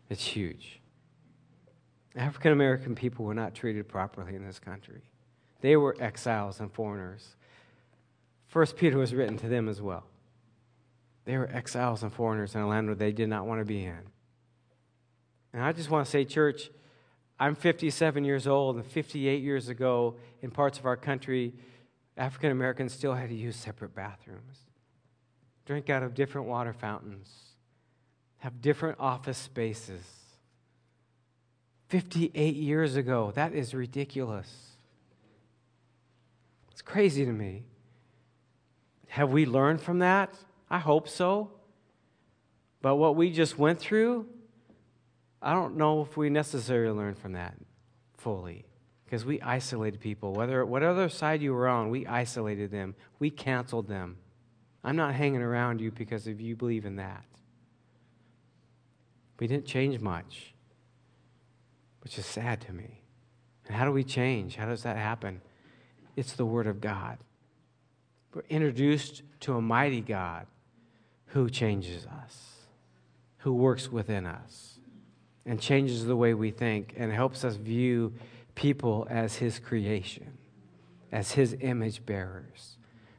It's 0.09 0.25
huge. 0.25 0.82
African 2.17 2.53
American 2.53 2.95
people 2.95 3.25
were 3.25 3.35
not 3.35 3.55
treated 3.55 3.89
properly 3.89 4.35
in 4.35 4.45
this 4.45 4.59
country. 4.59 5.03
They 5.61 5.77
were 5.77 5.97
exiles 5.99 6.61
and 6.61 6.71
foreigners. 6.71 7.37
First 8.47 8.77
Peter 8.77 8.99
was 8.99 9.15
written 9.15 9.39
to 9.39 9.49
them 9.49 9.69
as 9.69 9.81
well. 9.81 10.05
They 11.25 11.39
were 11.39 11.49
exiles 11.51 12.03
and 12.03 12.13
foreigners 12.13 12.55
in 12.55 12.61
a 12.61 12.69
land 12.69 12.87
where 12.87 12.97
they 12.97 13.13
did 13.13 13.29
not 13.29 13.47
want 13.47 13.61
to 13.61 13.65
be 13.65 13.85
in. 13.85 14.01
And 15.53 15.63
I 15.63 15.73
just 15.73 15.89
want 15.89 16.05
to 16.05 16.11
say, 16.11 16.25
church, 16.25 16.71
I'm 17.39 17.55
57 17.55 18.25
years 18.25 18.47
old, 18.47 18.77
and 18.77 18.85
58 18.85 19.43
years 19.43 19.69
ago, 19.69 20.17
in 20.43 20.51
parts 20.51 20.79
of 20.79 20.87
our 20.87 20.97
country, 20.97 21.55
African 22.17 22.51
Americans 22.51 22.93
still 22.93 23.15
had 23.15 23.29
to 23.31 23.35
use 23.35 23.57
separate 23.57 23.95
bathrooms, 23.95 24.59
drink 25.65 25.89
out 25.89 26.03
of 26.03 26.15
different 26.15 26.47
water 26.47 26.73
fountains, 26.73 27.29
have 28.39 28.61
different 28.61 28.99
office 29.01 29.39
spaces. 29.39 30.03
58 31.93 32.57
years 32.57 32.97
ago, 32.97 33.33
that 33.35 33.53
is 33.53 33.75
ridiculous. 33.75 34.51
It's 36.71 36.81
crazy 36.81 37.27
to 37.27 37.31
me. 37.31 37.65
Have 39.09 39.31
we 39.31 39.45
learned 39.45 39.83
from 39.83 39.99
that? 39.99 40.33
I 40.71 40.79
hope 40.79 41.07
so. 41.07 41.51
But 42.81 42.97
what 42.97 43.15
we 43.15 43.31
just 43.31 43.59
went 43.59 43.79
through, 43.79 44.25
I 45.43 45.53
don't 45.53 45.77
know 45.77 46.01
if 46.01 46.17
we 46.17 46.31
necessarily 46.31 46.97
learned 46.97 47.19
from 47.19 47.35
that 47.35 47.57
fully. 48.17 48.65
Because 49.05 49.27
we 49.27 49.39
isolated 49.43 50.01
people. 50.01 50.33
Whether 50.33 50.65
whatever 50.65 51.11
side 51.11 51.43
you 51.43 51.53
were 51.53 51.69
on, 51.69 51.91
we 51.91 52.07
isolated 52.07 52.71
them. 52.71 52.95
We 53.19 53.29
canceled 53.29 53.87
them. 53.87 54.17
I'm 54.83 54.97
not 54.97 55.13
hanging 55.13 55.43
around 55.43 55.83
you 55.83 55.91
because 55.91 56.27
if 56.27 56.41
you 56.41 56.57
believe 56.57 56.87
in 56.87 56.97
that. 56.97 57.27
We 59.39 59.47
didn't 59.47 59.67
change 59.67 60.01
much, 60.01 60.52
which 62.03 62.19
is 62.19 62.27
sad 62.27 62.61
to 62.63 62.73
me. 62.73 63.03
And 63.67 63.77
how 63.77 63.85
do 63.85 63.93
we 63.93 64.05
change? 64.05 64.57
How 64.57 64.67
does 64.67 64.83
that 64.83 64.97
happen? 64.97 65.41
It's 66.17 66.35
the 66.35 66.45
Word 66.45 66.67
of 66.67 66.81
God. 66.81 67.19
We're 68.35 68.43
introduced 68.49 69.23
to 69.41 69.57
a 69.57 69.61
mighty 69.61 70.01
God 70.01 70.47
who 71.27 71.49
changes 71.49 72.07
us, 72.07 72.67
who 73.39 73.55
works 73.55 73.91
within 73.91 74.27
us, 74.27 74.79
and 75.47 75.61
changes 75.61 76.05
the 76.05 76.17
way 76.17 76.35
we 76.35 76.51
think 76.51 76.95
and 76.97 77.13
helps 77.13 77.45
us 77.45 77.57
view 77.57 78.13
people 78.55 79.07
as 79.11 79.37
His 79.37 79.59
creation, 79.59 80.39
as 81.11 81.33
His 81.33 81.57
image 81.61 82.05
bearers. 82.05 82.77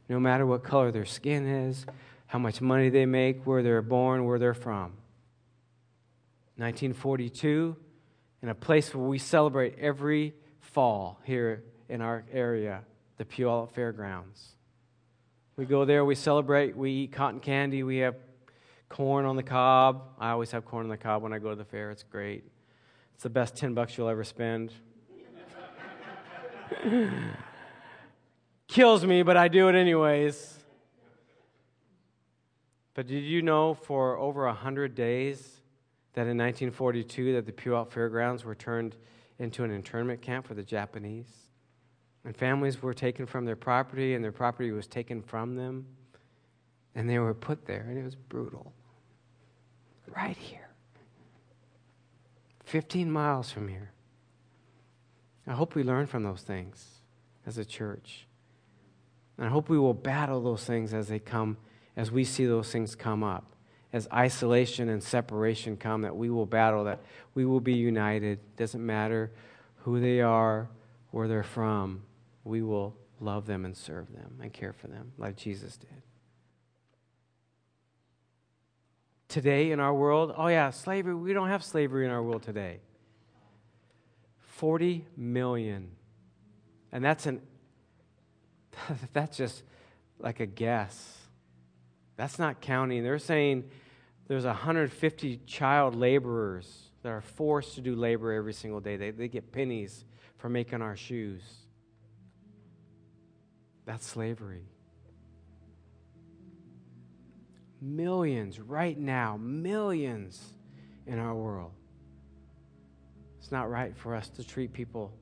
No 0.08 0.20
matter 0.20 0.46
what 0.46 0.62
color 0.62 0.90
their 0.90 1.04
skin 1.04 1.46
is, 1.46 1.86
how 2.26 2.38
much 2.38 2.60
money 2.60 2.88
they 2.90 3.06
make, 3.06 3.46
where 3.46 3.62
they're 3.62 3.82
born, 3.82 4.24
where 4.24 4.38
they're 4.38 4.54
from. 4.54 4.92
1942, 6.56 7.76
in 8.44 8.50
a 8.50 8.54
place 8.54 8.94
where 8.94 9.08
we 9.08 9.16
celebrate 9.16 9.78
every 9.78 10.34
fall 10.60 11.18
here 11.24 11.64
in 11.88 12.02
our 12.02 12.26
area, 12.30 12.82
the 13.16 13.24
Puyallup 13.24 13.70
Fairgrounds. 13.72 14.56
We 15.56 15.64
go 15.64 15.86
there, 15.86 16.04
we 16.04 16.14
celebrate, 16.14 16.76
we 16.76 16.90
eat 16.90 17.12
cotton 17.12 17.40
candy, 17.40 17.82
we 17.82 17.96
have 17.98 18.16
corn 18.90 19.24
on 19.24 19.36
the 19.36 19.42
cob. 19.42 20.02
I 20.18 20.32
always 20.32 20.50
have 20.50 20.66
corn 20.66 20.84
on 20.84 20.90
the 20.90 20.98
cob 20.98 21.22
when 21.22 21.32
I 21.32 21.38
go 21.38 21.48
to 21.48 21.56
the 21.56 21.64
fair. 21.64 21.90
It's 21.90 22.02
great. 22.02 22.44
It's 23.14 23.22
the 23.22 23.30
best 23.30 23.56
10 23.56 23.72
bucks 23.72 23.96
you'll 23.96 24.10
ever 24.10 24.24
spend. 24.24 24.74
Kills 28.68 29.06
me, 29.06 29.22
but 29.22 29.38
I 29.38 29.48
do 29.48 29.70
it 29.70 29.74
anyways. 29.74 30.58
But 32.92 33.06
did 33.06 33.24
you 33.24 33.40
know 33.40 33.72
for 33.72 34.18
over 34.18 34.44
100 34.44 34.94
days 34.94 35.62
that 36.14 36.22
in 36.22 36.38
1942 36.38 37.34
that 37.34 37.46
the 37.46 37.52
Puyallup 37.52 37.92
Fairgrounds 37.92 38.44
were 38.44 38.54
turned 38.54 38.96
into 39.38 39.64
an 39.64 39.70
internment 39.70 40.22
camp 40.22 40.46
for 40.46 40.54
the 40.54 40.62
Japanese? 40.62 41.28
And 42.24 42.34
families 42.34 42.80
were 42.82 42.94
taken 42.94 43.26
from 43.26 43.44
their 43.44 43.56
property, 43.56 44.14
and 44.14 44.24
their 44.24 44.32
property 44.32 44.70
was 44.70 44.86
taken 44.86 45.20
from 45.20 45.56
them. 45.56 45.86
And 46.94 47.10
they 47.10 47.18
were 47.18 47.34
put 47.34 47.66
there, 47.66 47.86
and 47.88 47.98
it 47.98 48.04
was 48.04 48.14
brutal. 48.14 48.72
Right 50.16 50.36
here. 50.36 50.68
15 52.64 53.10
miles 53.10 53.50
from 53.50 53.68
here. 53.68 53.90
I 55.46 55.52
hope 55.52 55.74
we 55.74 55.82
learn 55.82 56.06
from 56.06 56.22
those 56.22 56.40
things 56.40 57.00
as 57.46 57.58
a 57.58 57.64
church. 57.64 58.26
And 59.36 59.46
I 59.46 59.50
hope 59.50 59.68
we 59.68 59.78
will 59.78 59.94
battle 59.94 60.40
those 60.40 60.64
things 60.64 60.94
as 60.94 61.08
they 61.08 61.18
come, 61.18 61.58
as 61.96 62.10
we 62.10 62.24
see 62.24 62.46
those 62.46 62.70
things 62.70 62.94
come 62.94 63.22
up. 63.22 63.53
As 63.94 64.06
isolation 64.12 64.90
and 64.90 65.02
separation 65.02 65.78
come, 65.78 66.02
that 66.02 66.14
we 66.14 66.28
will 66.28 66.46
battle, 66.46 66.84
that 66.84 67.00
we 67.34 67.46
will 67.46 67.60
be 67.60 67.74
united. 67.74 68.40
Doesn't 68.56 68.84
matter 68.84 69.30
who 69.76 70.00
they 70.00 70.20
are, 70.20 70.68
where 71.12 71.28
they're 71.28 71.42
from 71.42 72.02
we 72.44 72.62
will 72.62 72.94
love 73.20 73.46
them 73.46 73.64
and 73.64 73.76
serve 73.76 74.12
them 74.12 74.38
and 74.40 74.52
care 74.52 74.72
for 74.72 74.86
them 74.86 75.12
like 75.18 75.36
Jesus 75.36 75.76
did. 75.76 76.02
Today 79.28 79.72
in 79.72 79.80
our 79.80 79.94
world, 79.94 80.32
oh 80.36 80.46
yeah, 80.46 80.70
slavery, 80.70 81.14
we 81.14 81.32
don't 81.32 81.48
have 81.48 81.64
slavery 81.64 82.04
in 82.04 82.10
our 82.10 82.22
world 82.22 82.42
today. 82.42 82.80
40 84.38 85.06
million. 85.16 85.90
And 86.92 87.04
that's 87.04 87.26
an 87.26 87.40
that's 89.12 89.36
just 89.36 89.62
like 90.18 90.40
a 90.40 90.46
guess. 90.46 91.18
That's 92.16 92.38
not 92.38 92.60
counting. 92.60 93.02
They're 93.02 93.18
saying 93.18 93.64
there's 94.26 94.44
150 94.44 95.40
child 95.46 95.94
laborers 95.94 96.90
that 97.02 97.10
are 97.10 97.20
forced 97.20 97.74
to 97.74 97.80
do 97.80 97.94
labor 97.94 98.32
every 98.32 98.54
single 98.54 98.80
day. 98.80 98.96
They, 98.96 99.10
they 99.10 99.28
get 99.28 99.52
pennies 99.52 100.04
for 100.38 100.48
making 100.48 100.80
our 100.80 100.96
shoes. 100.96 101.42
That's 103.84 104.06
slavery. 104.06 104.64
Millions 107.82 108.58
right 108.58 108.98
now, 108.98 109.36
millions 109.36 110.54
in 111.06 111.18
our 111.18 111.34
world. 111.34 111.72
It's 113.38 113.52
not 113.52 113.70
right 113.70 113.94
for 113.94 114.14
us 114.14 114.30
to 114.30 114.44
treat 114.44 114.72
people 114.72 115.12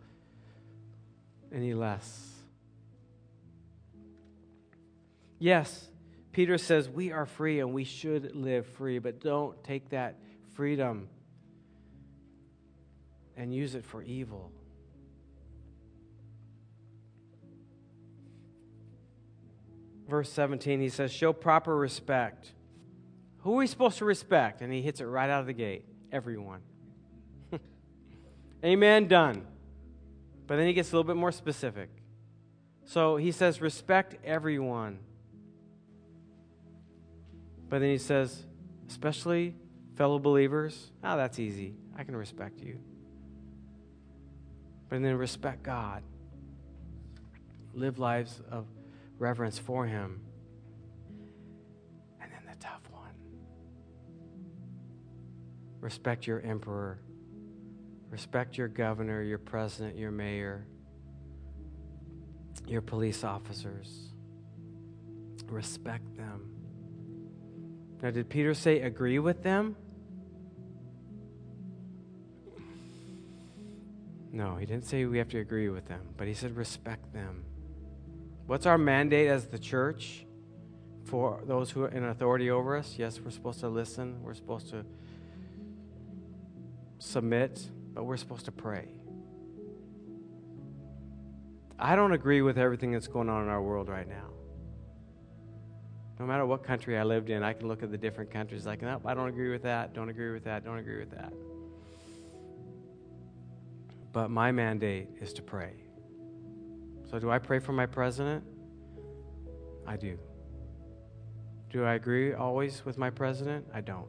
any 1.53 1.75
less. 1.75 2.29
Yes, 5.41 5.89
Peter 6.33 6.57
says 6.57 6.89
we 6.89 7.13
are 7.13 7.27
free 7.27 7.61
and 7.61 7.73
we 7.73 7.85
should 7.85 8.35
live 8.35 8.67
free, 8.67 8.99
but 8.99 9.21
don't 9.21 9.63
take 9.63 9.91
that 9.91 10.17
freedom 10.55 11.09
and 13.37 13.55
use 13.55 13.75
it 13.75 13.85
for 13.85 14.03
evil. 14.03 14.51
Verse 20.09 20.31
17, 20.31 20.81
he 20.81 20.89
says, 20.89 21.13
Show 21.13 21.33
proper 21.33 21.77
respect. 21.77 22.53
Who 23.39 23.55
are 23.55 23.57
we 23.57 23.67
supposed 23.67 23.99
to 23.99 24.05
respect? 24.05 24.61
And 24.61 24.73
he 24.73 24.83
hits 24.83 25.01
it 25.01 25.05
right 25.05 25.31
out 25.31 25.41
of 25.41 25.47
the 25.47 25.53
gate. 25.53 25.85
Everyone. 26.11 26.61
Amen, 28.65 29.09
done. 29.09 29.47
But 30.47 30.57
then 30.57 30.67
he 30.67 30.73
gets 30.73 30.93
a 30.93 30.97
little 30.97 31.07
bit 31.07 31.17
more 31.17 31.33
specific. 31.33 31.89
So 32.85 33.17
he 33.17 33.33
says, 33.33 33.61
Respect 33.61 34.17
everyone. 34.25 34.99
But 37.73 37.79
then 37.79 37.89
he 37.89 37.97
says, 37.97 38.45
Especially 38.87 39.55
fellow 39.97 40.19
believers. 40.19 40.93
Oh, 41.03 41.17
that's 41.17 41.39
easy. 41.39 41.75
I 41.97 42.05
can 42.05 42.15
respect 42.15 42.61
you. 42.61 42.79
But 44.91 45.01
then 45.01 45.15
respect 45.15 45.63
God. 45.63 46.03
Live 47.73 47.99
lives 47.99 48.43
of 48.51 48.67
reverence 49.19 49.59
for 49.59 49.87
Him. 49.87 50.21
And 52.21 52.31
then 52.31 52.43
the 52.47 52.63
tough 52.63 52.83
one 52.91 53.15
respect 55.81 56.27
your 56.27 56.43
emperor, 56.43 56.99
respect 58.11 58.59
your 58.59 58.69
governor, 58.69 59.23
your 59.23 59.39
president, 59.39 59.97
your 59.97 60.11
mayor, 60.11 60.67
your 62.67 62.83
police 62.83 63.25
officers. 63.25 64.11
Respect. 65.47 66.02
Now, 68.03 68.11
did 68.11 68.29
Peter 68.29 68.53
say 68.53 68.81
agree 68.81 69.21
with 69.21 69.45
them? 69.45 69.77
No, 74.33 74.57
he 74.57 74.67
didn't 74.67 74.87
say 74.87 75.05
we 75.05 75.19
have 75.19 75.29
to 75.29 75.39
agree 75.39 75.69
with 75.69 75.87
them, 75.87 76.01
but 76.17 76.27
he 76.27 76.35
said 76.35 76.57
respect 76.57 77.13
them. 77.13 77.45
What's 78.47 78.67
our 78.67 78.79
mandate 78.79 79.29
as 79.29 79.47
the 79.47 79.59
church 79.59 80.27
for 81.05 81.43
those 81.47 81.71
who 81.71 81.83
are 81.85 81.89
in 81.89 82.05
authority 82.05 82.51
over 82.51 82.77
us? 82.77 82.97
Yes, 82.99 83.21
we're 83.21 83.31
supposed 83.31 83.61
to 83.61 83.69
listen, 83.69 84.21
we're 84.23 84.35
supposed 84.35 84.71
to 84.71 84.85
submit, 86.99 87.69
but 87.95 88.05
we're 88.05 88.17
supposed 88.17 88.47
to 88.47 88.53
pray. 88.53 88.89
I 91.79 91.95
don't 91.95 92.13
agree 92.13 92.43
with 92.43 92.59
everything 92.59 92.93
that's 92.93 93.09
going 93.09 93.29
on 93.29 93.45
in 93.45 93.49
our 93.49 93.63
world 93.63 93.89
right 93.89 94.09
now. 94.09 94.32
No 96.23 96.29
matter 96.29 96.47
what 96.47 96.63
country 96.63 96.97
I 96.97 97.03
lived 97.03 97.31
in, 97.31 97.43
I 97.43 97.53
can 97.53 97.67
look 97.67 97.83
at 97.83 97.91
the 97.91 97.99
different 97.99 98.31
countries 98.31 98.65
like, 98.65 98.81
nope, 98.81 99.03
I 99.05 99.13
don't 99.13 99.27
agree 99.27 99.51
with 99.51 99.65
that, 99.65 99.93
don't 99.93 100.09
agree 100.09 100.31
with 100.31 100.45
that, 100.45 100.65
don't 100.65 100.79
agree 100.79 101.01
with 101.01 101.11
that. 101.11 101.33
But 104.13 104.31
my 104.31 104.53
mandate 104.53 105.09
is 105.21 105.33
to 105.33 105.43
pray. 105.43 105.73
So, 107.11 107.19
do 107.19 107.29
I 107.29 107.41
pray 107.41 107.59
for 107.59 107.73
my 107.73 107.87
president? 107.87 108.45
I 109.85 109.97
do. 109.97 110.17
Do 111.71 111.85
I 111.85 111.95
agree 111.95 112.35
always 112.35 112.85
with 112.85 112.99
my 112.99 113.11
president? 113.11 113.67
I 113.75 113.81
don't. 113.81 114.07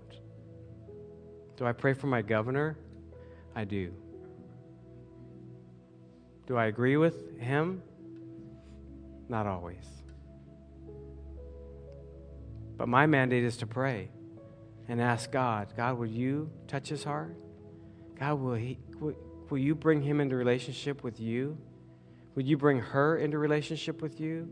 Do 1.58 1.66
I 1.66 1.72
pray 1.72 1.94
for 1.94 2.06
my 2.06 2.22
governor? 2.22 2.78
I 3.56 3.64
do. 3.64 3.92
Do 6.46 6.58
I 6.58 6.66
agree 6.66 6.96
with 6.96 7.40
him? 7.40 7.82
Not 9.30 9.48
always. 9.48 10.03
But 12.78 12.88
my 12.88 13.06
mandate 13.06 13.44
is 13.44 13.58
to 13.58 13.68
pray 13.68 14.10
and 14.88 15.02
ask 15.02 15.32
God, 15.32 15.74
God, 15.78 15.98
will 15.98 16.08
you 16.08 16.50
touch 16.68 16.90
his 16.90 17.04
heart? 17.04 17.38
God, 18.20 18.36
will, 18.36 18.56
he, 18.56 18.80
will, 19.00 19.16
will 19.50 19.58
you 19.58 19.76
bring 19.76 20.02
him 20.02 20.20
into 20.20 20.36
relationship 20.36 21.04
with 21.04 21.20
you? 21.20 21.58
Would 22.36 22.48
you 22.48 22.58
bring 22.58 22.80
her 22.80 23.18
into 23.18 23.38
relationship 23.38 24.02
with 24.02 24.20
you 24.20 24.50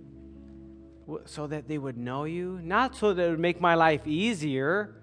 so 1.25 1.47
that 1.47 1.67
they 1.67 1.77
would 1.77 1.97
know 1.97 2.25
you? 2.25 2.59
Not 2.63 2.95
so 2.95 3.13
that 3.13 3.23
it 3.23 3.29
would 3.31 3.39
make 3.39 3.59
my 3.59 3.75
life 3.75 4.05
easier, 4.05 4.95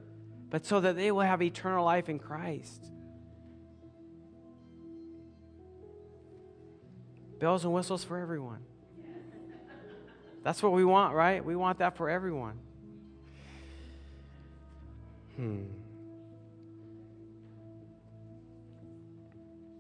but 0.48 0.64
so 0.64 0.80
that 0.80 0.96
they 0.96 1.10
will 1.10 1.22
have 1.22 1.42
eternal 1.42 1.84
life 1.84 2.08
in 2.08 2.18
Christ. 2.18 2.90
Bells 7.40 7.64
and 7.64 7.72
whistles 7.72 8.04
for 8.04 8.18
everyone. 8.18 8.60
That's 10.42 10.62
what 10.62 10.72
we 10.72 10.84
want, 10.84 11.14
right? 11.14 11.44
We 11.44 11.56
want 11.56 11.78
that 11.80 11.96
for 11.96 12.08
everyone. 12.08 12.58
Hmm. 15.38 15.66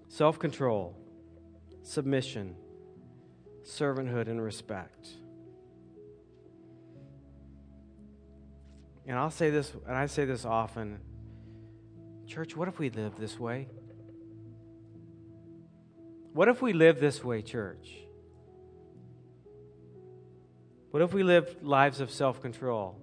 Self 0.08 0.38
control, 0.38 0.96
submission 1.82 2.54
servanthood 3.68 4.28
and 4.28 4.40
respect. 4.40 5.08
And 9.06 9.18
I'll 9.18 9.30
say 9.30 9.50
this, 9.50 9.72
and 9.86 9.96
I 9.96 10.06
say 10.06 10.24
this 10.24 10.44
often 10.44 11.00
Church, 12.26 12.54
what 12.54 12.68
if 12.68 12.78
we 12.78 12.90
live 12.90 13.16
this 13.18 13.40
way? 13.40 13.68
What 16.34 16.48
if 16.48 16.60
we 16.60 16.74
live 16.74 17.00
this 17.00 17.24
way, 17.24 17.40
church? 17.40 17.88
What 20.90 21.02
if 21.02 21.14
we 21.14 21.22
live 21.22 21.56
lives 21.62 22.00
of 22.00 22.10
self 22.10 22.42
control? 22.42 23.00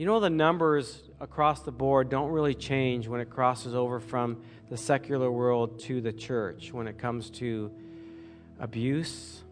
You 0.00 0.06
know, 0.06 0.18
the 0.18 0.30
numbers 0.30 1.02
across 1.20 1.60
the 1.60 1.72
board 1.72 2.08
don't 2.08 2.30
really 2.30 2.54
change 2.54 3.06
when 3.06 3.20
it 3.20 3.28
crosses 3.28 3.74
over 3.74 4.00
from 4.00 4.40
the 4.70 4.76
secular 4.78 5.30
world 5.30 5.78
to 5.80 6.00
the 6.00 6.10
church 6.10 6.72
when 6.72 6.88
it 6.88 6.96
comes 6.96 7.28
to 7.32 7.70
abuse, 8.58 9.42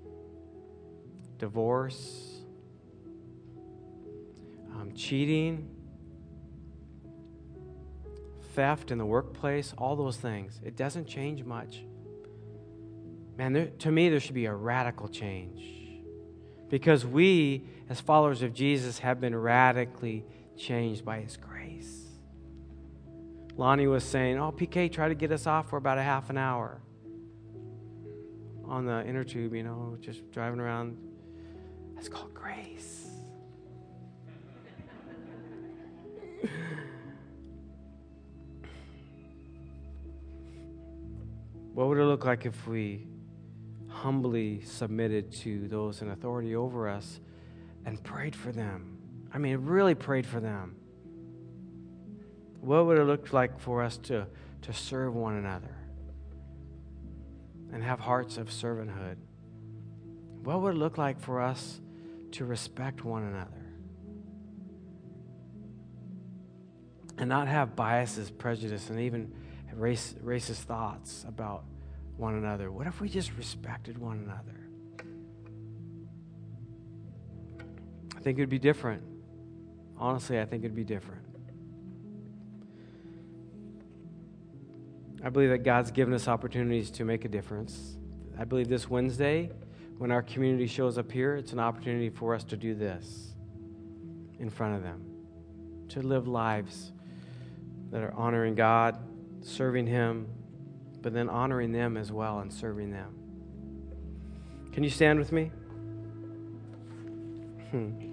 divorce, 1.36 2.40
um, 4.72 4.92
cheating, 4.94 5.68
theft 8.54 8.90
in 8.90 8.96
the 8.96 9.04
workplace, 9.04 9.74
all 9.76 9.96
those 9.96 10.16
things. 10.16 10.62
It 10.64 10.76
doesn't 10.76 11.06
change 11.06 11.44
much. 11.44 11.84
Man, 13.36 13.52
there, 13.52 13.66
to 13.66 13.92
me, 13.92 14.08
there 14.08 14.18
should 14.18 14.34
be 14.34 14.46
a 14.46 14.54
radical 14.54 15.08
change. 15.08 15.74
Because 16.70 17.04
we, 17.04 17.64
as 17.90 18.00
followers 18.00 18.40
of 18.40 18.54
Jesus, 18.54 19.00
have 19.00 19.20
been 19.20 19.36
radically 19.36 20.24
changed 20.58 21.04
by 21.04 21.20
His 21.20 21.36
grace. 21.36 22.06
Lonnie 23.56 23.86
was 23.86 24.04
saying, 24.04 24.38
Oh, 24.38 24.52
PK, 24.52 24.90
try 24.92 25.08
to 25.08 25.14
get 25.14 25.32
us 25.32 25.46
off 25.46 25.70
for 25.70 25.76
about 25.76 25.98
a 25.98 26.02
half 26.02 26.30
an 26.30 26.38
hour 26.38 26.80
on 28.64 28.84
the 28.84 29.06
inner 29.06 29.24
tube, 29.24 29.54
you 29.54 29.62
know, 29.62 29.96
just 30.00 30.30
driving 30.30 30.60
around. 30.60 30.96
That's 31.94 32.08
called 32.08 32.34
grace. 32.34 33.08
what 41.74 41.88
would 41.88 41.98
it 41.98 42.04
look 42.04 42.24
like 42.24 42.46
if 42.46 42.68
we 42.68 43.08
humbly 43.88 44.60
submitted 44.60 45.32
to 45.32 45.66
those 45.66 46.02
in 46.02 46.10
authority 46.10 46.54
over 46.54 46.88
us 46.88 47.18
and 47.84 48.00
prayed 48.04 48.36
for 48.36 48.52
them? 48.52 48.97
I 49.32 49.38
mean, 49.38 49.58
really 49.58 49.94
prayed 49.94 50.26
for 50.26 50.40
them. 50.40 50.76
What 52.60 52.86
would 52.86 52.98
it 52.98 53.04
look 53.04 53.32
like 53.32 53.60
for 53.60 53.82
us 53.82 53.96
to, 54.04 54.26
to 54.62 54.72
serve 54.72 55.14
one 55.14 55.36
another? 55.36 55.78
and 57.72 57.82
have 57.82 58.00
hearts 58.00 58.36
of 58.36 58.48
servanthood? 58.48 59.16
What 60.42 60.62
would 60.62 60.74
it 60.74 60.78
look 60.78 60.98
like 60.98 61.20
for 61.20 61.40
us 61.40 61.80
to 62.32 62.44
respect 62.44 63.04
one 63.04 63.24
another? 63.24 63.50
And 67.18 67.28
not 67.28 67.48
have 67.48 67.74
biases, 67.74 68.30
prejudice, 68.30 68.90
and 68.90 69.00
even 69.00 69.32
race, 69.74 70.14
racist 70.24 70.62
thoughts 70.62 71.24
about 71.26 71.64
one 72.16 72.36
another. 72.36 72.70
What 72.70 72.86
if 72.86 73.00
we 73.00 73.08
just 73.08 73.32
respected 73.36 73.98
one 73.98 74.18
another? 74.18 74.54
I 78.16 78.20
think 78.20 78.38
it'd 78.38 78.48
be 78.48 78.58
different. 78.58 79.02
Honestly, 79.98 80.40
I 80.40 80.44
think 80.44 80.64
it'd 80.64 80.76
be 80.76 80.84
different. 80.84 81.22
I 85.24 85.30
believe 85.30 85.50
that 85.50 85.64
God's 85.64 85.90
given 85.90 86.14
us 86.14 86.28
opportunities 86.28 86.90
to 86.92 87.04
make 87.04 87.24
a 87.24 87.28
difference. 87.28 87.96
I 88.38 88.44
believe 88.44 88.68
this 88.68 88.88
Wednesday, 88.88 89.50
when 89.98 90.12
our 90.12 90.22
community 90.22 90.68
shows 90.68 90.96
up 90.96 91.10
here, 91.10 91.34
it's 91.34 91.52
an 91.52 91.58
opportunity 91.58 92.08
for 92.08 92.34
us 92.34 92.44
to 92.44 92.56
do 92.56 92.74
this 92.74 93.34
in 94.38 94.48
front 94.48 94.76
of 94.76 94.82
them. 94.82 95.04
to 95.88 96.02
live 96.02 96.28
lives 96.28 96.92
that 97.90 98.02
are 98.02 98.12
honoring 98.14 98.54
God, 98.54 98.98
serving 99.40 99.86
Him, 99.86 100.28
but 101.00 101.14
then 101.14 101.28
honoring 101.28 101.72
them 101.72 101.96
as 101.96 102.12
well 102.12 102.40
and 102.40 102.52
serving 102.52 102.90
them. 102.90 103.14
Can 104.72 104.84
you 104.84 104.90
stand 104.90 105.18
with 105.18 105.32
me? 105.32 105.50
Hmm. 107.70 108.07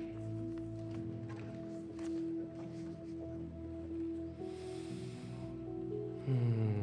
Hmm. 6.25 6.81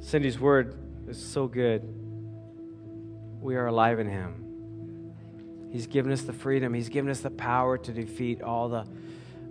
Cindy's 0.00 0.38
word 0.38 0.76
is 1.08 1.22
so 1.22 1.46
good. 1.46 1.82
We 3.40 3.56
are 3.56 3.66
alive 3.66 4.00
in 4.00 4.08
Him. 4.08 5.14
He's 5.70 5.86
given 5.86 6.12
us 6.12 6.22
the 6.22 6.32
freedom, 6.32 6.74
He's 6.74 6.88
given 6.88 7.10
us 7.10 7.20
the 7.20 7.30
power 7.30 7.78
to 7.78 7.92
defeat 7.92 8.42
all 8.42 8.68
the 8.68 8.84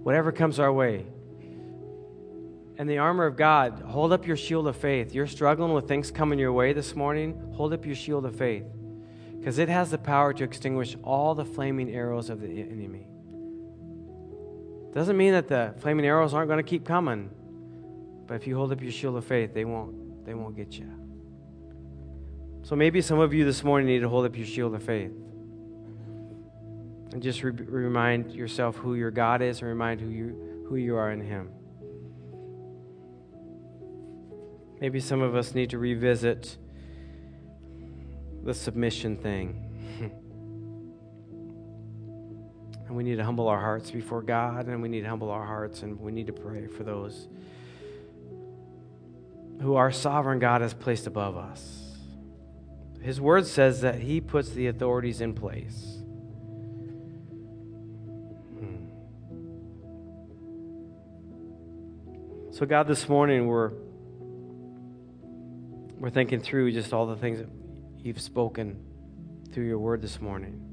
whatever 0.04 0.32
comes 0.32 0.60
our 0.60 0.72
way. 0.72 1.06
And 2.80 2.90
the 2.90 3.00
armor 3.00 3.26
of 3.26 3.36
God, 3.36 3.82
hold 3.86 4.14
up 4.14 4.28
your 4.28 4.38
shield 4.38 4.68
of 4.68 4.76
faith. 4.76 5.14
You're 5.14 5.28
struggling 5.28 5.74
with 5.74 5.88
things 5.88 6.12
coming 6.12 6.38
your 6.38 6.54
way 6.54 6.74
this 6.74 6.96
morning, 6.96 7.54
hold 7.54 7.74
up 7.74 7.86
your 7.86 7.96
shield 7.96 8.26
of 8.26 8.36
faith 8.36 8.66
because 9.48 9.60
it 9.60 9.70
has 9.70 9.92
the 9.92 9.98
power 9.98 10.34
to 10.34 10.44
extinguish 10.44 10.98
all 11.04 11.34
the 11.34 11.46
flaming 11.46 11.90
arrows 11.90 12.30
of 12.30 12.42
the 12.42 12.48
enemy. 12.48 13.08
Doesn't 14.98 15.16
mean 15.16 15.34
that 15.34 15.48
the 15.48 15.76
flaming 15.78 16.08
arrows 16.08 16.34
aren't 16.34 16.48
going 16.48 16.58
to 16.58 16.68
keep 16.68 16.84
coming, 16.84 17.30
but 18.26 18.34
if 18.34 18.48
you 18.48 18.56
hold 18.56 18.72
up 18.72 18.82
your 18.82 18.92
shield 18.92 19.16
of 19.16 19.26
faith, 19.26 19.54
they 19.54 19.64
won't 19.64 20.26
they 20.26 20.34
won't 20.34 20.56
get 20.56 20.74
you. 20.74 20.90
So 22.64 22.76
maybe 22.76 23.02
some 23.02 23.20
of 23.20 23.32
you 23.32 23.46
this 23.46 23.64
morning 23.64 23.86
need 23.86 24.00
to 24.00 24.10
hold 24.10 24.26
up 24.26 24.36
your 24.36 24.48
shield 24.48 24.74
of 24.74 24.82
faith. 24.82 25.12
And 27.12 27.22
just 27.22 27.44
re- 27.44 27.52
remind 27.52 28.32
yourself 28.32 28.76
who 28.78 28.96
your 28.96 29.12
God 29.12 29.44
is 29.44 29.60
and 29.60 29.70
remind 29.70 30.02
who 30.02 30.10
you 30.10 30.66
who 30.68 30.78
you 30.78 30.96
are 30.96 31.12
in 31.12 31.22
him. 31.22 31.52
Maybe 34.82 35.00
some 35.00 35.22
of 35.22 35.36
us 35.36 35.54
need 35.54 35.70
to 35.70 35.78
revisit 35.78 36.58
the 38.44 38.56
submission 38.56 39.16
thing. 39.16 39.67
And 42.88 42.96
we 42.96 43.04
need 43.04 43.18
to 43.18 43.24
humble 43.24 43.48
our 43.50 43.60
hearts 43.60 43.92
before 43.92 44.22
God, 44.22 44.68
and 44.68 44.82
we 44.82 44.88
need 44.88 45.02
to 45.02 45.10
humble 45.10 45.30
our 45.30 45.46
hearts, 45.46 45.84
and 45.84 46.00
we 46.00 46.12
need 46.12 46.28
to 46.28 46.34
pray 46.34 46.68
for 46.68 46.84
those 46.84 47.28
who 49.62 49.76
our 49.76 49.92
sovereign 49.92 50.40
God 50.40 50.62
has 50.62 50.74
placed 50.74 51.06
above 51.08 51.36
us. 51.36 51.98
His 53.02 53.20
word 53.20 53.46
says 53.46 53.82
that 53.82 54.00
He 54.00 54.22
puts 54.22 54.50
the 54.50 54.68
authorities 54.68 55.20
in 55.22 55.34
place. 55.34 55.98
Hmm. 58.60 58.86
So, 62.52 62.66
God, 62.66 62.88
this 62.88 63.10
morning 63.10 63.48
we're 63.48 63.72
we're 66.00 66.10
thinking 66.12 66.40
through 66.40 66.72
just 66.72 66.94
all 66.94 67.08
the 67.08 67.16
things 67.16 67.40
that 67.40 67.50
you've 68.04 68.22
spoken 68.22 68.80
through 69.52 69.66
your 69.66 69.80
word 69.80 70.02
this 70.02 70.22
morning. 70.22 70.67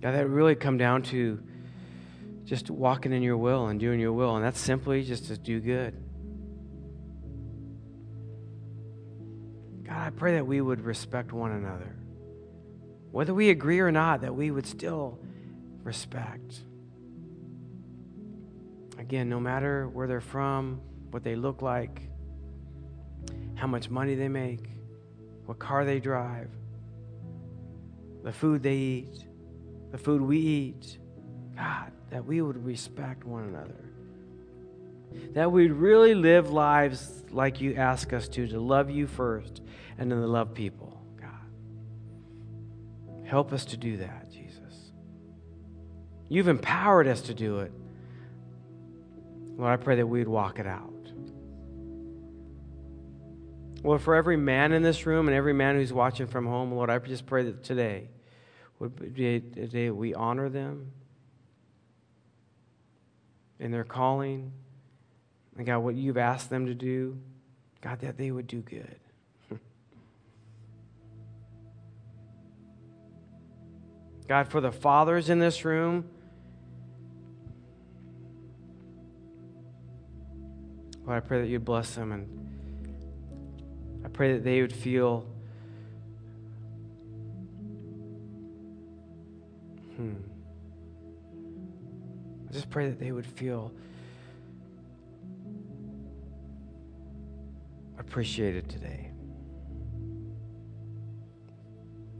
God, 0.00 0.14
that 0.14 0.28
really 0.28 0.54
come 0.54 0.78
down 0.78 1.02
to 1.04 1.42
just 2.44 2.70
walking 2.70 3.12
in 3.12 3.22
your 3.22 3.36
will 3.36 3.66
and 3.66 3.78
doing 3.78 4.00
your 4.00 4.12
will, 4.12 4.36
and 4.36 4.44
that's 4.44 4.60
simply 4.60 5.02
just 5.02 5.26
to 5.26 5.36
do 5.36 5.60
good. 5.60 5.94
God, 9.84 10.06
I 10.06 10.10
pray 10.10 10.34
that 10.34 10.46
we 10.46 10.60
would 10.60 10.80
respect 10.82 11.32
one 11.32 11.52
another. 11.52 11.96
Whether 13.10 13.34
we 13.34 13.50
agree 13.50 13.80
or 13.80 13.90
not, 13.90 14.20
that 14.20 14.34
we 14.34 14.50
would 14.50 14.66
still 14.66 15.18
respect. 15.82 16.62
Again, 18.98 19.28
no 19.28 19.40
matter 19.40 19.88
where 19.88 20.06
they're 20.06 20.20
from, 20.20 20.80
what 21.10 21.24
they 21.24 21.34
look 21.34 21.62
like, 21.62 22.02
how 23.54 23.66
much 23.66 23.90
money 23.90 24.14
they 24.14 24.28
make, 24.28 24.68
what 25.46 25.58
car 25.58 25.84
they 25.84 26.00
drive, 26.00 26.50
the 28.22 28.32
food 28.32 28.62
they 28.62 28.76
eat, 28.76 29.24
the 29.90 29.98
food 29.98 30.20
we 30.22 30.38
eat, 30.38 30.98
God, 31.56 31.92
that 32.10 32.24
we 32.24 32.40
would 32.42 32.64
respect 32.64 33.24
one 33.24 33.44
another. 33.44 33.84
That 35.32 35.50
we'd 35.50 35.72
really 35.72 36.14
live 36.14 36.50
lives 36.50 37.24
like 37.30 37.60
you 37.60 37.74
ask 37.74 38.12
us 38.12 38.28
to, 38.28 38.46
to 38.48 38.60
love 38.60 38.90
you 38.90 39.06
first 39.06 39.62
and 39.98 40.10
then 40.10 40.20
to 40.20 40.26
love 40.26 40.54
people, 40.54 41.02
God. 41.20 41.30
Help 43.24 43.52
us 43.52 43.64
to 43.66 43.76
do 43.76 43.96
that, 43.98 44.30
Jesus. 44.30 44.92
You've 46.28 46.48
empowered 46.48 47.08
us 47.08 47.22
to 47.22 47.34
do 47.34 47.60
it. 47.60 47.72
Lord, 49.56 49.72
I 49.72 49.76
pray 49.82 49.96
that 49.96 50.06
we'd 50.06 50.28
walk 50.28 50.58
it 50.58 50.66
out. 50.66 50.92
Lord, 53.82 54.02
for 54.02 54.14
every 54.14 54.36
man 54.36 54.72
in 54.72 54.82
this 54.82 55.06
room 55.06 55.28
and 55.28 55.36
every 55.36 55.52
man 55.52 55.76
who's 55.76 55.92
watching 55.92 56.26
from 56.26 56.46
home, 56.46 56.72
Lord, 56.72 56.90
I 56.90 56.98
just 56.98 57.26
pray 57.26 57.44
that 57.44 57.62
today 57.62 57.78
would 57.78 57.78
be 57.78 58.04
a 58.04 58.04
day 58.04 58.08
we 58.80 60.14
honor 60.14 60.48
them 60.48 60.92
in 63.58 63.70
their 63.70 63.84
calling. 63.84 64.52
And 65.56 65.66
God, 65.66 65.78
what 65.78 65.94
you've 65.96 66.18
asked 66.18 66.50
them 66.50 66.66
to 66.66 66.74
do, 66.74 67.18
God, 67.80 68.00
that 68.00 68.16
they 68.16 68.30
would 68.30 68.46
do 68.46 68.60
good. 68.60 69.00
God, 74.28 74.48
for 74.48 74.60
the 74.60 74.70
fathers 74.70 75.28
in 75.28 75.38
this 75.38 75.64
room, 75.64 76.08
Lord, 81.04 81.16
I 81.16 81.26
pray 81.26 81.40
that 81.40 81.48
you'd 81.48 81.64
bless 81.64 81.94
them 81.94 82.12
and 82.12 82.28
I 84.04 84.08
pray 84.08 84.34
that 84.34 84.44
they 84.44 84.60
would 84.60 84.74
feel 84.74 85.26
hmm. 89.98 90.14
I 92.48 92.52
just 92.52 92.70
pray 92.70 92.88
that 92.88 92.98
they 92.98 93.12
would 93.12 93.26
feel 93.26 93.72
appreciated 97.98 98.68
today. 98.68 99.10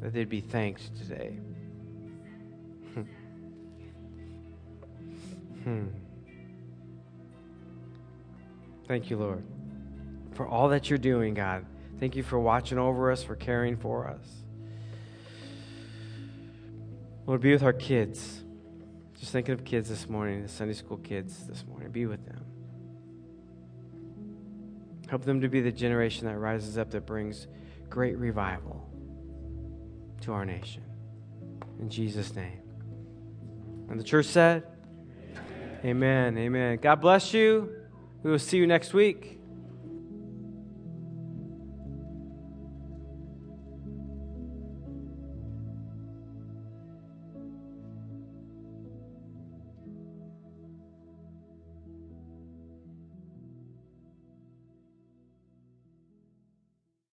That 0.03 0.13
they'd 0.13 0.29
be 0.29 0.41
thanked 0.41 0.97
today. 0.97 1.39
hmm. 5.65 5.87
Thank 8.89 9.11
you, 9.11 9.19
Lord, 9.19 9.45
for 10.33 10.49
all 10.49 10.69
that 10.71 10.91
you're 10.91 10.99
doing, 10.99 11.35
God. 11.35 11.65
Thank 12.01 12.17
you 12.17 12.23
for 12.23 12.39
watching 12.41 12.79
over 12.79 13.13
us, 13.13 13.23
for 13.23 13.37
caring 13.37 13.77
for 13.77 14.09
us. 14.09 14.27
Lord, 17.29 17.43
be 17.43 17.53
with 17.53 17.63
our 17.63 17.75
kids. 17.75 18.43
Just 19.21 19.33
thinking 19.33 19.53
of 19.53 19.63
kids 19.63 19.91
this 19.91 20.09
morning, 20.09 20.41
the 20.41 20.49
Sunday 20.49 20.73
school 20.73 20.97
kids 20.97 21.47
this 21.47 21.63
morning. 21.67 21.91
Be 21.91 22.07
with 22.07 22.25
them. 22.25 22.43
Help 25.11 25.27
them 25.27 25.43
to 25.43 25.49
be 25.49 25.61
the 25.61 25.71
generation 25.71 26.27
that 26.27 26.39
rises 26.39 26.79
up 26.79 26.91
that 26.93 27.05
brings 27.05 27.47
great 27.91 28.17
revival 28.17 28.89
to 30.23 30.33
our 30.33 30.47
nation. 30.47 30.83
In 31.79 31.91
Jesus' 31.91 32.35
name. 32.35 32.63
And 33.91 34.01
the 34.01 34.05
church 34.05 34.25
said, 34.25 34.63
Amen. 35.81 35.81
Amen. 35.85 36.39
Amen. 36.39 36.79
God 36.81 37.03
bless 37.03 37.35
you. 37.35 37.71
We 38.23 38.31
will 38.31 38.39
see 38.39 38.57
you 38.57 38.67
next 38.67 38.95
week. 38.95 39.38